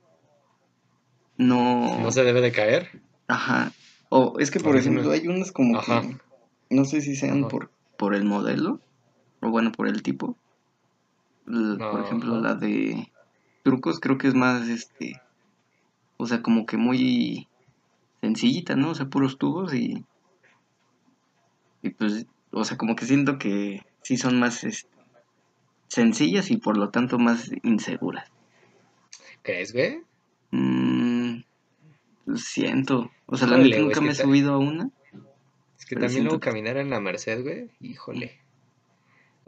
No... 1.37 1.99
No 1.99 2.11
se 2.11 2.23
debe 2.23 2.41
de 2.41 2.51
caer. 2.51 3.01
Ajá. 3.27 3.71
O 4.09 4.35
es 4.39 4.51
que, 4.51 4.59
por 4.59 4.73
me- 4.73 4.79
ejemplo, 4.79 5.09
hay 5.11 5.27
unas 5.27 5.51
como 5.51 5.77
Ajá. 5.79 6.01
que... 6.01 6.17
No 6.69 6.85
sé 6.85 7.01
si 7.01 7.15
sean 7.15 7.39
Ajá. 7.39 7.47
por, 7.47 7.71
por 7.97 8.13
el 8.13 8.25
modelo, 8.25 8.79
o 9.41 9.49
bueno, 9.49 9.71
por 9.71 9.87
el 9.87 10.03
tipo. 10.03 10.37
Por 11.49 12.01
ejemplo, 12.01 12.39
la 12.39 12.53
de 12.55 13.11
trucos 13.63 13.99
creo 13.99 14.17
que 14.17 14.27
es 14.27 14.35
más, 14.35 14.67
este... 14.67 15.19
O 16.17 16.27
sea, 16.27 16.41
como 16.41 16.65
que 16.65 16.77
muy 16.77 17.47
sencillita, 18.21 18.75
¿no? 18.75 18.91
O 18.91 18.95
sea, 18.95 19.07
puros 19.07 19.37
tubos 19.37 19.73
y... 19.73 20.05
Y 21.81 21.89
pues, 21.91 22.25
o 22.51 22.63
sea, 22.65 22.77
como 22.77 22.95
que 22.95 23.05
siento 23.05 23.37
que 23.39 23.85
sí 24.03 24.17
son 24.17 24.37
más 24.39 24.63
este, 24.65 24.89
sencillas 25.87 26.51
y 26.51 26.57
por 26.57 26.77
lo 26.77 26.89
tanto 26.89 27.17
más 27.17 27.51
inseguras. 27.63 28.29
¿Crees, 29.41 29.71
güey? 29.71 30.01
Mm, 30.51 31.43
siento. 32.35 33.09
O 33.27 33.37
sea, 33.37 33.47
la 33.47 33.57
neta 33.57 33.79
nunca 33.79 34.01
me 34.01 34.09
he 34.09 34.15
subido 34.15 34.53
a 34.53 34.57
una. 34.57 34.89
Es 35.77 35.85
que 35.85 35.95
también 35.95 36.25
luego 36.25 36.39
que- 36.41 36.49
caminar 36.49 36.75
en 36.77 36.89
la 36.89 36.99
Merced, 36.99 37.41
güey, 37.43 37.69
híjole. 37.79 38.39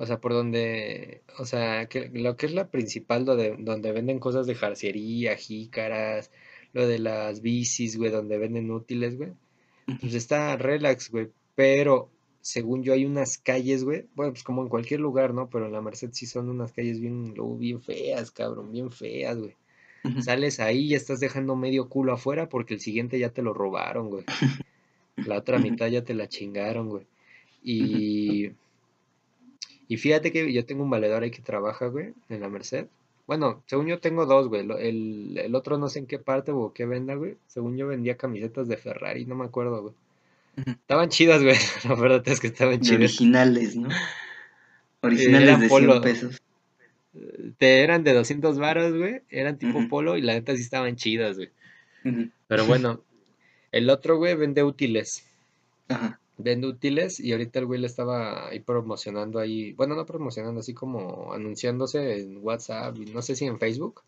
O 0.01 0.05
sea, 0.07 0.19
por 0.19 0.33
donde, 0.33 1.21
o 1.37 1.45
sea, 1.45 1.85
que 1.85 2.09
lo 2.11 2.35
que 2.35 2.47
es 2.47 2.53
la 2.53 2.71
principal 2.71 3.23
donde, 3.23 3.55
donde 3.59 3.91
venden 3.91 4.17
cosas 4.17 4.47
de 4.47 4.55
jarciería, 4.55 5.35
jícaras, 5.35 6.31
lo 6.73 6.87
de 6.87 6.97
las 6.97 7.41
bicis, 7.41 7.97
güey, 7.97 8.09
donde 8.09 8.39
venden 8.39 8.71
útiles, 8.71 9.15
güey. 9.15 9.29
Pues 9.99 10.15
está 10.15 10.57
relax, 10.57 11.11
güey, 11.11 11.29
pero 11.53 12.09
según 12.41 12.81
yo 12.81 12.93
hay 12.93 13.05
unas 13.05 13.37
calles, 13.37 13.83
güey, 13.83 14.07
bueno, 14.15 14.33
pues 14.33 14.43
como 14.43 14.63
en 14.63 14.69
cualquier 14.69 15.01
lugar, 15.01 15.35
¿no? 15.35 15.51
Pero 15.51 15.67
en 15.67 15.73
la 15.73 15.81
Merced 15.81 16.09
sí 16.13 16.25
son 16.25 16.49
unas 16.49 16.73
calles 16.73 16.99
bien, 16.99 17.35
bien 17.59 17.79
feas, 17.79 18.31
cabrón, 18.31 18.71
bien 18.71 18.89
feas, 18.89 19.37
güey. 19.37 19.55
Sales 20.23 20.59
ahí 20.59 20.85
y 20.87 20.95
estás 20.95 21.19
dejando 21.19 21.55
medio 21.55 21.89
culo 21.89 22.13
afuera 22.13 22.49
porque 22.49 22.73
el 22.73 22.79
siguiente 22.79 23.19
ya 23.19 23.29
te 23.29 23.43
lo 23.43 23.53
robaron, 23.53 24.09
güey. 24.09 24.25
La 25.15 25.37
otra 25.37 25.59
mitad 25.59 25.89
ya 25.89 26.03
te 26.03 26.15
la 26.15 26.27
chingaron, 26.27 26.89
güey. 26.89 27.05
Y, 27.61 28.49
y 29.91 29.97
fíjate 29.97 30.31
que 30.31 30.53
yo 30.53 30.65
tengo 30.65 30.83
un 30.83 30.89
valedor 30.89 31.21
ahí 31.23 31.31
que 31.31 31.41
trabaja, 31.41 31.87
güey, 31.87 32.13
en 32.29 32.39
la 32.39 32.47
Merced. 32.47 32.85
Bueno, 33.27 33.61
según 33.65 33.87
yo 33.87 33.99
tengo 33.99 34.25
dos, 34.25 34.47
güey. 34.47 34.61
El, 34.79 35.37
el 35.37 35.53
otro 35.53 35.77
no 35.77 35.89
sé 35.89 35.99
en 35.99 36.05
qué 36.07 36.17
parte 36.17 36.51
o 36.53 36.71
qué 36.73 36.85
venda, 36.85 37.15
güey. 37.15 37.35
Según 37.47 37.75
yo 37.75 37.87
vendía 37.87 38.15
camisetas 38.15 38.69
de 38.69 38.77
Ferrari, 38.77 39.25
no 39.25 39.35
me 39.35 39.43
acuerdo, 39.43 39.81
güey. 39.81 39.93
Estaban 40.65 41.09
chidas, 41.09 41.43
güey. 41.43 41.57
La 41.83 41.95
verdad 41.95 42.23
es 42.25 42.39
que 42.39 42.47
estaban 42.47 42.79
De 42.79 42.85
chidas. 42.85 42.99
originales, 42.99 43.75
¿no? 43.75 43.89
Originales 45.01 45.49
eran 45.49 45.59
de 45.59 45.67
100 45.67 45.79
polo. 45.87 46.01
pesos. 46.01 46.41
Te 47.57 47.81
eran 47.83 48.05
de 48.05 48.13
200 48.13 48.57
varos, 48.59 48.97
güey. 48.97 49.23
Eran 49.29 49.57
tipo 49.57 49.89
polo 49.89 50.15
y 50.15 50.21
la 50.21 50.33
neta 50.33 50.55
sí 50.55 50.61
estaban 50.61 50.95
chidas, 50.95 51.35
güey. 51.35 51.49
Pero 52.47 52.65
bueno, 52.65 53.03
el 53.73 53.89
otro, 53.89 54.15
güey, 54.15 54.35
vende 54.35 54.63
útiles. 54.63 55.25
Ajá. 55.89 56.19
Vende 56.43 56.67
útiles 56.67 57.19
y 57.19 57.31
ahorita 57.31 57.59
el 57.59 57.65
güey 57.65 57.79
le 57.79 57.87
estaba 57.87 58.49
ahí 58.49 58.59
promocionando 58.59 59.39
ahí, 59.39 59.73
bueno, 59.73 59.95
no 59.95 60.05
promocionando, 60.05 60.59
así 60.59 60.73
como 60.73 61.33
anunciándose 61.33 62.21
en 62.21 62.39
WhatsApp 62.43 62.97
y 62.97 63.05
no 63.05 63.21
sé 63.21 63.35
si 63.35 63.45
en 63.45 63.59
Facebook, 63.59 64.01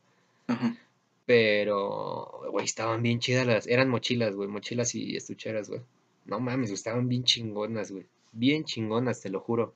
Ajá. 0.47 0.77
pero, 1.25 2.41
güey, 2.51 2.65
estaban 2.65 3.01
bien 3.01 3.19
chidas 3.19 3.45
las, 3.47 3.67
eran 3.67 3.89
mochilas, 3.89 4.35
güey, 4.35 4.47
mochilas 4.47 4.95
y 4.95 5.15
estucheras, 5.15 5.69
güey. 5.69 5.81
No 6.25 6.39
mames, 6.39 6.71
estaban 6.71 7.07
bien 7.09 7.23
chingonas, 7.23 7.91
güey. 7.91 8.05
Bien 8.31 8.63
chingonas, 8.63 9.21
te 9.21 9.29
lo 9.29 9.39
juro. 9.39 9.73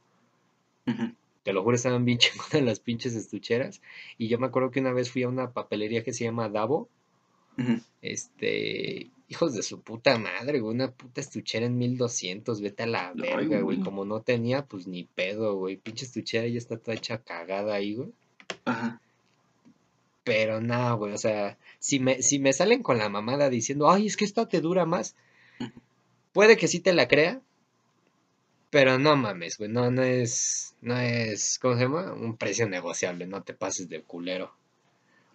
Te 1.44 1.54
lo 1.54 1.64
juro, 1.64 1.76
estaban 1.76 2.06
bien 2.06 2.18
chingonas 2.20 2.62
las 2.64 2.80
pinches 2.80 3.16
estucheras. 3.16 3.82
Y 4.18 4.28
yo 4.28 4.40
me 4.40 4.48
acuerdo 4.48 4.72
que 4.72 4.80
una 4.80 4.94
vez 4.94 5.12
fui 5.12 5.24
a 5.24 5.30
una 5.30 5.52
papelería 5.52 6.04
que 6.04 6.14
se 6.14 6.24
llama 6.24 6.50
Davo. 6.50 6.90
Este, 8.02 9.10
hijos 9.30 9.54
de 9.54 9.64
su 9.64 9.82
puta 9.82 10.18
madre, 10.18 10.60
güey, 10.60 10.76
una 10.76 10.92
puta 10.92 11.22
estuchera 11.22 11.66
en 11.66 11.78
1200, 11.78 12.62
vete 12.62 12.84
a 12.84 12.88
la 12.88 13.14
verga, 13.14 13.60
güey. 13.60 13.62
güey. 13.62 13.80
Como 13.80 14.06
no 14.06 14.22
tenía, 14.22 14.66
pues 14.66 14.88
ni 14.88 15.04
pedo, 15.04 15.56
güey. 15.56 15.78
Pinche 15.78 16.06
estuchera 16.06 16.48
ya 16.48 16.58
está 16.58 16.78
toda 16.78 16.96
hecha 16.96 17.20
cagada 17.20 17.74
ahí, 17.74 17.96
güey. 17.96 18.10
Ajá. 18.66 19.02
Pero 20.24 20.60
no, 20.62 20.98
güey, 20.98 21.14
o 21.14 21.18
sea, 21.18 21.58
si 21.80 22.00
me, 22.00 22.22
si 22.22 22.40
me 22.40 22.52
salen 22.54 22.84
con 22.84 22.98
la 22.98 23.10
mamada 23.10 23.50
diciendo, 23.50 23.90
ay, 23.90 24.08
es 24.08 24.18
que 24.18 24.26
esta 24.26 24.48
te 24.48 24.60
dura 24.60 24.86
más, 24.86 25.16
puede 26.34 26.58
que 26.58 26.68
sí 26.68 26.82
te 26.82 26.94
la 26.94 27.08
crea, 27.08 27.42
pero 28.70 29.00
no 29.00 29.16
mames, 29.16 29.58
güey, 29.58 29.70
no, 29.70 29.90
no 29.90 30.04
es, 30.04 30.76
no 30.82 31.00
es, 31.00 31.58
¿cómo 31.60 31.76
se 31.76 31.84
llama? 31.84 32.12
Un 32.12 32.36
precio 32.36 32.68
negociable, 32.68 33.26
no 33.26 33.42
te 33.44 33.54
pases 33.54 33.88
de 33.88 34.02
culero. 34.02 34.54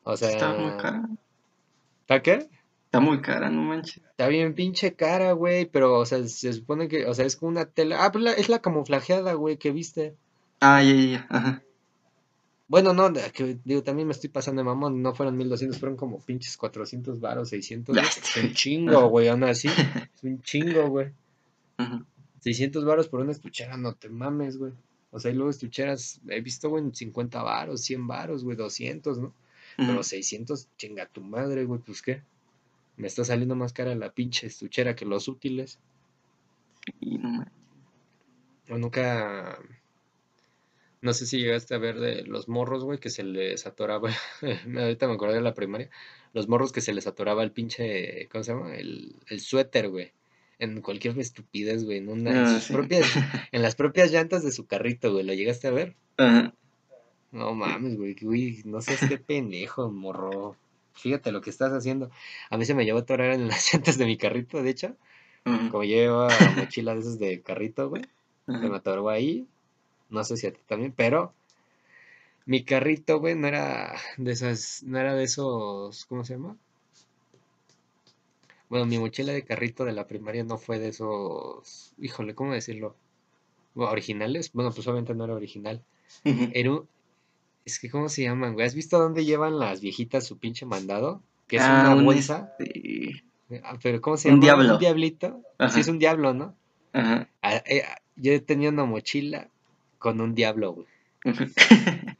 O 0.04 0.12
Está 0.12 0.52
muy 0.52 0.78
sea, 0.78 1.08
¿para 2.12 2.22
qué? 2.22 2.48
Está 2.84 3.00
muy 3.00 3.22
cara, 3.22 3.48
no 3.50 3.62
manches. 3.62 4.02
Está 4.10 4.28
bien 4.28 4.54
pinche 4.54 4.94
cara, 4.94 5.32
güey, 5.32 5.64
pero, 5.64 5.98
o 5.98 6.04
sea, 6.04 6.22
se 6.28 6.52
supone 6.52 6.88
que, 6.88 7.06
o 7.06 7.14
sea, 7.14 7.24
es 7.24 7.36
como 7.36 7.50
una 7.50 7.64
tela, 7.64 8.04
ah, 8.04 8.12
pues 8.12 8.22
la- 8.22 8.32
es 8.34 8.50
la 8.50 8.60
camuflajeada, 8.60 9.32
güey, 9.32 9.56
que 9.56 9.70
viste. 9.70 10.14
Ah, 10.60 10.82
ya, 10.82 10.92
ya, 10.94 11.04
ya. 11.04 11.26
Ajá. 11.30 11.62
Bueno, 12.68 12.92
no, 12.92 13.10
que, 13.32 13.58
digo, 13.64 13.82
también 13.82 14.08
me 14.08 14.12
estoy 14.12 14.28
pasando 14.30 14.60
de 14.60 14.64
mamón, 14.64 15.02
no 15.02 15.14
fueron 15.14 15.36
1200, 15.36 15.78
fueron 15.78 15.96
como 15.96 16.20
pinches 16.20 16.56
400 16.56 17.18
varos, 17.20 17.48
600, 17.48 17.94
Ya 17.96 18.02
güey. 18.02 18.12
Es 18.12 18.36
un 18.44 18.52
chingo, 18.54 19.08
güey, 19.08 19.28
aún 19.28 19.44
así, 19.44 19.68
es 20.14 20.22
un 20.22 20.40
chingo, 20.42 20.88
güey. 20.88 21.12
Ajá. 21.78 22.04
600 22.40 22.84
varos 22.84 23.08
por 23.08 23.20
una 23.20 23.32
estuchera, 23.32 23.76
no 23.78 23.94
te 23.94 24.08
mames, 24.10 24.58
güey. 24.58 24.72
O 25.10 25.18
sea, 25.18 25.30
y 25.30 25.34
luego 25.34 25.50
estucheras, 25.50 26.20
he 26.28 26.40
visto, 26.42 26.68
güey, 26.68 26.84
en 26.84 26.94
50 26.94 27.42
varos, 27.42 27.82
100 27.82 28.06
varos, 28.06 28.44
güey, 28.44 28.56
200, 28.56 29.18
¿no? 29.18 29.32
Pero 29.76 29.92
Ujú. 29.92 30.02
600, 30.04 30.68
chinga 30.76 31.06
tu 31.06 31.20
madre, 31.22 31.64
güey, 31.64 31.80
pues 31.80 32.02
qué. 32.02 32.22
Me 32.96 33.06
está 33.06 33.24
saliendo 33.24 33.56
más 33.56 33.72
cara 33.72 33.94
la 33.94 34.12
pinche 34.12 34.46
estuchera 34.46 34.94
que 34.94 35.04
los 35.06 35.28
útiles. 35.28 35.78
Y 37.00 37.18
no 37.18 37.28
manches. 37.30 37.52
O 38.70 38.78
nunca. 38.78 39.58
No 41.00 41.12
sé 41.12 41.26
si 41.26 41.38
llegaste 41.38 41.74
a 41.74 41.78
ver 41.78 41.98
de 41.98 42.22
los 42.24 42.48
morros, 42.48 42.84
güey, 42.84 42.98
que 42.98 43.10
se 43.10 43.24
les 43.24 43.66
atoraba. 43.66 44.10
Ahorita 44.76 45.08
me 45.08 45.14
acordé 45.14 45.34
de 45.34 45.40
la 45.40 45.54
primaria. 45.54 45.90
Los 46.32 46.48
morros 46.48 46.70
que 46.72 46.80
se 46.80 46.92
les 46.94 47.06
atoraba 47.06 47.42
el 47.42 47.50
pinche. 47.50 48.28
¿Cómo 48.30 48.44
se 48.44 48.52
llama? 48.52 48.76
El, 48.76 49.16
el 49.28 49.40
suéter, 49.40 49.88
güey. 49.88 50.12
En 50.58 50.80
cualquier 50.80 51.18
estupidez, 51.18 51.84
güey. 51.84 51.98
En, 51.98 52.08
una, 52.08 52.30
en 52.30 52.36
Ah, 52.44 52.54
sus 52.54 52.64
sí. 52.64 52.72
propias. 52.72 53.06
En 53.50 53.62
las 53.62 53.74
propias 53.74 54.12
llantas 54.12 54.44
de 54.44 54.52
su 54.52 54.66
carrito, 54.66 55.12
güey. 55.12 55.24
¿Lo 55.24 55.34
llegaste 55.34 55.66
a 55.66 55.72
ver? 55.72 55.96
Ajá. 56.18 56.54
No 57.33 57.55
mames, 57.55 57.97
güey. 57.97 58.14
Güey, 58.20 58.62
no 58.64 58.80
seas 58.80 59.01
qué 59.09 59.18
pendejo, 59.18 59.91
morro. 59.91 60.57
Fíjate 60.93 61.33
lo 61.33 61.41
que 61.41 61.51
estás 61.51 61.72
haciendo. 61.72 62.11
A 62.51 62.59
mí 62.59 62.64
se 62.64 62.74
me 62.74 62.85
llevó 62.85 62.99
a 62.99 63.03
atorar 63.03 63.33
en 63.33 63.49
las 63.49 63.68
llantas 63.72 63.99
de 63.99 64.07
mi 64.07 64.16
carrito, 64.16 64.62
de 64.62 64.70
hecho. 64.70 64.97
Como 65.45 65.83
yo 65.83 65.97
llevaba 65.97 66.30
mochila 66.57 66.95
de 66.95 67.01
esas 67.01 67.18
de 67.18 67.41
carrito, 67.41 67.89
güey. 67.89 68.03
Se 68.47 68.53
me 68.53 68.76
atoró 68.76 69.09
ahí. 69.09 69.47
No 70.11 70.22
sé 70.22 70.37
si 70.37 70.47
a 70.47 70.53
ti 70.53 70.61
también, 70.68 70.93
pero 70.93 71.33
mi 72.45 72.64
carrito, 72.64 73.18
güey, 73.18 73.35
no 73.35 73.47
era 73.47 73.95
de 74.18 74.33
esas, 74.33 74.83
no 74.83 74.99
era 74.99 75.14
de 75.14 75.24
esos, 75.24 76.05
¿cómo 76.07 76.24
se 76.24 76.35
llama? 76.35 76.57
Bueno, 78.68 78.87
mi 78.87 78.99
mochila 78.99 79.33
de 79.33 79.45
carrito 79.45 79.85
de 79.85 79.93
la 79.93 80.07
primaria 80.07 80.45
no 80.45 80.59
fue 80.59 80.78
de 80.78 80.89
esos, 80.89 81.93
híjole, 81.99 82.35
¿cómo 82.35 82.53
decirlo? 82.53 82.97
Bueno, 83.74 83.93
originales. 83.93 84.53
Bueno, 84.53 84.72
pues 84.72 84.87
obviamente 84.87 85.14
no 85.14 85.24
era 85.24 85.35
original. 85.35 85.83
Era 86.24 86.70
un, 86.72 86.89
es 87.64 87.78
que, 87.78 87.90
¿cómo 87.90 88.08
se 88.08 88.22
llaman, 88.22 88.54
güey? 88.54 88.66
¿Has 88.66 88.74
visto 88.74 88.98
dónde 88.98 89.24
llevan 89.24 89.58
las 89.58 89.80
viejitas 89.80 90.26
su 90.26 90.38
pinche 90.38 90.66
mandado? 90.66 91.22
Que 91.46 91.56
es 91.56 91.62
Ah, 91.62 91.80
una 91.82 91.94
un 91.96 92.04
bolsa, 92.04 92.54
este. 92.58 93.22
ah, 93.64 93.76
pero 93.82 94.00
¿cómo 94.00 94.16
se 94.16 94.28
Un 94.28 94.40
llama? 94.40 94.54
Un 94.54 94.60
diablo. 94.64 94.78
diablito. 94.78 95.40
Sí, 95.70 95.80
es 95.80 95.88
un 95.88 95.98
diablo, 95.98 96.34
¿no? 96.34 96.54
Ajá. 96.92 97.28
Ah, 97.42 97.62
eh, 97.66 97.82
yo 98.16 98.42
tenía 98.42 98.68
una 98.70 98.84
mochila 98.84 99.48
con 99.98 100.20
un 100.20 100.34
diablo, 100.34 100.72
güey. 100.74 100.86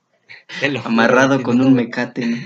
Juro, 0.61 0.81
Amarrado 0.85 1.43
con 1.43 1.59
no, 1.59 1.67
un 1.67 1.75
güey. 1.75 1.87
mecate, 1.87 2.27
¿no? 2.27 2.37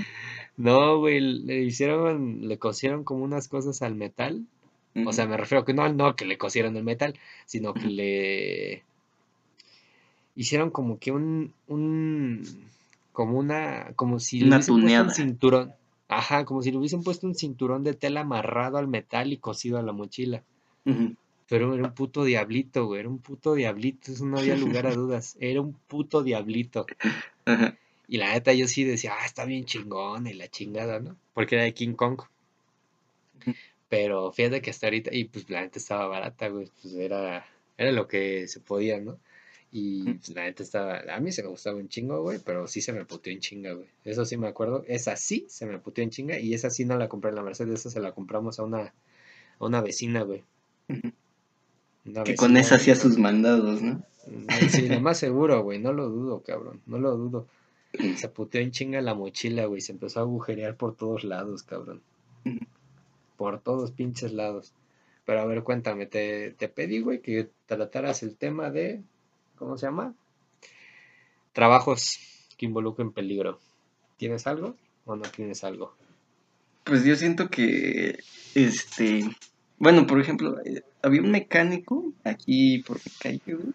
No, 0.57 0.99
güey, 0.99 1.21
le 1.21 1.63
hicieron, 1.63 2.49
le 2.49 2.59
cosieron 2.59 3.05
como 3.05 3.25
unas 3.25 3.49
cosas 3.49 3.83
al 3.83 3.95
metal. 3.95 4.47
O 5.05 5.13
sea, 5.13 5.27
me 5.27 5.37
refiero 5.37 5.67
que 5.67 5.75
no, 5.75 5.87
no 5.93 6.17
que 6.17 6.25
le 6.25 6.39
cosieron 6.39 6.75
el 6.79 6.83
metal, 6.85 7.19
sino 7.45 7.75
que 7.75 7.87
le 7.87 8.83
hicieron 10.35 10.71
como 10.71 10.99
que 10.99 11.13
un, 11.13 11.53
un, 11.67 12.43
como 13.17 13.39
una, 13.39 13.95
como 13.97 14.21
si 14.21 14.41
le 14.41 14.49
hubiesen 14.51 14.83
puesto 14.83 15.03
un 15.03 15.11
cinturón. 15.11 15.73
Ajá, 16.07 16.45
como 16.45 16.61
si 16.61 16.71
le 16.71 16.77
hubiesen 16.77 17.03
puesto 17.03 17.27
un 17.27 17.35
cinturón 17.35 17.83
de 17.83 17.95
tela 17.95 18.21
amarrado 18.21 18.77
al 18.77 18.89
metal 18.89 19.33
y 19.33 19.39
cosido 19.39 19.79
a 19.79 19.83
la 19.83 19.93
mochila. 19.93 20.43
Pero 21.49 21.73
era 21.73 21.85
un 21.85 21.95
puto 21.95 22.25
diablito, 22.25 22.85
güey. 22.85 23.01
Era 23.01 23.09
un 23.09 23.19
puto 23.19 23.55
diablito. 23.55 24.13
Eso 24.13 24.27
no 24.27 24.39
había 24.39 24.55
lugar 24.55 24.87
a 24.87 24.93
dudas. 24.93 25.35
Era 25.41 25.63
un 25.63 25.73
puto 25.73 26.23
diablito. 26.23 26.85
Ajá. 27.47 27.79
Y 28.07 28.19
la 28.19 28.35
neta 28.35 28.53
yo 28.53 28.69
sí 28.69 28.85
decía, 28.85 29.15
ah, 29.19 29.25
está 29.25 29.47
bien 29.47 29.65
chingón 29.65 30.27
y 30.27 30.35
la 30.35 30.49
chingada, 30.49 31.01
¿no? 31.01 31.17
Porque 31.33 31.55
era 31.55 31.65
de 31.65 31.73
King 31.73 31.95
Kong. 31.95 32.21
Pero 33.89 34.31
fíjate 34.31 34.61
que 34.61 34.69
hasta 34.69 34.89
ahorita, 34.89 35.15
y 35.15 35.25
pues 35.25 35.49
la 35.49 35.63
neta 35.63 35.79
estaba 35.79 36.07
barata, 36.07 36.49
güey. 36.49 36.71
Pues 36.83 36.95
era, 36.95 37.47
era 37.79 37.93
lo 37.93 38.07
que 38.09 38.47
se 38.47 38.61
podía, 38.61 39.01
¿no? 39.01 39.19
Y 39.79 40.15
pues, 40.15 40.31
la 40.31 40.45
neta 40.45 40.63
estaba, 40.63 41.03
a 41.07 41.21
mí 41.21 41.33
se 41.33 41.43
me 41.43 41.51
gustaba 41.51 41.77
un 41.77 41.91
chingo, 41.91 42.23
güey, 42.23 42.39
pero 42.43 42.67
sí 42.67 42.81
se 42.81 42.95
me 42.95 43.05
puteó 43.05 43.31
en 43.31 43.41
chinga, 43.41 43.75
güey. 43.75 43.87
Eso 44.07 44.25
sí 44.25 44.39
me 44.39 44.49
acuerdo. 44.49 44.83
Esa 44.89 45.17
sí 45.17 45.45
se 45.51 45.67
me 45.67 45.79
puteó 45.79 46.03
en 46.03 46.09
chinga 46.09 46.39
y 46.39 46.55
esa 46.55 46.71
sí 46.71 46.87
no 46.87 46.97
la 46.97 47.11
compré 47.11 47.29
en 47.29 47.37
la 47.37 47.43
Mercedes, 47.43 47.81
esa 47.81 47.91
se 47.91 48.01
la 48.01 48.13
compramos 48.13 48.59
a 48.59 48.63
una, 48.63 48.95
a 49.59 49.65
una 49.67 49.83
vecina, 49.83 50.23
güey. 50.23 50.45
Una 52.07 52.25
Que 52.25 52.37
con 52.37 52.57
esa 52.57 52.77
hacía 52.77 52.97
sus 52.97 53.19
mandados, 53.19 53.83
¿no? 53.83 54.03
Mm, 54.27 54.47
Sí, 54.71 54.89
lo 54.89 54.99
más 55.03 55.19
seguro, 55.19 55.63
güey, 55.63 55.79
no 55.79 55.93
lo 55.93 56.09
dudo, 56.09 56.41
cabrón, 56.41 56.81
no 56.87 56.99
lo 56.99 57.15
dudo. 57.15 57.47
Se 58.17 58.31
puteó 58.31 58.63
en 58.63 58.71
chinga 58.71 59.03
la 59.03 59.13
mochila, 59.13 59.67
güey, 59.67 59.83
se 59.83 59.93
empezó 59.93 60.21
a 60.21 60.23
agujerear 60.23 60.77
por 60.77 60.97
todos 60.97 61.23
lados, 61.23 61.63
cabrón. 61.65 62.01
Por 63.37 63.61
todos 63.61 63.91
pinches 63.91 64.33
lados. 64.33 64.73
Pero 65.27 65.41
a 65.41 65.45
ver, 65.45 65.63
cuéntame, 65.65 66.07
te, 66.07 66.53
te 66.53 66.71
pedí, 66.71 67.01
güey, 67.01 67.21
que 67.21 67.51
trataras 67.67 68.23
el 68.23 68.37
tema 68.37 68.71
de, 68.71 69.03
¿cómo 69.57 69.77
se 69.77 69.87
llama? 69.87 70.15
Trabajos 71.53 72.19
que 72.57 72.67
involucren 72.67 73.13
peligro. 73.13 73.59
¿Tienes 74.17 74.47
algo 74.47 74.77
o 75.05 75.17
no 75.17 75.23
tienes 75.23 75.65
algo? 75.65 75.95
Pues 76.85 77.05
yo 77.05 77.17
siento 77.17 77.49
que, 77.49 78.21
este, 78.55 79.29
bueno, 79.79 80.07
por 80.07 80.21
ejemplo, 80.21 80.59
eh, 80.65 80.83
había 81.03 81.23
un 81.23 81.31
mecánico 81.31 82.13
aquí 82.25 82.79
por 82.87 82.99
mi 82.99 83.13
calle, 83.19 83.55
güey. 83.55 83.75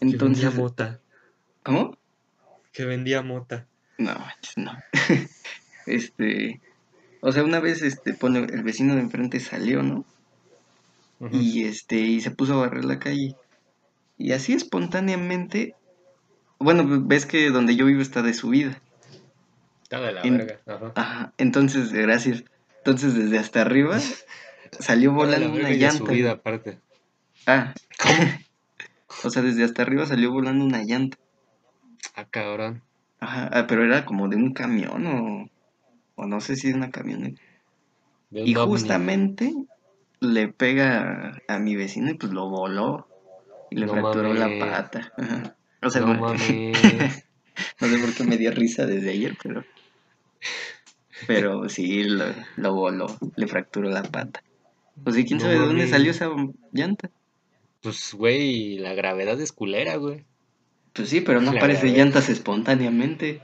Entonces, 0.00 0.54
mota. 0.54 1.00
¿cómo? 1.62 1.96
Que 2.72 2.84
vendía 2.84 3.22
mota. 3.22 3.66
No, 3.98 4.14
no. 4.56 4.72
Este, 5.84 6.60
o 7.20 7.32
sea, 7.32 7.42
una 7.42 7.58
vez, 7.58 7.82
este, 7.82 8.14
pone, 8.14 8.38
el 8.38 8.62
vecino 8.62 8.94
de 8.94 9.00
enfrente 9.00 9.40
salió, 9.40 9.82
¿no? 9.82 10.04
Y 11.32 11.64
este, 11.64 11.96
y 11.96 12.20
se 12.20 12.30
puso 12.30 12.54
a 12.54 12.66
barrer 12.66 12.84
la 12.84 13.00
calle. 13.00 13.34
Y 14.18 14.32
así 14.32 14.52
espontáneamente, 14.52 15.74
bueno, 16.58 16.84
ves 17.06 17.26
que 17.26 17.50
donde 17.50 17.76
yo 17.76 17.86
vivo 17.86 18.02
está 18.02 18.22
de 18.22 18.34
subida. 18.34 18.80
Está 19.82 20.00
de 20.00 20.12
la 20.12 20.22
En- 20.22 20.38
verga. 20.38 20.60
Ajá. 20.66 20.92
Ajá, 20.94 21.32
entonces, 21.38 21.92
gracias. 21.92 22.44
Entonces, 22.78 23.14
desde 23.14 23.38
hasta 23.38 23.62
arriba 23.62 23.98
salió 24.78 25.12
volando 25.12 25.52
una 25.52 25.70
llanta. 25.70 25.98
subida, 26.06 26.32
aparte. 26.32 26.78
Ah, 27.46 27.74
o 29.24 29.30
sea, 29.30 29.42
desde 29.42 29.64
hasta 29.64 29.82
arriba 29.82 30.06
salió 30.06 30.30
volando 30.32 30.64
una 30.64 30.82
llanta. 30.82 31.16
Ah, 32.14 32.26
cabrón. 32.28 32.82
Ajá, 33.20 33.48
ah, 33.52 33.66
pero 33.68 33.84
era 33.84 34.04
como 34.04 34.28
de 34.28 34.36
un 34.36 34.52
camión 34.52 35.06
o, 35.06 35.50
o 36.16 36.26
no 36.26 36.40
sé 36.40 36.56
si 36.56 36.68
de 36.68 36.74
una 36.74 36.90
camioneta. 36.90 37.40
De 38.30 38.42
un 38.42 38.48
Y 38.48 38.54
ovni. 38.56 38.72
justamente 38.72 39.54
le 40.20 40.48
pega 40.48 41.38
a 41.48 41.58
mi 41.58 41.76
vecino 41.76 42.10
y 42.10 42.14
pues 42.14 42.32
lo 42.32 42.48
voló. 42.48 43.08
Le 43.74 43.86
No 43.86 43.92
fracturó 43.92 44.34
la 44.34 44.48
pata. 44.58 45.12
Ajá. 45.16 45.56
O 45.82 45.90
sea, 45.90 46.02
No 46.02 46.14
mames. 46.14 46.42
no 47.80 47.86
sé 47.88 47.98
por 47.98 48.14
qué 48.14 48.24
me 48.24 48.36
dio 48.38 48.50
risa 48.52 48.86
desde 48.86 49.10
ayer, 49.10 49.36
pero. 49.42 49.64
Pero 51.26 51.68
sí, 51.68 52.04
lo, 52.04 52.24
lo 52.56 52.74
voló, 52.74 53.06
le 53.36 53.46
fracturó 53.46 53.88
la 53.90 54.02
pata. 54.02 54.42
O 55.04 55.10
sea, 55.12 55.24
quién 55.24 55.38
No 55.38 55.44
sabe 55.44 55.54
de 55.58 55.66
dónde 55.66 55.86
salió 55.88 56.10
esa 56.10 56.30
llanta. 56.72 57.10
Pues, 57.80 58.14
güey, 58.14 58.78
la 58.78 58.94
gravedad 58.94 59.40
es 59.40 59.52
culera, 59.52 59.96
güey. 59.96 60.24
Pues 60.92 61.08
sí, 61.08 61.20
pero 61.20 61.40
no 61.40 61.52
La 61.52 61.58
aparece 61.58 61.82
gravedad. 61.86 62.04
llantas 62.04 62.28
espontáneamente. 62.28 63.40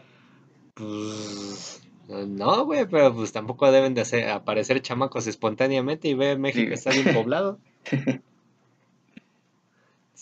Pues. 0.74 1.82
No, 2.08 2.64
güey, 2.64 2.86
pero 2.88 3.14
pues 3.14 3.32
tampoco 3.32 3.70
deben 3.70 3.94
de 3.94 4.00
hacer, 4.00 4.28
aparecer 4.30 4.80
chamacos 4.80 5.26
espontáneamente 5.26 6.08
y 6.08 6.14
ve 6.14 6.38
México 6.38 6.68
Sí. 6.68 6.74
está 6.74 6.90
bien 6.90 7.14
poblado. 7.14 7.58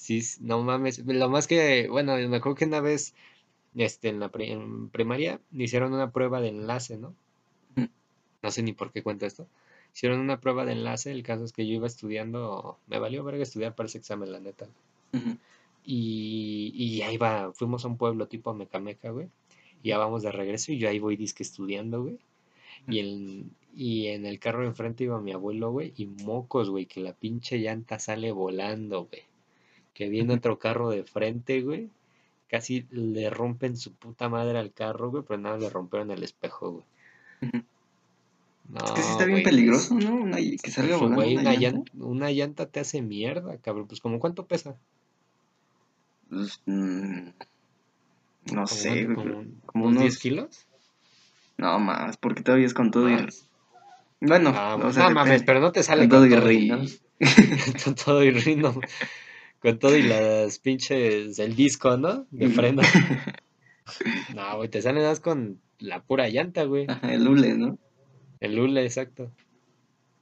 Sí, 0.06 0.22
no 0.38 0.62
mames. 0.62 1.00
Lo 1.04 1.28
más 1.28 1.48
que, 1.48 1.88
bueno, 1.88 2.16
me 2.28 2.36
acuerdo 2.36 2.54
que 2.54 2.64
una 2.64 2.78
vez, 2.78 3.12
este, 3.74 4.08
en 4.08 4.20
la 4.20 4.30
en 4.38 4.88
primaria, 4.88 5.40
hicieron 5.50 5.92
una 5.92 6.12
prueba 6.12 6.40
de 6.40 6.50
enlace, 6.50 6.96
¿no? 6.96 7.12
Ujú. 7.76 7.88
No 8.40 8.50
sé 8.52 8.62
ni 8.62 8.72
por 8.72 8.92
qué 8.92 9.02
cuento 9.02 9.26
esto. 9.26 9.48
Hicieron 9.92 10.20
una 10.20 10.38
prueba 10.38 10.64
de 10.64 10.74
enlace, 10.74 11.10
el 11.10 11.24
caso 11.24 11.42
es 11.42 11.52
que 11.52 11.66
yo 11.66 11.74
iba 11.74 11.88
estudiando, 11.88 12.78
me 12.86 13.00
valió 13.00 13.24
verga 13.24 13.42
estudiar 13.42 13.74
para 13.74 13.88
ese 13.88 13.98
examen, 13.98 14.30
la 14.30 14.38
neta. 14.38 14.68
Y, 15.84 16.72
y 16.76 17.02
ahí 17.02 17.16
va, 17.16 17.52
fuimos 17.52 17.84
a 17.84 17.88
un 17.88 17.96
pueblo 17.96 18.28
tipo 18.28 18.54
Mecameca, 18.54 19.10
güey. 19.10 19.26
Y 19.82 19.88
ya 19.88 19.98
vamos 19.98 20.22
de 20.22 20.30
regreso 20.30 20.70
y 20.70 20.78
yo 20.78 20.88
ahí 20.88 21.00
voy 21.00 21.16
disque 21.16 21.42
estudiando, 21.42 22.02
güey. 22.02 22.18
Y 22.86 23.00
en, 23.00 23.50
y 23.74 24.06
en 24.06 24.24
el 24.24 24.38
carro 24.38 24.60
de 24.60 24.68
enfrente 24.68 25.02
iba 25.02 25.20
mi 25.20 25.32
abuelo, 25.32 25.72
güey, 25.72 25.92
y 25.96 26.06
mocos, 26.06 26.70
güey, 26.70 26.86
que 26.86 27.00
la 27.00 27.12
pinche 27.12 27.58
llanta 27.58 27.98
sale 27.98 28.30
volando, 28.30 29.06
güey. 29.06 29.25
Que 29.96 30.10
viene 30.10 30.34
Ujú. 30.34 30.38
otro 30.38 30.58
carro 30.58 30.90
de 30.90 31.04
frente, 31.04 31.62
güey. 31.62 31.88
Casi 32.48 32.86
le 32.90 33.30
rompen 33.30 33.78
su 33.78 33.94
puta 33.94 34.28
madre 34.28 34.58
al 34.58 34.70
carro, 34.72 35.10
güey, 35.10 35.24
pero 35.26 35.40
nada, 35.40 35.56
le 35.56 35.70
rompieron 35.70 36.10
el 36.10 36.22
espejo, 36.22 36.70
güey. 36.70 36.84
No, 38.68 38.84
Es 38.84 38.92
que 38.92 39.02
sí 39.02 39.10
está 39.12 39.24
bien 39.24 39.36
güey, 39.36 39.44
peligroso, 39.44 39.94
¿no? 39.94 40.16
Una- 40.16 40.36
que 40.36 40.70
salga 40.70 40.96
volando 40.96 41.16
güey, 41.16 41.36
una 41.36 41.54
llanta. 41.54 41.90
llanta, 41.90 41.92
una 41.94 42.30
llanta 42.30 42.66
te 42.66 42.80
hace 42.80 43.00
mierda, 43.00 43.56
cabrón. 43.56 43.86
Pues, 43.86 44.00
¿como 44.02 44.20
cuánto 44.20 44.44
pesa? 44.44 44.76
Pues, 46.28 46.60
mm, 46.66 47.28
no 47.32 47.32
¿Como 48.44 48.66
sé, 48.66 49.04
güey, 49.04 49.16
¿Como, 49.16 49.44
unos 49.82 50.00
10 50.02 50.12
unos... 50.12 50.18
kilos? 50.18 50.66
No 51.56 51.78
más, 51.78 52.18
porque 52.18 52.42
todavía 52.42 52.66
es 52.66 52.74
con 52.74 52.90
todo 52.90 53.08
y... 53.08 53.16
Bueno, 54.20 54.52
Ah, 54.54 54.76
o 54.76 54.92
sea, 54.92 55.08
no 55.08 55.14
mames, 55.14 55.42
pero 55.42 55.60
no 55.60 55.72
te 55.72 55.82
sale 55.82 56.02
Con 56.02 56.10
todo 56.10 56.26
y 56.26 56.30
con 57.84 57.94
todo 57.94 58.22
y 58.22 58.30
rin, 58.30 58.60
no, 58.60 58.78
con 59.66 59.80
todo 59.80 59.96
y 59.96 60.02
las 60.04 60.60
pinches, 60.60 61.40
el 61.40 61.56
disco, 61.56 61.96
¿no? 61.96 62.24
De 62.30 62.48
freno. 62.48 62.82
No, 64.34 64.56
güey, 64.56 64.68
te 64.68 64.82
salen 64.82 65.04
más 65.04 65.20
con 65.20 65.60
la 65.78 66.02
pura 66.02 66.28
llanta, 66.28 66.64
güey. 66.64 66.86
Ajá, 66.88 67.14
el 67.14 67.26
hule, 67.28 67.56
¿no? 67.56 67.78
El 68.40 68.58
hule, 68.58 68.84
exacto. 68.84 69.30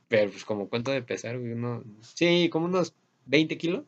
Pero, 0.09 0.31
pues, 0.31 0.45
como 0.45 0.69
cuánto 0.69 0.91
de 0.91 1.01
pesar, 1.01 1.39
güey, 1.39 1.53
uno... 1.53 1.83
Sí, 2.03 2.51
como 2.51 2.67
unos 2.67 2.95
20 3.25 3.57
kilos. 3.57 3.85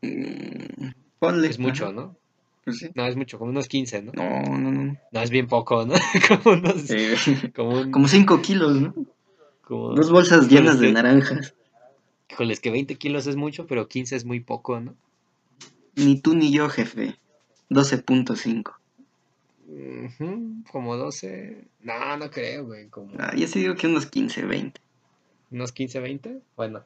Mm, 0.00 0.92
Ponle. 1.18 1.48
Es 1.48 1.58
mucho, 1.58 1.84
ajá, 1.84 1.92
¿no? 1.92 2.16
pues 2.64 2.78
sí. 2.78 2.90
No, 2.94 3.06
es 3.06 3.16
mucho, 3.16 3.38
como 3.38 3.50
unos 3.50 3.68
15, 3.68 4.02
¿no? 4.02 4.12
No, 4.14 4.58
no, 4.58 4.70
no. 4.72 4.96
No, 5.12 5.20
es 5.20 5.30
bien 5.30 5.46
poco, 5.46 5.84
¿no? 5.84 5.92
Como 6.42 6.56
unos... 6.56 6.90
Eh, 6.90 7.52
Como 7.54 7.80
un... 7.80 7.90
como 7.90 8.08
5 8.08 8.40
kilos, 8.40 8.80
¿no? 8.80 8.94
Como... 9.60 9.94
Dos 9.94 10.10
bolsas 10.10 10.48
llenas 10.48 10.80
de 10.80 10.90
naranjas. 10.90 11.54
Híjole, 12.32 12.54
es 12.54 12.60
que 12.60 12.70
20 12.70 12.96
kilos 12.96 13.26
es 13.26 13.36
mucho, 13.36 13.66
pero 13.66 13.88
15 13.88 14.16
es 14.16 14.24
muy 14.24 14.40
poco, 14.40 14.80
¿no? 14.80 14.94
Ni 15.96 16.18
tú 16.18 16.34
ni 16.34 16.50
yo, 16.50 16.70
jefe. 16.70 17.16
12.5. 17.68 18.72
Ujú, 19.68 20.64
como 20.70 20.96
12... 20.96 21.64
No, 21.80 22.16
no 22.16 22.30
creo, 22.30 22.64
güey, 22.64 22.88
como... 22.88 23.12
Ah, 23.18 23.34
ya 23.36 23.46
se 23.46 23.58
digo 23.58 23.74
que 23.74 23.86
unos 23.86 24.06
15, 24.06 24.46
20. 24.46 24.80
unos 25.50 25.72
15, 25.72 26.00
20. 26.00 26.40
Bueno, 26.56 26.84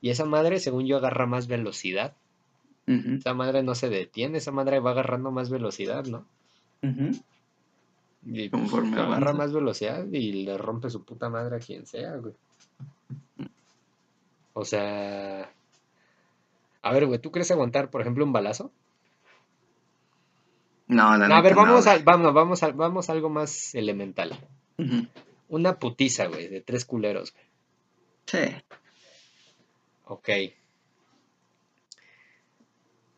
y 0.00 0.10
esa 0.10 0.24
madre, 0.24 0.58
según 0.58 0.86
yo, 0.86 0.96
agarra 0.96 1.26
más 1.26 1.46
velocidad. 1.46 2.14
Ujú, 2.88 3.14
Esa 3.18 3.34
madre 3.34 3.62
no 3.62 3.76
se 3.76 3.88
detiene, 3.88 4.38
esa 4.38 4.50
madre 4.50 4.80
va 4.80 4.90
agarrando 4.90 5.30
más 5.30 5.48
velocidad, 5.48 6.04
¿no? 6.06 6.24
ujú. 6.82 7.12
Y 8.24 8.48
pues, 8.48 8.72
agarra 8.72 9.32
más 9.32 9.52
velocidad 9.52 10.04
y 10.10 10.44
le 10.44 10.58
rompe 10.58 10.90
su 10.90 11.04
puta 11.04 11.28
madre 11.28 11.56
a 11.56 11.60
quien 11.60 11.86
sea, 11.86 12.16
güey. 12.16 12.34
O 14.58 14.64
sea, 14.64 15.52
a 16.80 16.92
ver, 16.92 17.04
güey, 17.04 17.18
¿tú 17.18 17.30
crees 17.30 17.50
aguantar, 17.50 17.90
por 17.90 18.00
ejemplo, 18.00 18.24
un 18.24 18.32
balazo? 18.32 18.72
No, 20.86 21.18
la 21.18 21.28
No, 21.28 21.34
a 21.34 21.42
ver, 21.42 21.54
no, 21.54 21.62
vamos 21.62 21.86
a, 21.86 21.98
vamos, 21.98 22.32
vamos 22.32 22.62
a, 22.62 22.70
vamos 22.70 23.10
a 23.10 23.12
algo 23.12 23.28
más 23.28 23.74
elemental. 23.74 24.48
Una 25.50 25.78
putiza, 25.78 26.28
güey, 26.28 26.48
de 26.48 26.62
tres 26.62 26.86
culeros, 26.86 27.34
güey. 27.34 27.44
Sí. 28.24 28.56
Ok. 30.06 30.28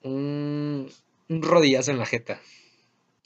Un, 0.02 0.90
un 1.28 1.42
rodillazo 1.42 1.92
en 1.92 1.98
la 1.98 2.06
jeta. 2.06 2.40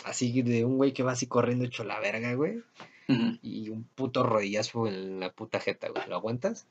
Así 0.05 0.43
de 0.43 0.67
un 0.67 0.77
güey 0.77 0.93
que 0.93 1.03
va 1.03 1.13
así 1.13 1.27
corriendo 1.27 1.65
hecho 1.65 1.83
la 1.83 1.99
verga, 1.99 2.35
güey. 2.35 2.63
Y 3.41 3.71
un 3.71 3.85
puto 3.85 4.23
rodillazo 4.23 4.87
en 4.87 5.19
la 5.19 5.33
puta 5.33 5.61
jeta, 5.61 5.89
güey. 5.89 6.07
¿Lo 6.09 6.17
aguantas? 6.17 6.67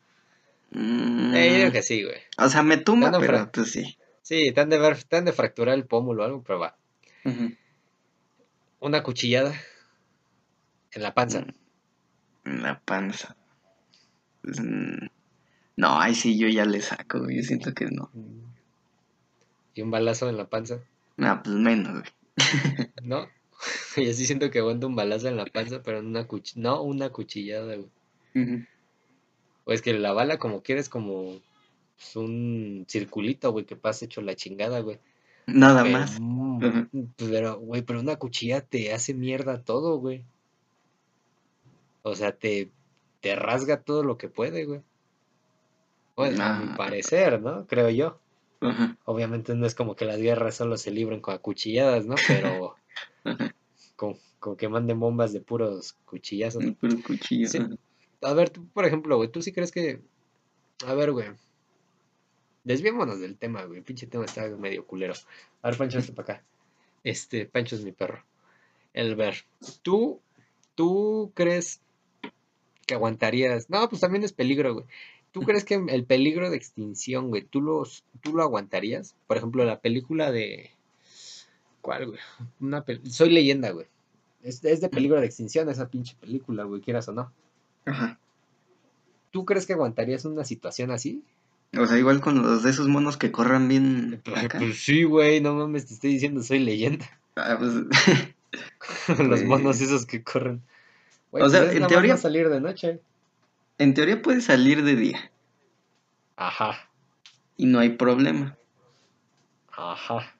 Mm, 0.71 1.33
Eh, 1.35 1.49
yo 1.51 1.57
digo 1.59 1.71
que 1.71 1.81
sí, 1.83 2.03
güey. 2.03 2.17
o 2.37 2.49
sea, 2.49 2.63
me 2.63 2.77
tumba, 2.77 3.11
pero 3.19 3.37
fra- 3.39 3.51
pues 3.51 3.71
sí. 3.71 3.97
sí, 4.21 4.51
te 4.51 4.61
han 4.61 4.69
de 4.69 4.79
ver, 4.79 4.97
han 5.11 5.25
de 5.25 5.33
fracturar 5.33 5.75
el 5.75 5.85
pómulo 5.85 6.23
o 6.23 6.25
algo, 6.25 6.43
pero 6.43 6.59
va. 6.59 6.77
Una 8.79 9.03
cuchillada 9.03 9.53
en 10.93 11.03
la 11.03 11.13
panza. 11.13 11.45
En 12.45 12.63
la 12.63 12.79
panza. 12.79 13.35
Pues, 14.41 14.59
mm, 14.59 15.07
no, 15.77 15.99
ay, 15.99 16.15
sí, 16.15 16.37
yo 16.37 16.47
ya 16.47 16.65
le 16.65 16.81
saco, 16.81 17.19
güey. 17.19 17.37
Yo 17.37 17.43
siento 17.43 17.73
que 17.73 17.85
no. 17.85 18.09
¿Y 19.73 19.81
un 19.81 19.91
balazo 19.91 20.29
en 20.29 20.37
la 20.37 20.49
panza? 20.49 20.79
No, 21.17 21.41
pues 21.43 21.55
menos, 21.55 21.91
güey. 21.99 22.11
¿No? 23.03 23.29
Yo 23.95 24.11
sí 24.13 24.25
siento 24.25 24.49
que 24.49 24.59
aguanta 24.59 24.87
un 24.87 24.95
balazo 24.95 25.27
en 25.27 25.37
la 25.37 25.45
panza, 25.45 25.83
pero 25.83 25.99
una 25.99 26.25
cuch 26.25 26.55
no 26.55 26.81
una 26.81 27.09
cuchillada, 27.09 27.75
güey. 27.75 27.89
Ujú. 28.33 28.65
O 29.65 29.73
es 29.73 29.81
que 29.81 29.93
la 29.93 30.11
bala 30.13 30.37
como 30.39 30.61
quieres 30.63 30.89
como 30.89 31.35
pues, 31.97 32.15
un 32.15 32.85
circulito, 32.87 33.51
güey, 33.51 33.65
que 33.65 33.75
pasa 33.75 34.05
hecho 34.05 34.21
la 34.21 34.35
chingada, 34.35 34.79
güey. 34.81 34.99
Nada 35.47 35.83
Pero, 35.83 35.97
más. 35.99 36.17
mm, 36.19 36.59
pero, 37.17 37.59
güey, 37.59 37.81
pero 37.81 37.99
una 37.99 38.15
cuchilla 38.17 38.61
te 38.61 38.93
hace 38.93 39.13
mierda 39.13 39.61
todo, 39.63 39.97
güey. 39.97 40.23
O 42.03 42.15
sea, 42.15 42.31
te, 42.31 42.69
te 43.21 43.35
rasga 43.35 43.81
todo 43.81 44.03
lo 44.03 44.17
que 44.17 44.29
puede, 44.29 44.65
güey. 44.65 44.81
Bueno, 46.15 46.43
a 46.43 46.59
mi 46.59 46.69
Ah, 46.71 46.77
parecer, 46.77 47.41
¿no? 47.41 47.65
Creo 47.67 47.89
yo. 47.89 48.17
Obviamente 49.05 49.55
no 49.55 49.65
es 49.65 49.73
como 49.73 49.95
que 49.95 50.05
las 50.05 50.17
guerras 50.19 50.55
solo 50.55 50.77
se 50.77 50.91
libren 50.91 51.19
con 51.19 51.33
acuchilladas, 51.33 52.05
¿no? 52.05 52.15
Pero 52.27 52.75
con, 53.95 54.17
con 54.39 54.55
que 54.55 54.69
manden 54.69 54.99
bombas 54.99 55.33
de 55.33 55.41
puros 55.41 55.93
cuchillazos. 56.05 56.63
Un 56.63 56.75
puro 56.75 56.97
cuchillo. 57.05 57.47
Sí. 57.47 57.59
A 58.21 58.33
ver, 58.33 58.49
tú, 58.49 58.67
por 58.69 58.85
ejemplo, 58.85 59.17
güey, 59.17 59.29
¿tú 59.29 59.41
sí 59.41 59.51
crees 59.51 59.71
que... 59.71 60.01
A 60.85 60.93
ver, 60.93 61.11
güey. 61.11 61.27
Desviémonos 62.63 63.19
del 63.19 63.37
tema, 63.37 63.63
güey. 63.65 63.81
Pinche 63.81 64.07
tema 64.07 64.25
está 64.25 64.47
medio 64.49 64.85
culero. 64.85 65.13
A 65.61 65.69
ver, 65.69 65.77
Pancho, 65.77 65.99
este 65.99 66.13
para 66.13 66.33
acá. 66.35 66.45
Este, 67.03 67.45
Pancho 67.45 67.75
es 67.75 67.83
mi 67.83 67.91
perro. 67.91 68.23
El 68.93 69.15
ver. 69.15 69.45
¿Tú, 69.81 70.21
tú 70.75 71.31
crees 71.33 71.81
que 72.85 72.93
aguantarías? 72.93 73.69
No, 73.69 73.87
pues 73.89 74.01
también 74.01 74.23
es 74.23 74.33
peligro, 74.33 74.73
güey. 74.73 74.85
¿Tú 75.31 75.41
crees 75.41 75.63
que 75.63 75.75
el 75.75 76.03
peligro 76.05 76.49
de 76.49 76.57
extinción, 76.57 77.29
güey, 77.29 77.43
tú, 77.43 77.61
los, 77.61 78.03
tú 78.21 78.35
lo 78.35 78.43
aguantarías? 78.43 79.15
Por 79.27 79.37
ejemplo, 79.37 79.63
la 79.63 79.79
película 79.79 80.31
de... 80.31 80.71
¿Cuál, 81.81 82.07
güey? 82.07 82.19
Una 82.59 82.85
pel- 82.85 83.03
Soy 83.09 83.29
leyenda, 83.29 83.71
güey. 83.71 83.87
Es, 84.43 84.63
es 84.65 84.81
de 84.81 84.89
peligro 84.89 85.19
de 85.19 85.25
extinción 85.25 85.69
esa 85.69 85.89
pinche 85.89 86.15
película, 86.19 86.63
güey, 86.65 86.81
quieras 86.81 87.07
o 87.07 87.13
no. 87.13 87.31
Ajá. 87.85 88.17
¿Tú 89.31 89.45
crees 89.45 89.65
que 89.65 89.73
aguantarías 89.73 90.25
una 90.25 90.43
situación 90.43 90.91
así? 90.91 91.23
O 91.77 91.85
sea, 91.85 91.97
igual 91.97 92.19
con 92.19 92.41
los 92.41 92.63
de 92.63 92.69
esos 92.69 92.87
monos 92.89 93.15
que 93.17 93.31
corran 93.31 93.67
bien 93.69 94.21
Pues, 94.25 94.43
acá. 94.43 94.59
pues 94.59 94.83
sí, 94.83 95.03
güey, 95.03 95.39
no 95.39 95.53
mames, 95.55 95.85
te 95.87 95.93
estoy 95.93 96.13
diciendo, 96.13 96.43
soy 96.43 96.59
leyenda. 96.59 97.05
Ah, 97.37 97.55
pues, 97.57 97.73
Los 99.19 99.43
monos 99.45 99.79
esos 99.79 100.05
que 100.05 100.21
corren. 100.21 100.61
Güey, 101.31 101.43
O 101.45 101.49
sea, 101.49 101.61
pues 101.61 101.75
es 101.75 101.81
en 101.81 101.87
teoría- 101.87 102.17
salir 102.17 102.49
de 102.49 102.59
noche. 102.59 102.99
en 103.77 103.93
teoría 103.93 104.21
puede 104.21 104.41
salir 104.41 104.83
de 104.83 104.95
día 104.97 105.31
Ajá, 106.35 106.89
y 107.55 107.67
no 107.67 107.79
hay 107.79 107.89
problema. 107.91 108.57
ajá. 109.71 110.35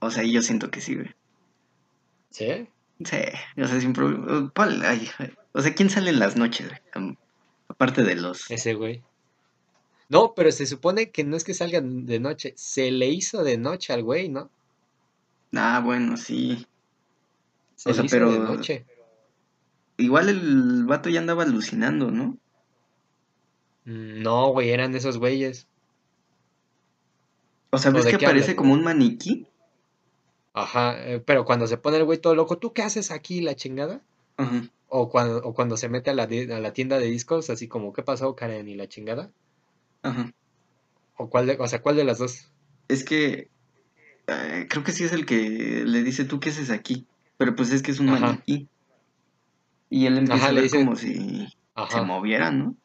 O 0.00 0.10
sea, 0.10 0.24
yo 0.24 0.42
siento 0.42 0.70
que 0.70 0.82
sí, 0.82 0.94
güey. 0.96 1.14
¿Sí? 2.30 2.68
Sí, 3.02 3.16
o 3.60 3.66
sea, 3.66 3.80
sin 3.80 3.92
problema. 3.92 4.52
Ay, 4.86 5.10
O 5.52 5.60
sea, 5.60 5.74
¿quién 5.74 5.90
sale 5.90 6.10
en 6.10 6.18
las 6.20 6.36
noches, 6.36 6.68
güey? 6.94 7.16
Aparte 7.68 8.02
de 8.04 8.14
los... 8.14 8.50
Ese 8.50 8.74
güey. 8.74 9.02
No, 10.08 10.34
pero 10.34 10.52
se 10.52 10.66
supone 10.66 11.10
que 11.10 11.24
no 11.24 11.36
es 11.36 11.44
que 11.44 11.54
salgan 11.54 12.06
de 12.06 12.20
noche, 12.20 12.52
se 12.56 12.90
le 12.90 13.08
hizo 13.08 13.42
de 13.42 13.56
noche 13.58 13.92
al 13.92 14.02
güey, 14.02 14.28
¿no? 14.28 14.50
Ah, 15.54 15.80
bueno, 15.84 16.16
sí. 16.16 16.66
Se 17.74 17.88
O 17.90 17.92
le 17.92 17.96
sea, 17.96 18.04
hizo 18.04 18.16
de 18.30 18.38
pero- 18.38 18.54
noche. 18.54 18.86
Igual 19.96 20.28
el 20.28 20.84
vato 20.86 21.08
ya 21.08 21.20
andaba 21.20 21.44
alucinando, 21.44 22.10
¿no? 22.10 22.36
No, 23.84 24.48
güey, 24.48 24.70
eran 24.70 24.94
esos 24.94 25.18
güeyes. 25.18 25.66
O 27.70 27.78
sea, 27.78 27.90
¿O 27.90 27.94
¿ves 27.94 28.04
de 28.04 28.10
que 28.10 28.24
aparece 28.24 28.46
hablas, 28.52 28.56
como 28.56 28.72
un 28.72 28.82
maniquí? 28.82 29.46
Ajá, 30.54 30.96
eh, 31.06 31.20
pero 31.20 31.44
cuando 31.44 31.66
se 31.66 31.76
pone 31.76 31.96
el 31.98 32.04
güey 32.04 32.18
todo 32.18 32.34
loco, 32.34 32.58
¿tú 32.58 32.72
qué 32.72 32.82
haces 32.82 33.10
aquí, 33.10 33.40
la 33.40 33.56
chingada? 33.56 34.00
Ajá. 34.36 34.62
O 34.88 35.10
cuando, 35.10 35.38
o 35.38 35.52
cuando 35.52 35.76
se 35.76 35.88
mete 35.88 36.10
a 36.10 36.14
la, 36.14 36.22
a 36.24 36.60
la 36.60 36.72
tienda 36.72 36.98
de 36.98 37.06
discos, 37.06 37.50
así 37.50 37.66
como, 37.68 37.92
¿qué 37.92 38.02
pasó, 38.02 38.36
Karen? 38.36 38.68
¿Y 38.68 38.76
la 38.76 38.88
chingada? 38.88 39.32
Ajá. 40.02 40.32
¿O 41.16 41.28
cuál 41.28 41.46
de, 41.46 41.56
o 41.58 41.66
sea, 41.66 41.82
cuál 41.82 41.96
de 41.96 42.04
las 42.04 42.18
dos? 42.18 42.52
Es 42.88 43.04
que 43.04 43.50
eh, 44.28 44.66
creo 44.70 44.84
que 44.84 44.92
sí 44.92 45.04
es 45.04 45.12
el 45.12 45.26
que 45.26 45.82
le 45.84 46.02
dice, 46.02 46.24
¿tú 46.24 46.38
qué 46.38 46.50
haces 46.50 46.70
aquí? 46.70 47.06
Pero 47.36 47.56
pues 47.56 47.72
es 47.72 47.82
que 47.82 47.90
es 47.90 47.98
un 47.98 48.10
Ajá. 48.10 48.20
maniquí. 48.20 48.68
Y 49.90 50.06
él 50.06 50.18
empieza 50.18 50.46
Ajá, 50.46 50.56
a 50.56 50.60
dice- 50.60 50.78
como 50.78 50.94
si 50.96 51.48
se 51.90 52.00
moviera, 52.02 52.50
¿no? 52.52 52.76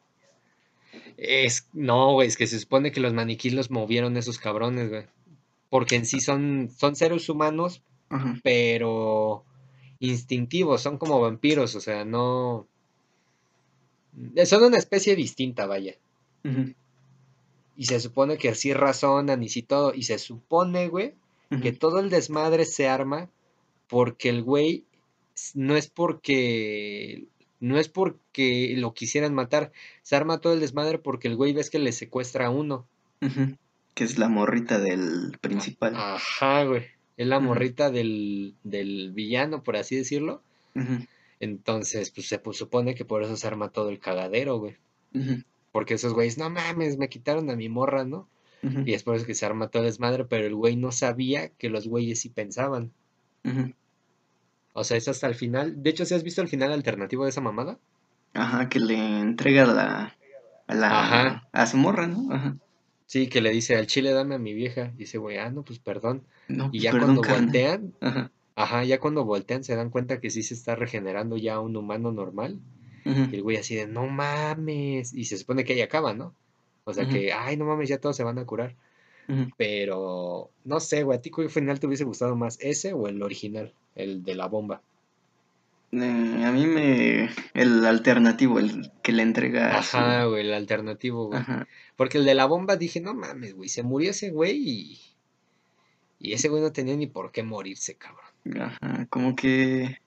Es, 1.17 1.67
no, 1.73 2.13
güey, 2.13 2.27
es 2.27 2.37
que 2.37 2.47
se 2.47 2.59
supone 2.59 2.91
que 2.91 2.99
los 2.99 3.13
maniquíes 3.13 3.53
los 3.53 3.69
movieron 3.69 4.17
esos 4.17 4.39
cabrones, 4.39 4.89
güey. 4.89 5.05
Porque 5.69 5.95
en 5.95 6.05
sí 6.05 6.19
son, 6.19 6.69
son 6.75 6.95
seres 6.95 7.29
humanos, 7.29 7.81
Ajá. 8.09 8.39
pero 8.43 9.43
instintivos, 9.99 10.81
son 10.81 10.97
como 10.97 11.19
vampiros, 11.21 11.75
o 11.75 11.81
sea, 11.81 12.05
no... 12.05 12.67
eh, 14.35 14.45
Son 14.45 14.63
una 14.63 14.77
especie 14.77 15.15
distinta, 15.15 15.65
vaya. 15.65 15.95
Y 17.75 17.85
se 17.85 17.99
supone 17.99 18.37
que 18.37 18.49
así 18.49 18.73
razonan 18.73 19.41
y 19.43 19.49
sí 19.49 19.61
todo. 19.61 19.93
Y 19.93 20.03
se 20.03 20.19
supone, 20.19 20.89
güey, 20.89 21.13
que 21.61 21.71
todo 21.71 21.99
el 21.99 22.09
desmadre 22.09 22.65
se 22.65 22.87
arma 22.87 23.29
porque 23.87 24.29
el 24.29 24.43
güey 24.43 24.83
no 25.55 25.75
es 25.75 25.89
porque 25.89 27.25
no 27.61 27.77
es 27.79 27.89
porque 27.89 28.73
lo 28.77 28.93
quisieran 28.93 29.33
matar, 29.33 29.71
se 30.03 30.15
arma 30.15 30.39
todo 30.39 30.53
el 30.53 30.59
desmadre 30.59 30.97
porque 30.99 31.27
el 31.27 31.35
güey 31.35 31.53
ves 31.53 31.69
que 31.69 31.79
le 31.79 31.91
secuestra 31.91 32.47
a 32.47 32.49
uno. 32.49 32.85
ujú. 33.21 33.55
Que 33.99 34.05
es 34.05 34.17
la 34.17 34.29
morrita 34.29 34.79
del 34.79 35.37
principal. 35.41 35.93
Ajá, 35.93 36.63
güey. 36.63 36.83
Es 37.17 37.27
la 37.27 37.41
morrita 37.41 37.91
del, 37.91 38.55
del 38.63 39.11
villano, 39.11 39.61
por 39.61 39.75
así 39.75 39.97
decirlo. 39.97 40.41
Entonces, 41.41 42.09
pues 42.09 42.29
se 42.29 42.39
pues, 42.39 42.55
supone 42.55 42.95
que 42.95 43.03
por 43.03 43.23
eso 43.23 43.35
se 43.35 43.45
arma 43.45 43.73
todo 43.73 43.89
el 43.89 43.99
cagadero, 43.99 44.57
güey. 44.57 44.77
Porque 45.73 45.95
esos 45.95 46.13
güeyes, 46.13 46.37
no 46.37 46.49
mames, 46.49 46.97
me 46.97 47.09
quitaron 47.09 47.49
a 47.49 47.57
mi 47.57 47.67
morra, 47.67 48.05
¿no? 48.05 48.29
Y 48.85 48.93
es 48.93 49.03
por 49.03 49.17
eso 49.17 49.25
que 49.25 49.35
se 49.35 49.45
arma 49.45 49.67
todo 49.67 49.83
el 49.83 49.89
desmadre, 49.89 50.23
pero 50.23 50.47
el 50.47 50.55
güey 50.55 50.77
no 50.77 50.93
sabía 50.93 51.49
que 51.49 51.67
los 51.67 51.85
güeyes 51.85 52.21
sí 52.21 52.29
pensaban. 52.29 52.93
O 54.71 54.85
sea, 54.85 54.95
es 54.95 55.09
hasta 55.09 55.27
el 55.27 55.35
final. 55.35 55.83
De 55.83 55.89
hecho, 55.89 56.05
¿sí 56.05 56.13
has 56.13 56.23
visto 56.23 56.41
el 56.41 56.47
final 56.47 56.71
alternativo 56.71 57.25
de 57.25 57.31
esa 57.31 57.41
mamada? 57.41 57.77
Ajá, 58.33 58.69
que 58.69 58.79
le 58.79 58.95
entrega 58.95 59.65
la, 59.65 60.15
a 60.67 60.73
la 60.73 60.87
Ajá. 61.01 61.49
a 61.51 61.67
su 61.67 61.75
morra, 61.75 62.07
¿no? 62.07 62.33
Ajá. 62.33 62.55
Sí, 63.09 63.27
que 63.27 63.41
le 63.41 63.49
dice 63.49 63.75
al 63.75 63.87
chile 63.87 64.11
dame 64.11 64.35
a 64.35 64.37
mi 64.37 64.53
vieja. 64.53 64.91
Y 64.93 64.99
dice, 64.99 65.17
güey, 65.17 65.37
ah, 65.39 65.49
no, 65.49 65.63
pues 65.63 65.79
perdón. 65.79 66.21
No, 66.47 66.65
Y 66.65 66.69
pues, 66.69 66.83
ya 66.83 66.91
perdón, 66.91 67.15
cuando 67.15 67.33
voltean, 67.33 67.93
Ajá. 68.01 68.31
ajá, 68.53 68.83
ya 68.83 68.99
cuando 68.99 69.25
voltean 69.25 69.63
se 69.63 69.75
dan 69.75 69.89
cuenta 69.89 70.21
que 70.21 70.29
sí 70.29 70.43
se 70.43 70.53
está 70.53 70.75
regenerando 70.75 71.35
ya 71.35 71.59
un 71.59 71.75
humano 71.75 72.11
normal. 72.11 72.59
Y 73.03 73.35
el 73.35 73.41
güey 73.41 73.57
así 73.57 73.73
de, 73.73 73.87
no 73.87 74.05
mames. 74.05 75.11
Y 75.15 75.25
se 75.25 75.37
supone 75.39 75.63
que 75.63 75.73
ahí 75.73 75.81
acaba, 75.81 76.13
¿no? 76.13 76.35
O 76.83 76.93
sea 76.93 77.07
que, 77.07 77.33
ay, 77.33 77.57
no 77.57 77.65
mames, 77.65 77.89
ya 77.89 77.97
todos 77.97 78.15
se 78.15 78.23
van 78.23 78.37
a 78.37 78.45
curar. 78.45 78.75
Pero, 79.57 80.51
no 80.63 80.79
sé, 80.79 81.01
güey, 81.01 81.17
¿a 81.17 81.21
ti 81.21 81.31
cuál 81.31 81.49
final 81.49 81.79
te 81.79 81.87
hubiese 81.87 82.03
gustado 82.03 82.35
más? 82.35 82.59
¿Ese 82.61 82.93
o 82.93 83.07
el 83.07 83.23
original? 83.23 83.73
El 83.95 84.23
de 84.23 84.35
la 84.35 84.45
bomba. 84.45 84.83
Eh, 85.91 86.43
a 86.45 86.51
mí 86.51 86.65
me... 86.67 87.29
El 87.53 87.85
alternativo, 87.85 88.59
el 88.59 88.91
que 89.01 89.11
le 89.11 89.23
entrega. 89.23 89.77
Ajá, 89.77 90.25
güey, 90.25 90.45
el 90.47 90.53
alternativo, 90.53 91.27
güey. 91.27 91.39
Ajá. 91.39 91.67
Porque 91.95 92.17
el 92.19 92.25
de 92.25 92.35
la 92.35 92.45
bomba 92.45 92.75
dije, 92.77 93.01
no 93.01 93.13
mames, 93.13 93.55
güey, 93.55 93.69
se 93.69 93.83
murió 93.83 94.11
ese 94.11 94.29
güey 94.29 94.57
y... 94.57 95.01
Y 96.19 96.33
ese 96.33 96.49
güey 96.49 96.61
no 96.61 96.71
tenía 96.73 96.95
ni 96.97 97.07
por 97.07 97.31
qué 97.31 97.43
morirse, 97.43 97.95
cabrón. 97.95 98.25
Ajá, 98.61 99.07
como 99.09 99.35
que 99.35 99.99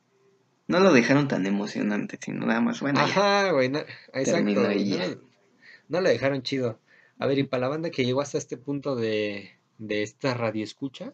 no 0.69 0.79
lo 0.81 0.93
dejaron 0.93 1.27
tan 1.27 1.47
emocionante, 1.47 2.19
sino 2.21 2.47
nada 2.47 2.61
más, 2.61 2.81
bueno. 2.81 3.01
Ajá, 3.01 3.51
güey, 3.51 3.71
no- 3.71 3.81
exacto, 4.13 4.63
güey, 4.63 4.91
no, 4.91 4.99
no 5.89 6.01
lo 6.01 6.09
dejaron 6.09 6.43
chido. 6.43 6.79
A 7.19 7.27
ver, 7.27 7.39
y 7.39 7.45
para 7.45 7.63
la 7.63 7.69
banda 7.69 7.91
que 7.91 8.05
llegó 8.05 8.21
hasta 8.21 8.37
este 8.39 8.57
punto 8.57 8.95
de, 8.95 9.53
de 9.79 10.03
esta 10.03 10.35
radio 10.35 10.63
escucha, 10.65 11.13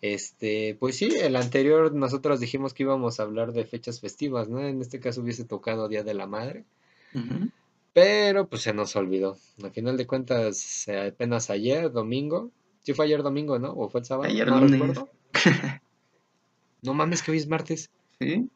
este, 0.00 0.76
pues 0.78 0.96
sí, 0.96 1.08
el 1.20 1.36
anterior 1.36 1.92
nosotros 1.92 2.40
dijimos 2.40 2.74
que 2.74 2.84
íbamos 2.84 3.18
a 3.18 3.24
hablar 3.24 3.52
de 3.52 3.64
fechas 3.64 4.00
festivas, 4.00 4.48
¿no? 4.48 4.60
En 4.60 4.80
este 4.80 5.00
caso 5.00 5.20
hubiese 5.20 5.44
tocado 5.44 5.88
Día 5.88 6.04
de 6.04 6.14
la 6.14 6.26
Madre, 6.26 6.64
pero 7.92 8.48
pues 8.48 8.62
se 8.62 8.72
nos 8.72 8.94
olvidó. 8.96 9.36
Al 9.62 9.72
final 9.72 9.96
de 9.96 10.06
cuentas, 10.06 10.86
apenas 10.88 11.50
ayer, 11.50 11.90
domingo, 11.90 12.50
sí 12.82 12.94
fue 12.94 13.06
ayer 13.06 13.22
domingo, 13.22 13.58
¿no? 13.58 13.72
¿O 13.72 13.88
fue 13.88 14.00
el 14.00 14.06
sábado? 14.06 14.28
Ayer 14.28 14.46
no 14.46 14.60
recuerdo. 14.60 15.08
No 16.80 16.94
mames 16.94 17.22
que 17.22 17.32
hoy 17.32 17.38
es 17.38 17.48
martes. 17.48 17.90
¿Sí? 18.20 18.48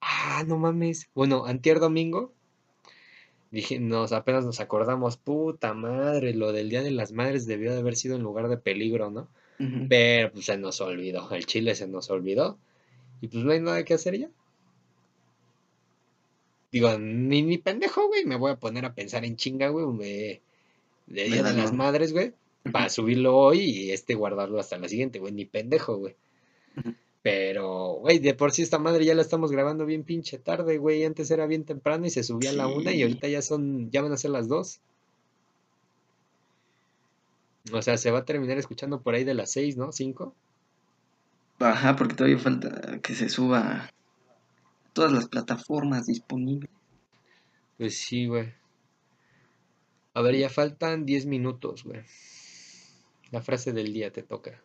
Ah, 0.00 0.44
no 0.46 0.56
mames. 0.56 1.10
Bueno, 1.14 1.44
antier 1.44 1.78
domingo, 1.78 2.32
dije, 3.50 3.80
nos 3.80 4.12
apenas 4.12 4.44
nos 4.44 4.60
acordamos, 4.60 5.16
puta 5.16 5.74
madre, 5.74 6.34
lo 6.34 6.52
del 6.52 6.70
Día 6.70 6.82
de 6.82 6.90
las 6.90 7.12
Madres 7.12 7.46
debió 7.46 7.72
de 7.72 7.80
haber 7.80 7.96
sido 7.96 8.16
en 8.16 8.22
lugar 8.22 8.48
de 8.48 8.56
peligro, 8.56 9.10
¿no? 9.10 9.28
Pero 9.88 10.32
pues 10.32 10.46
se 10.46 10.56
nos 10.56 10.80
olvidó, 10.80 11.30
el 11.32 11.46
chile 11.46 11.74
se 11.74 11.88
nos 11.88 12.10
olvidó. 12.10 12.58
Y 13.20 13.28
pues 13.28 13.44
no 13.44 13.52
hay 13.52 13.60
nada 13.60 13.84
que 13.84 13.94
hacer 13.94 14.18
ya. 14.18 14.30
digo, 16.70 16.98
ni, 16.98 17.42
ni 17.42 17.58
pendejo, 17.58 18.06
güey, 18.08 18.24
me 18.24 18.36
voy 18.36 18.52
a 18.52 18.56
poner 18.60 18.84
a 18.84 18.94
pensar 18.94 19.24
en 19.24 19.36
chinga, 19.36 19.68
güey, 19.68 19.86
de, 19.98 20.42
de 21.06 21.24
Día 21.24 21.42
de 21.42 21.54
las 21.54 21.72
Madres, 21.72 22.12
güey, 22.12 22.34
para 22.72 22.88
subirlo 22.88 23.36
hoy 23.36 23.60
y 23.60 23.90
este 23.92 24.14
guardarlo 24.14 24.60
hasta 24.60 24.78
la 24.78 24.88
siguiente, 24.88 25.18
güey, 25.18 25.32
ni 25.32 25.44
pendejo, 25.44 25.96
güey. 25.96 26.14
Pero, 27.22 27.94
güey, 28.00 28.20
de 28.20 28.34
por 28.34 28.52
sí 28.52 28.62
esta 28.62 28.78
madre 28.78 29.04
ya 29.04 29.14
la 29.14 29.22
estamos 29.22 29.50
grabando 29.50 29.84
bien 29.84 30.04
pinche 30.04 30.38
tarde, 30.38 30.78
güey. 30.78 31.04
Antes 31.04 31.30
era 31.30 31.46
bien 31.46 31.64
temprano 31.64 32.06
y 32.06 32.10
se 32.10 32.22
subía 32.22 32.50
a 32.50 32.52
la 32.54 32.68
una 32.68 32.92
y 32.92 33.02
ahorita 33.02 33.28
ya 33.28 33.42
son, 33.42 33.90
ya 33.90 34.02
van 34.02 34.12
a 34.12 34.16
ser 34.16 34.30
las 34.30 34.48
dos. 34.48 34.80
O 37.72 37.82
sea, 37.82 37.96
se 37.98 38.10
va 38.10 38.20
a 38.20 38.24
terminar 38.24 38.58
escuchando 38.58 39.02
por 39.02 39.14
ahí 39.14 39.24
de 39.24 39.34
las 39.34 39.50
seis, 39.50 39.76
¿no? 39.76 39.92
¿Cinco? 39.92 40.34
Ajá, 41.58 41.96
porque 41.96 42.14
todavía 42.14 42.38
falta 42.38 43.00
que 43.00 43.14
se 43.14 43.28
suba 43.28 43.58
a 43.58 43.90
todas 44.92 45.12
las 45.12 45.28
plataformas 45.28 46.06
disponibles. 46.06 46.70
Pues 47.76 47.98
sí, 47.98 48.26
güey. 48.26 48.52
A 50.14 50.22
ver, 50.22 50.36
ya 50.36 50.48
faltan 50.48 51.04
diez 51.04 51.26
minutos, 51.26 51.84
güey. 51.84 52.02
La 53.30 53.42
frase 53.42 53.72
del 53.72 53.92
día 53.92 54.12
te 54.12 54.22
toca. 54.22 54.62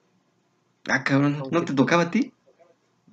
Ah, 0.89 1.04
cabrón, 1.04 1.44
¿no 1.52 1.66
te 1.66 1.74
tocaba 1.74 2.04
a 2.04 2.12
ti? 2.12 2.34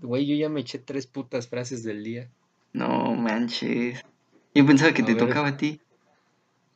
Güey, 0.01 0.27
yo 0.27 0.35
ya 0.37 0.49
me 0.49 0.61
eché 0.61 0.79
tres 0.79 1.07
putas 1.07 1.49
frases 1.49 1.83
del 1.83 2.03
día. 2.05 2.31
No 2.73 3.15
manches. 3.15 4.03
Yo 4.55 4.65
pensaba 4.67 4.93
que 4.93 5.03
te 5.03 5.15
tocaba 5.15 5.49
a 5.49 5.57
ti. 5.57 5.81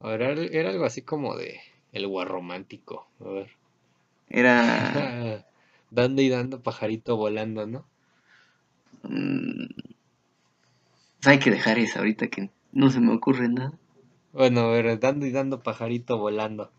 A 0.01 0.09
ver, 0.09 0.55
era 0.55 0.71
algo 0.71 0.85
así 0.85 1.03
como 1.03 1.37
de 1.37 1.61
el 1.95 2.07
guarromántico. 2.07 3.09
A 3.21 3.29
ver. 3.29 3.51
Era. 4.29 5.47
dando 5.91 6.21
y 6.21 6.29
dando, 6.29 6.63
pajarito 6.63 7.17
volando, 7.17 7.67
¿no? 7.67 7.87
Mm, 9.05 9.67
hay 11.25 11.39
que 11.39 11.51
dejar 11.51 11.79
eso 11.79 12.01
ahorita 12.01 12.27
que 12.27 12.51
no 12.73 12.91
se 12.91 13.01
me 13.01 13.15
ocurre 13.15 13.49
nada. 13.49 13.73
Bueno, 14.33 14.61
a 14.61 14.69
ver, 14.69 14.99
dando 14.99 15.25
y 15.25 15.31
dando, 15.31 15.63
pajarito 15.63 16.19
volando. 16.19 16.71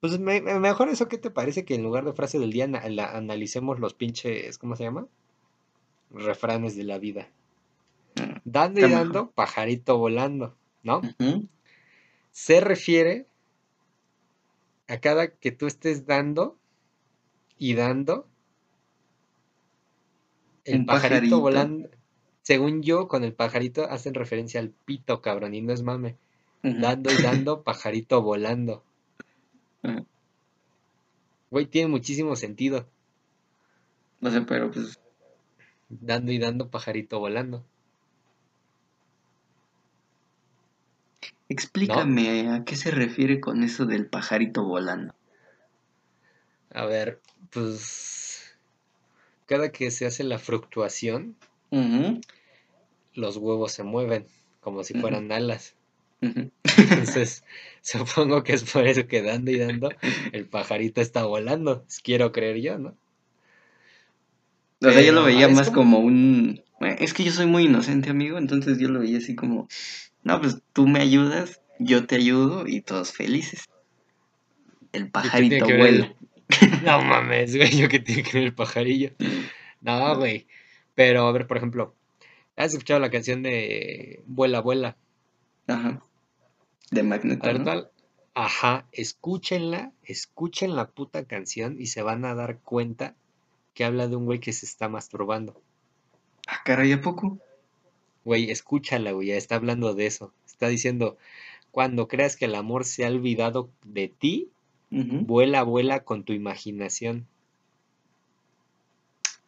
Pues 0.00 0.18
mejor 0.18 0.88
eso, 0.88 1.06
¿qué 1.06 1.18
te 1.18 1.30
parece 1.30 1.64
que 1.64 1.76
en 1.76 1.84
lugar 1.84 2.04
de 2.04 2.12
frase 2.12 2.40
del 2.40 2.50
día 2.50 2.64
analicemos 2.64 3.78
los 3.78 3.94
pinches, 3.94 4.58
¿cómo 4.58 4.74
se 4.74 4.84
llama? 4.84 5.06
refranes 6.14 6.76
de 6.76 6.84
la 6.84 6.98
vida. 6.98 7.28
Mm, 8.16 8.36
dando 8.44 8.80
y 8.80 8.90
dando, 8.90 9.30
pajarito 9.30 9.98
volando, 9.98 10.54
¿no? 10.82 11.00
Se 12.30 12.60
refiere 12.60 13.26
a 14.88 14.98
cada 14.98 15.28
que 15.28 15.52
tú 15.52 15.66
estés 15.66 16.06
dando 16.06 16.58
y 17.58 17.74
dando, 17.74 18.28
el 20.64 20.84
pajarito, 20.84 21.40
volando, 21.40 21.88
según 22.42 22.82
yo, 22.82 23.08
con 23.08 23.24
el 23.24 23.34
pajarito 23.34 23.84
hacen 23.88 24.14
referencia 24.14 24.60
al 24.60 24.70
pito, 24.70 25.22
cabrón, 25.22 25.54
y 25.54 25.60
no 25.62 25.72
es 25.72 25.82
mame. 25.82 26.16
Dando 26.62 27.10
y 27.12 27.22
dando, 27.22 27.62
pajarito 27.64 28.22
volando. 28.22 28.84
Güey, 31.50 31.66
tiene 31.66 31.88
muchísimo 31.88 32.36
sentido. 32.36 32.88
No 34.20 34.30
sé, 34.30 34.40
pero 34.42 34.70
pues 34.70 34.98
Dando 35.88 36.32
y 36.32 36.38
dando, 36.38 36.70
pajarito 36.70 37.18
volando. 37.18 37.66
Explícame 41.52 42.48
a 42.48 42.64
qué 42.64 42.76
se 42.76 42.90
refiere 42.90 43.38
con 43.38 43.62
eso 43.62 43.84
del 43.84 44.06
pajarito 44.06 44.64
volando. 44.64 45.14
A 46.70 46.86
ver, 46.86 47.20
pues 47.50 48.56
cada 49.44 49.70
que 49.70 49.90
se 49.90 50.06
hace 50.06 50.24
la 50.24 50.38
fluctuación, 50.38 51.36
los 53.12 53.36
huevos 53.36 53.72
se 53.72 53.82
mueven 53.82 54.26
como 54.60 54.82
si 54.82 54.94
fueran 54.94 55.30
alas. 55.30 55.74
Entonces, 56.22 57.44
supongo 57.82 58.44
que 58.44 58.54
es 58.54 58.64
por 58.64 58.86
eso 58.86 59.06
que 59.06 59.20
dando 59.20 59.50
y 59.50 59.58
dando, 59.58 59.90
el 60.32 60.46
pajarito 60.46 61.02
está 61.02 61.26
volando. 61.26 61.84
Quiero 62.02 62.32
creer 62.32 62.62
yo, 62.62 62.78
¿no? 62.78 62.96
O 64.80 64.90
sea, 64.90 65.02
yo 65.02 65.12
lo 65.12 65.24
veía 65.24 65.48
más 65.48 65.70
como... 65.70 65.98
un... 65.98 66.62
Es 66.80 67.12
que 67.12 67.24
yo 67.24 67.30
soy 67.30 67.44
muy 67.44 67.64
inocente, 67.64 68.08
amigo, 68.08 68.38
entonces 68.38 68.78
yo 68.78 68.88
lo 68.88 69.00
veía 69.00 69.18
así 69.18 69.36
como... 69.36 69.68
No, 70.22 70.40
pues 70.40 70.62
tú 70.72 70.86
me 70.86 71.00
ayudas, 71.00 71.60
yo 71.78 72.06
te 72.06 72.16
ayudo 72.16 72.66
y 72.66 72.80
todos 72.80 73.12
felices. 73.12 73.64
El 74.92 75.10
pajarito 75.10 75.66
vuela. 75.66 76.14
No 76.82 77.02
mames, 77.02 77.56
güey, 77.56 77.70
yo 77.70 77.88
que 77.88 77.98
tiene 77.98 78.22
que 78.22 78.32
ver 78.34 78.44
el 78.44 78.54
pajarillo. 78.54 79.12
No, 79.80 80.16
güey. 80.16 80.46
Pero, 80.94 81.26
a 81.26 81.32
ver, 81.32 81.46
por 81.46 81.56
ejemplo, 81.56 81.94
¿has 82.56 82.72
escuchado 82.72 83.00
la 83.00 83.10
canción 83.10 83.42
de 83.42 84.22
Vuela, 84.26 84.60
vuela? 84.60 84.96
Ajá. 85.66 86.04
De 86.90 87.02
Magneto. 87.02 87.52
¿no? 87.52 87.90
Ajá, 88.34 88.86
escúchenla, 88.92 89.92
escuchen 90.02 90.74
la 90.76 90.90
puta 90.90 91.24
canción 91.24 91.76
y 91.78 91.86
se 91.86 92.02
van 92.02 92.24
a 92.24 92.34
dar 92.34 92.58
cuenta 92.60 93.14
que 93.74 93.84
habla 93.84 94.08
de 94.08 94.16
un 94.16 94.26
güey 94.26 94.40
que 94.40 94.52
se 94.52 94.66
está 94.66 94.88
masturbando. 94.88 95.60
Ah, 96.46 96.60
caray, 96.64 96.92
¿a 96.92 97.00
poco? 97.00 97.38
Güey, 98.24 98.50
escúchala, 98.50 99.12
güey, 99.12 99.28
ya 99.28 99.36
está 99.36 99.56
hablando 99.56 99.94
de 99.94 100.06
eso. 100.06 100.32
Está 100.46 100.68
diciendo, 100.68 101.16
cuando 101.70 102.08
creas 102.08 102.36
que 102.36 102.44
el 102.44 102.54
amor 102.54 102.84
se 102.84 103.04
ha 103.04 103.08
olvidado 103.08 103.70
de 103.84 104.08
ti, 104.08 104.50
vuela, 104.90 105.62
vuela 105.62 106.04
con 106.04 106.24
tu 106.24 106.32
imaginación. 106.32 107.26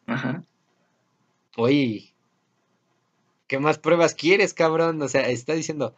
Ajá. 0.07 0.43
Oye, 1.55 2.13
¿qué 3.47 3.59
más 3.59 3.77
pruebas 3.77 4.13
quieres, 4.13 4.53
cabrón? 4.53 5.01
O 5.01 5.07
sea, 5.07 5.29
está 5.29 5.53
diciendo, 5.53 5.95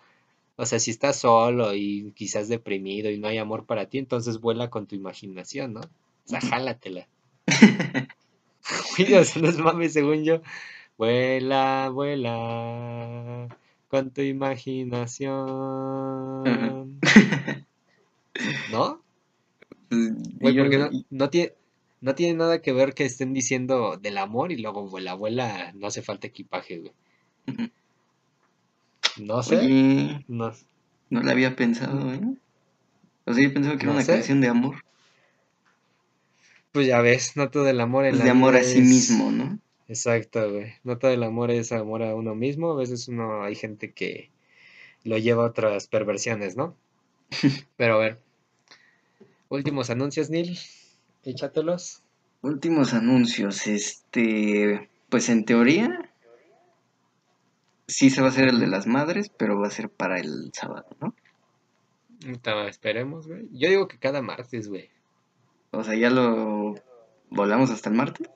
o 0.56 0.66
sea, 0.66 0.80
si 0.80 0.92
estás 0.92 1.18
solo 1.18 1.74
y 1.74 2.12
quizás 2.16 2.48
deprimido 2.48 3.10
y 3.10 3.18
no 3.18 3.28
hay 3.28 3.38
amor 3.38 3.66
para 3.66 3.88
ti, 3.88 3.98
entonces 3.98 4.40
vuela 4.40 4.70
con 4.70 4.86
tu 4.86 4.96
imaginación, 4.96 5.74
¿no? 5.74 5.82
O 5.82 6.30
sea, 6.30 6.42
jálatela. 6.42 7.08
Dios, 8.98 9.38
no 9.38 9.50
es 9.50 9.58
mames, 9.58 9.94
según 9.94 10.24
yo. 10.24 10.42
Vuela, 10.98 11.90
vuela 11.94 13.48
con 13.88 14.12
tu 14.12 14.22
imaginación. 14.22 15.34
¿No? 18.72 19.02
Pues, 19.90 20.56
porque 20.56 21.04
no, 21.10 21.30
tiene, 21.30 21.54
no 22.02 22.16
tiene 22.16 22.38
nada 22.38 22.62
que 22.62 22.74
ver 22.74 22.94
que 22.94 23.06
estén 23.06 23.34
diciendo 23.34 23.98
del 23.98 24.18
amor 24.18 24.52
y 24.52 24.58
luego 24.58 24.90
vuela, 24.90 25.14
vuela, 25.14 25.72
no 25.74 25.88
hace 25.88 26.02
falta 26.02 26.28
equipaje, 26.28 26.80
güey. 26.80 26.92
No 29.18 29.42
sé. 29.44 30.24
no. 30.28 30.52
no 31.10 31.22
la 31.22 31.32
había 31.32 31.56
pensado, 31.56 32.14
¿eh? 32.14 32.22
O 33.26 33.34
sea, 33.34 33.44
yo 33.44 33.54
pensaba 33.54 33.78
que 33.78 33.84
era 33.84 33.94
una 33.94 34.06
canción 34.06 34.42
de 34.42 34.48
amor. 34.48 34.84
Pues 36.72 36.88
ya 36.88 37.02
ves, 37.02 37.36
no 37.36 37.50
todo 37.50 37.68
el 37.68 37.80
amor 37.82 38.06
en 38.06 38.12
pues 38.12 38.24
de 38.24 38.30
amor 38.30 38.56
a 38.56 38.64
sí 38.64 38.82
mismo, 38.82 39.32
¿no? 39.32 39.60
Exacto, 39.88 40.52
güey. 40.52 40.74
No 40.84 40.98
todo 40.98 41.12
el 41.12 41.24
amor 41.24 41.52
es 41.52 41.72
amor 41.72 42.04
a 42.04 42.16
uno 42.16 42.36
mismo. 42.36 42.72
A 42.72 42.76
veces 42.76 43.08
uno 43.08 43.44
hay 43.44 43.56
gente 43.56 43.94
que 43.94 44.30
lo 45.04 45.18
lleva 45.18 45.44
a 45.44 45.48
otras 45.48 45.88
perversiones, 45.88 46.58
¿no? 46.58 46.76
Pero 47.78 47.96
a 47.96 48.00
ver. 48.00 48.20
Últimos 49.50 49.90
anuncios, 49.90 50.30
Neil. 50.30 50.60
Échatelos. 51.24 52.04
Últimos 52.42 52.94
anuncios. 52.94 53.68
Este. 53.68 54.90
Pues 55.10 55.30
en 55.30 55.46
teoría. 55.46 56.12
Sí 57.88 58.10
se 58.10 58.20
va 58.20 58.28
a 58.28 58.32
hacer 58.32 58.50
el 58.50 58.60
de 58.60 58.68
las 58.68 58.86
madres, 58.86 59.30
pero 59.30 59.58
va 59.58 59.68
a 59.68 59.72
ser 59.72 59.90
para 59.90 60.20
el 60.20 60.52
sábado, 60.52 60.90
¿no? 61.00 61.16
Esperemos, 62.68 63.28
güey. 63.28 63.48
Yo 63.54 63.70
digo 63.70 63.88
que 63.88 63.98
cada 63.98 64.22
martes, 64.22 64.68
güey. 64.68 64.90
O 65.72 65.86
sea, 65.86 65.96
ya 65.96 66.10
lo 66.10 66.76
volamos 67.30 67.72
hasta 67.72 67.90
el 67.90 67.96
martes. 67.96 68.30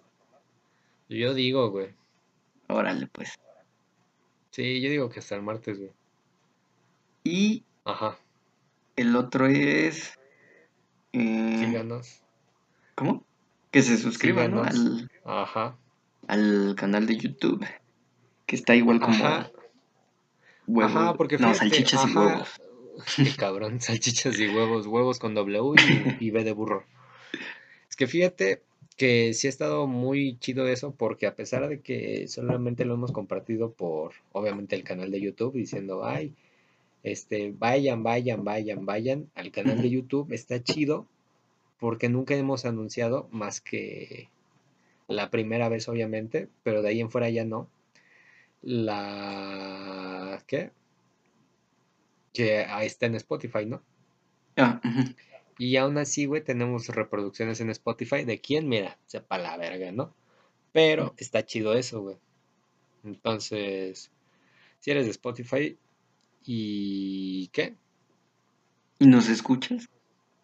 Yo 1.12 1.34
digo, 1.34 1.70
güey. 1.70 1.90
Órale, 2.68 3.08
pues. 3.08 3.38
Sí, 4.52 4.80
yo 4.80 4.90
digo 4.90 5.10
que 5.10 5.20
hasta 5.20 5.36
el 5.36 5.42
martes, 5.42 5.78
güey. 5.78 5.92
Y. 7.26 7.66
Ajá. 7.84 8.18
El 8.96 9.16
otro 9.18 9.48
es. 9.48 10.18
Eh, 11.12 11.58
Síganos. 11.60 12.24
¿Cómo? 12.96 13.26
Que 13.72 13.82
se 13.82 13.98
suscriban 13.98 14.52
¿no? 14.52 14.64
al. 14.64 15.12
Ajá. 15.26 15.78
Al 16.28 16.76
canal 16.78 17.08
de 17.08 17.18
YouTube. 17.18 17.66
Que 18.46 18.56
está 18.56 18.76
igual 18.76 19.02
como. 19.02 19.14
Ajá. 19.14 19.52
Huevos. 20.66 20.96
Ajá, 20.96 21.14
porque 21.16 21.38
No, 21.38 21.54
salchichas 21.54 22.10
y 22.10 22.16
huevos. 22.16 22.62
Qué 23.18 23.36
cabrón, 23.36 23.82
salchichas 23.82 24.40
y 24.40 24.48
huevos. 24.48 24.88
Huevos 24.88 25.20
con 25.20 25.36
W 25.36 25.74
y, 26.22 26.26
y 26.26 26.32
B 26.32 26.46
de 26.46 26.54
burro. 26.54 26.86
Es 27.90 27.98
que 27.98 28.08
fíjate 28.08 28.64
que 29.02 29.34
sí 29.34 29.48
ha 29.48 29.50
estado 29.50 29.88
muy 29.88 30.38
chido 30.38 30.68
eso 30.68 30.94
porque 30.94 31.26
a 31.26 31.34
pesar 31.34 31.68
de 31.68 31.80
que 31.80 32.28
solamente 32.28 32.86
lo 32.86 32.94
hemos 32.94 33.12
compartido 33.12 33.72
por, 33.72 34.14
obviamente, 34.32 34.76
el 34.76 34.84
canal 34.84 35.10
de 35.10 35.20
YouTube 35.20 35.56
diciendo, 35.56 36.06
ay, 36.06 36.36
este, 37.02 37.52
vayan, 37.52 38.04
vayan, 38.04 38.44
vayan, 38.44 38.86
vayan 38.86 39.28
al 39.34 39.52
canal 39.52 39.82
de 39.82 39.90
YouTube, 39.90 40.32
está 40.32 40.62
chido 40.62 41.08
porque 41.80 42.10
nunca 42.10 42.36
hemos 42.36 42.64
anunciado 42.66 43.28
más 43.32 43.60
que 43.60 44.30
la 45.08 45.32
primera 45.32 45.68
vez, 45.68 45.90
obviamente, 45.90 46.48
pero 46.62 46.84
de 46.84 46.90
ahí 46.90 47.02
en 47.02 47.10
fuera 47.10 47.28
ya 47.32 47.44
no. 47.44 47.68
La 48.62 50.44
¿qué? 50.46 50.70
Que 52.34 52.66
ahí 52.66 52.86
está 52.86 53.08
en 53.08 53.16
Spotify, 53.16 53.66
¿no? 53.66 53.82
Ah, 54.58 54.80
ujú. 54.86 55.12
Y 55.64 55.78
aún 55.78 56.00
así, 56.00 56.26
güey, 56.26 56.44
tenemos 56.44 56.88
reproducciones 56.88 57.62
en 57.62 57.70
Spotify 57.70 58.24
de 58.24 58.42
quién, 58.42 58.68
mira, 58.68 58.98
sepa 59.06 59.38
la 59.38 59.58
verga, 59.58 59.92
¿no? 59.92 60.12
Pero 60.72 61.14
está 61.18 61.46
chido 61.46 61.76
eso, 61.76 62.02
güey. 62.02 62.18
Entonces, 63.04 64.10
si 64.80 64.90
eres 64.90 65.06
de 65.06 65.12
Spotify 65.12 65.78
y 66.44 67.48
¿qué? 67.50 67.76
¿Y 68.98 69.06
nos 69.06 69.30
escuchas? 69.30 69.88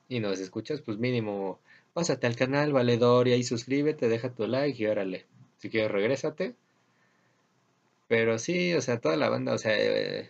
Y 0.07 0.19
nos 0.19 0.39
escuchas, 0.39 0.81
pues 0.81 0.99
mínimo, 0.99 1.59
pásate 1.95 2.27
al 2.27 2.35
canal 2.35 2.71
Valedor 2.71 3.27
y 3.27 3.33
ahí 3.33 3.43
suscríbete, 3.43 4.09
deja 4.09 4.35
tu 4.35 4.45
like 4.45 4.83
y 4.83 4.85
órale. 4.85 5.25
Si 5.57 5.71
quieres, 5.71 5.89
regrésate. 5.89 6.53
Pero 8.07 8.37
sí, 8.37 8.75
o 8.75 8.81
sea, 8.81 8.99
toda 8.99 9.17
la 9.17 9.29
banda, 9.29 9.55
o 9.55 9.57
sea, 9.57 9.75
eh, 9.79 10.29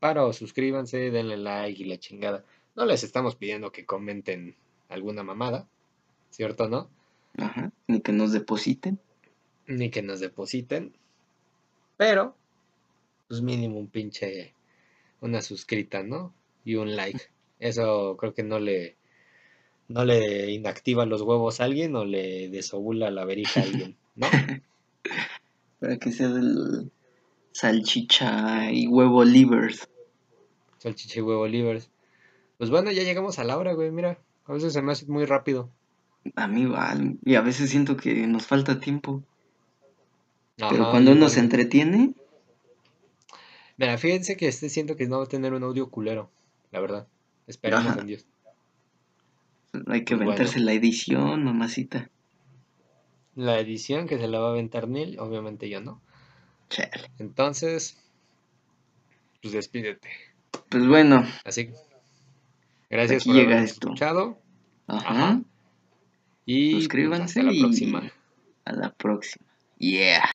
paro, 0.00 0.32
suscríbanse, 0.32 1.12
denle 1.12 1.36
like 1.36 1.80
y 1.80 1.86
la 1.86 1.98
chingada. 1.98 2.44
No 2.74 2.84
les 2.86 3.04
estamos 3.04 3.36
pidiendo 3.36 3.70
que 3.72 3.86
comenten 3.86 4.56
alguna 4.88 5.22
mamada, 5.22 5.68
¿cierto, 6.30 6.68
no? 6.68 6.88
Ajá. 7.36 7.72
Ni 7.86 8.00
que 8.00 8.12
nos 8.12 8.32
depositen. 8.32 8.98
Ni 9.66 9.90
que 9.90 10.02
nos 10.02 10.20
depositen. 10.20 10.94
Pero, 11.96 12.34
pues 13.28 13.40
mínimo 13.42 13.78
un 13.78 13.88
pinche, 13.88 14.54
una 15.20 15.40
suscrita, 15.40 16.02
¿no? 16.02 16.34
Y 16.64 16.74
un 16.74 16.96
like. 16.96 17.20
Eso 17.60 18.16
creo 18.18 18.34
que 18.34 18.42
no 18.42 18.58
le, 18.58 18.96
no 19.88 20.04
le 20.04 20.50
inactiva 20.50 21.06
los 21.06 21.22
huevos 21.22 21.60
a 21.60 21.64
alguien 21.64 21.94
o 21.96 22.04
le 22.04 22.48
desovula 22.48 23.10
la 23.10 23.24
verija 23.24 23.60
a 23.60 23.62
alguien, 23.64 23.96
¿no? 24.16 24.26
Para 25.80 25.98
que 25.98 26.10
sea 26.10 26.28
del 26.28 26.90
salchicha 27.52 28.72
y 28.72 28.88
huevo 28.88 29.24
livers. 29.24 29.88
Salchicha 30.78 31.20
y 31.20 31.22
huevo 31.22 31.46
livers. 31.46 31.90
Pues 32.64 32.70
bueno, 32.70 32.90
ya 32.92 33.02
llegamos 33.02 33.38
a 33.38 33.44
la 33.44 33.58
hora, 33.58 33.74
güey, 33.74 33.90
mira. 33.90 34.16
A 34.46 34.54
veces 34.54 34.72
se 34.72 34.80
me 34.80 34.92
hace 34.92 35.04
muy 35.04 35.26
rápido. 35.26 35.68
A 36.34 36.48
mí 36.48 36.62
igual. 36.62 37.18
Y 37.22 37.34
a 37.34 37.42
veces 37.42 37.68
siento 37.68 37.94
que 37.94 38.26
nos 38.26 38.46
falta 38.46 38.80
tiempo. 38.80 39.22
Pero 40.56 40.90
cuando 40.90 41.12
uno 41.12 41.28
se 41.28 41.40
entretiene, 41.40 42.14
Mira, 43.76 43.98
fíjense 43.98 44.38
que 44.38 44.48
este 44.48 44.70
siento 44.70 44.96
que 44.96 45.06
no 45.06 45.18
va 45.18 45.24
a 45.24 45.28
tener 45.28 45.52
un 45.52 45.62
audio 45.62 45.90
culero, 45.90 46.30
la 46.70 46.80
verdad. 46.80 47.06
Esperamos 47.46 47.88
Ajá. 47.90 48.00
en 48.00 48.06
Dios. 48.06 48.26
hay 49.86 50.06
que 50.06 50.14
Bueno. 50.14 50.30
aventarse 50.30 50.58
la 50.60 50.72
edición, 50.72 51.44
mamacita. 51.44 52.08
La 53.34 53.60
edición 53.60 54.08
que 54.08 54.16
se 54.16 54.26
la 54.26 54.38
va 54.38 54.46
a 54.48 54.50
aventar 54.52 54.88
Neil, 54.88 55.18
obviamente 55.18 55.68
yo 55.68 55.82
no. 55.82 56.00
Chale. 56.70 57.10
Entonces, 57.18 57.98
pues 59.42 59.52
despídete. 59.52 60.08
Pues 60.70 60.86
bueno, 60.86 61.26
Así 61.44 61.66
que, 61.66 61.74
gracias 62.94 63.22
Aquí 63.22 63.28
por 63.30 63.36
llega 63.36 63.48
habernos 63.52 63.70
esto. 63.70 63.86
escuchado. 63.88 64.38
ajá. 64.86 65.08
Ajá. 65.10 65.40
Y 66.46 66.72
Suscríbanse 66.72 67.40
hasta 67.40 67.42
la 67.42 67.52
y- 67.52 67.60
próxima. 67.60 68.02
A 68.64 68.72
la 68.72 68.90
próxima. 68.92 69.44
Yeah. 69.78 70.22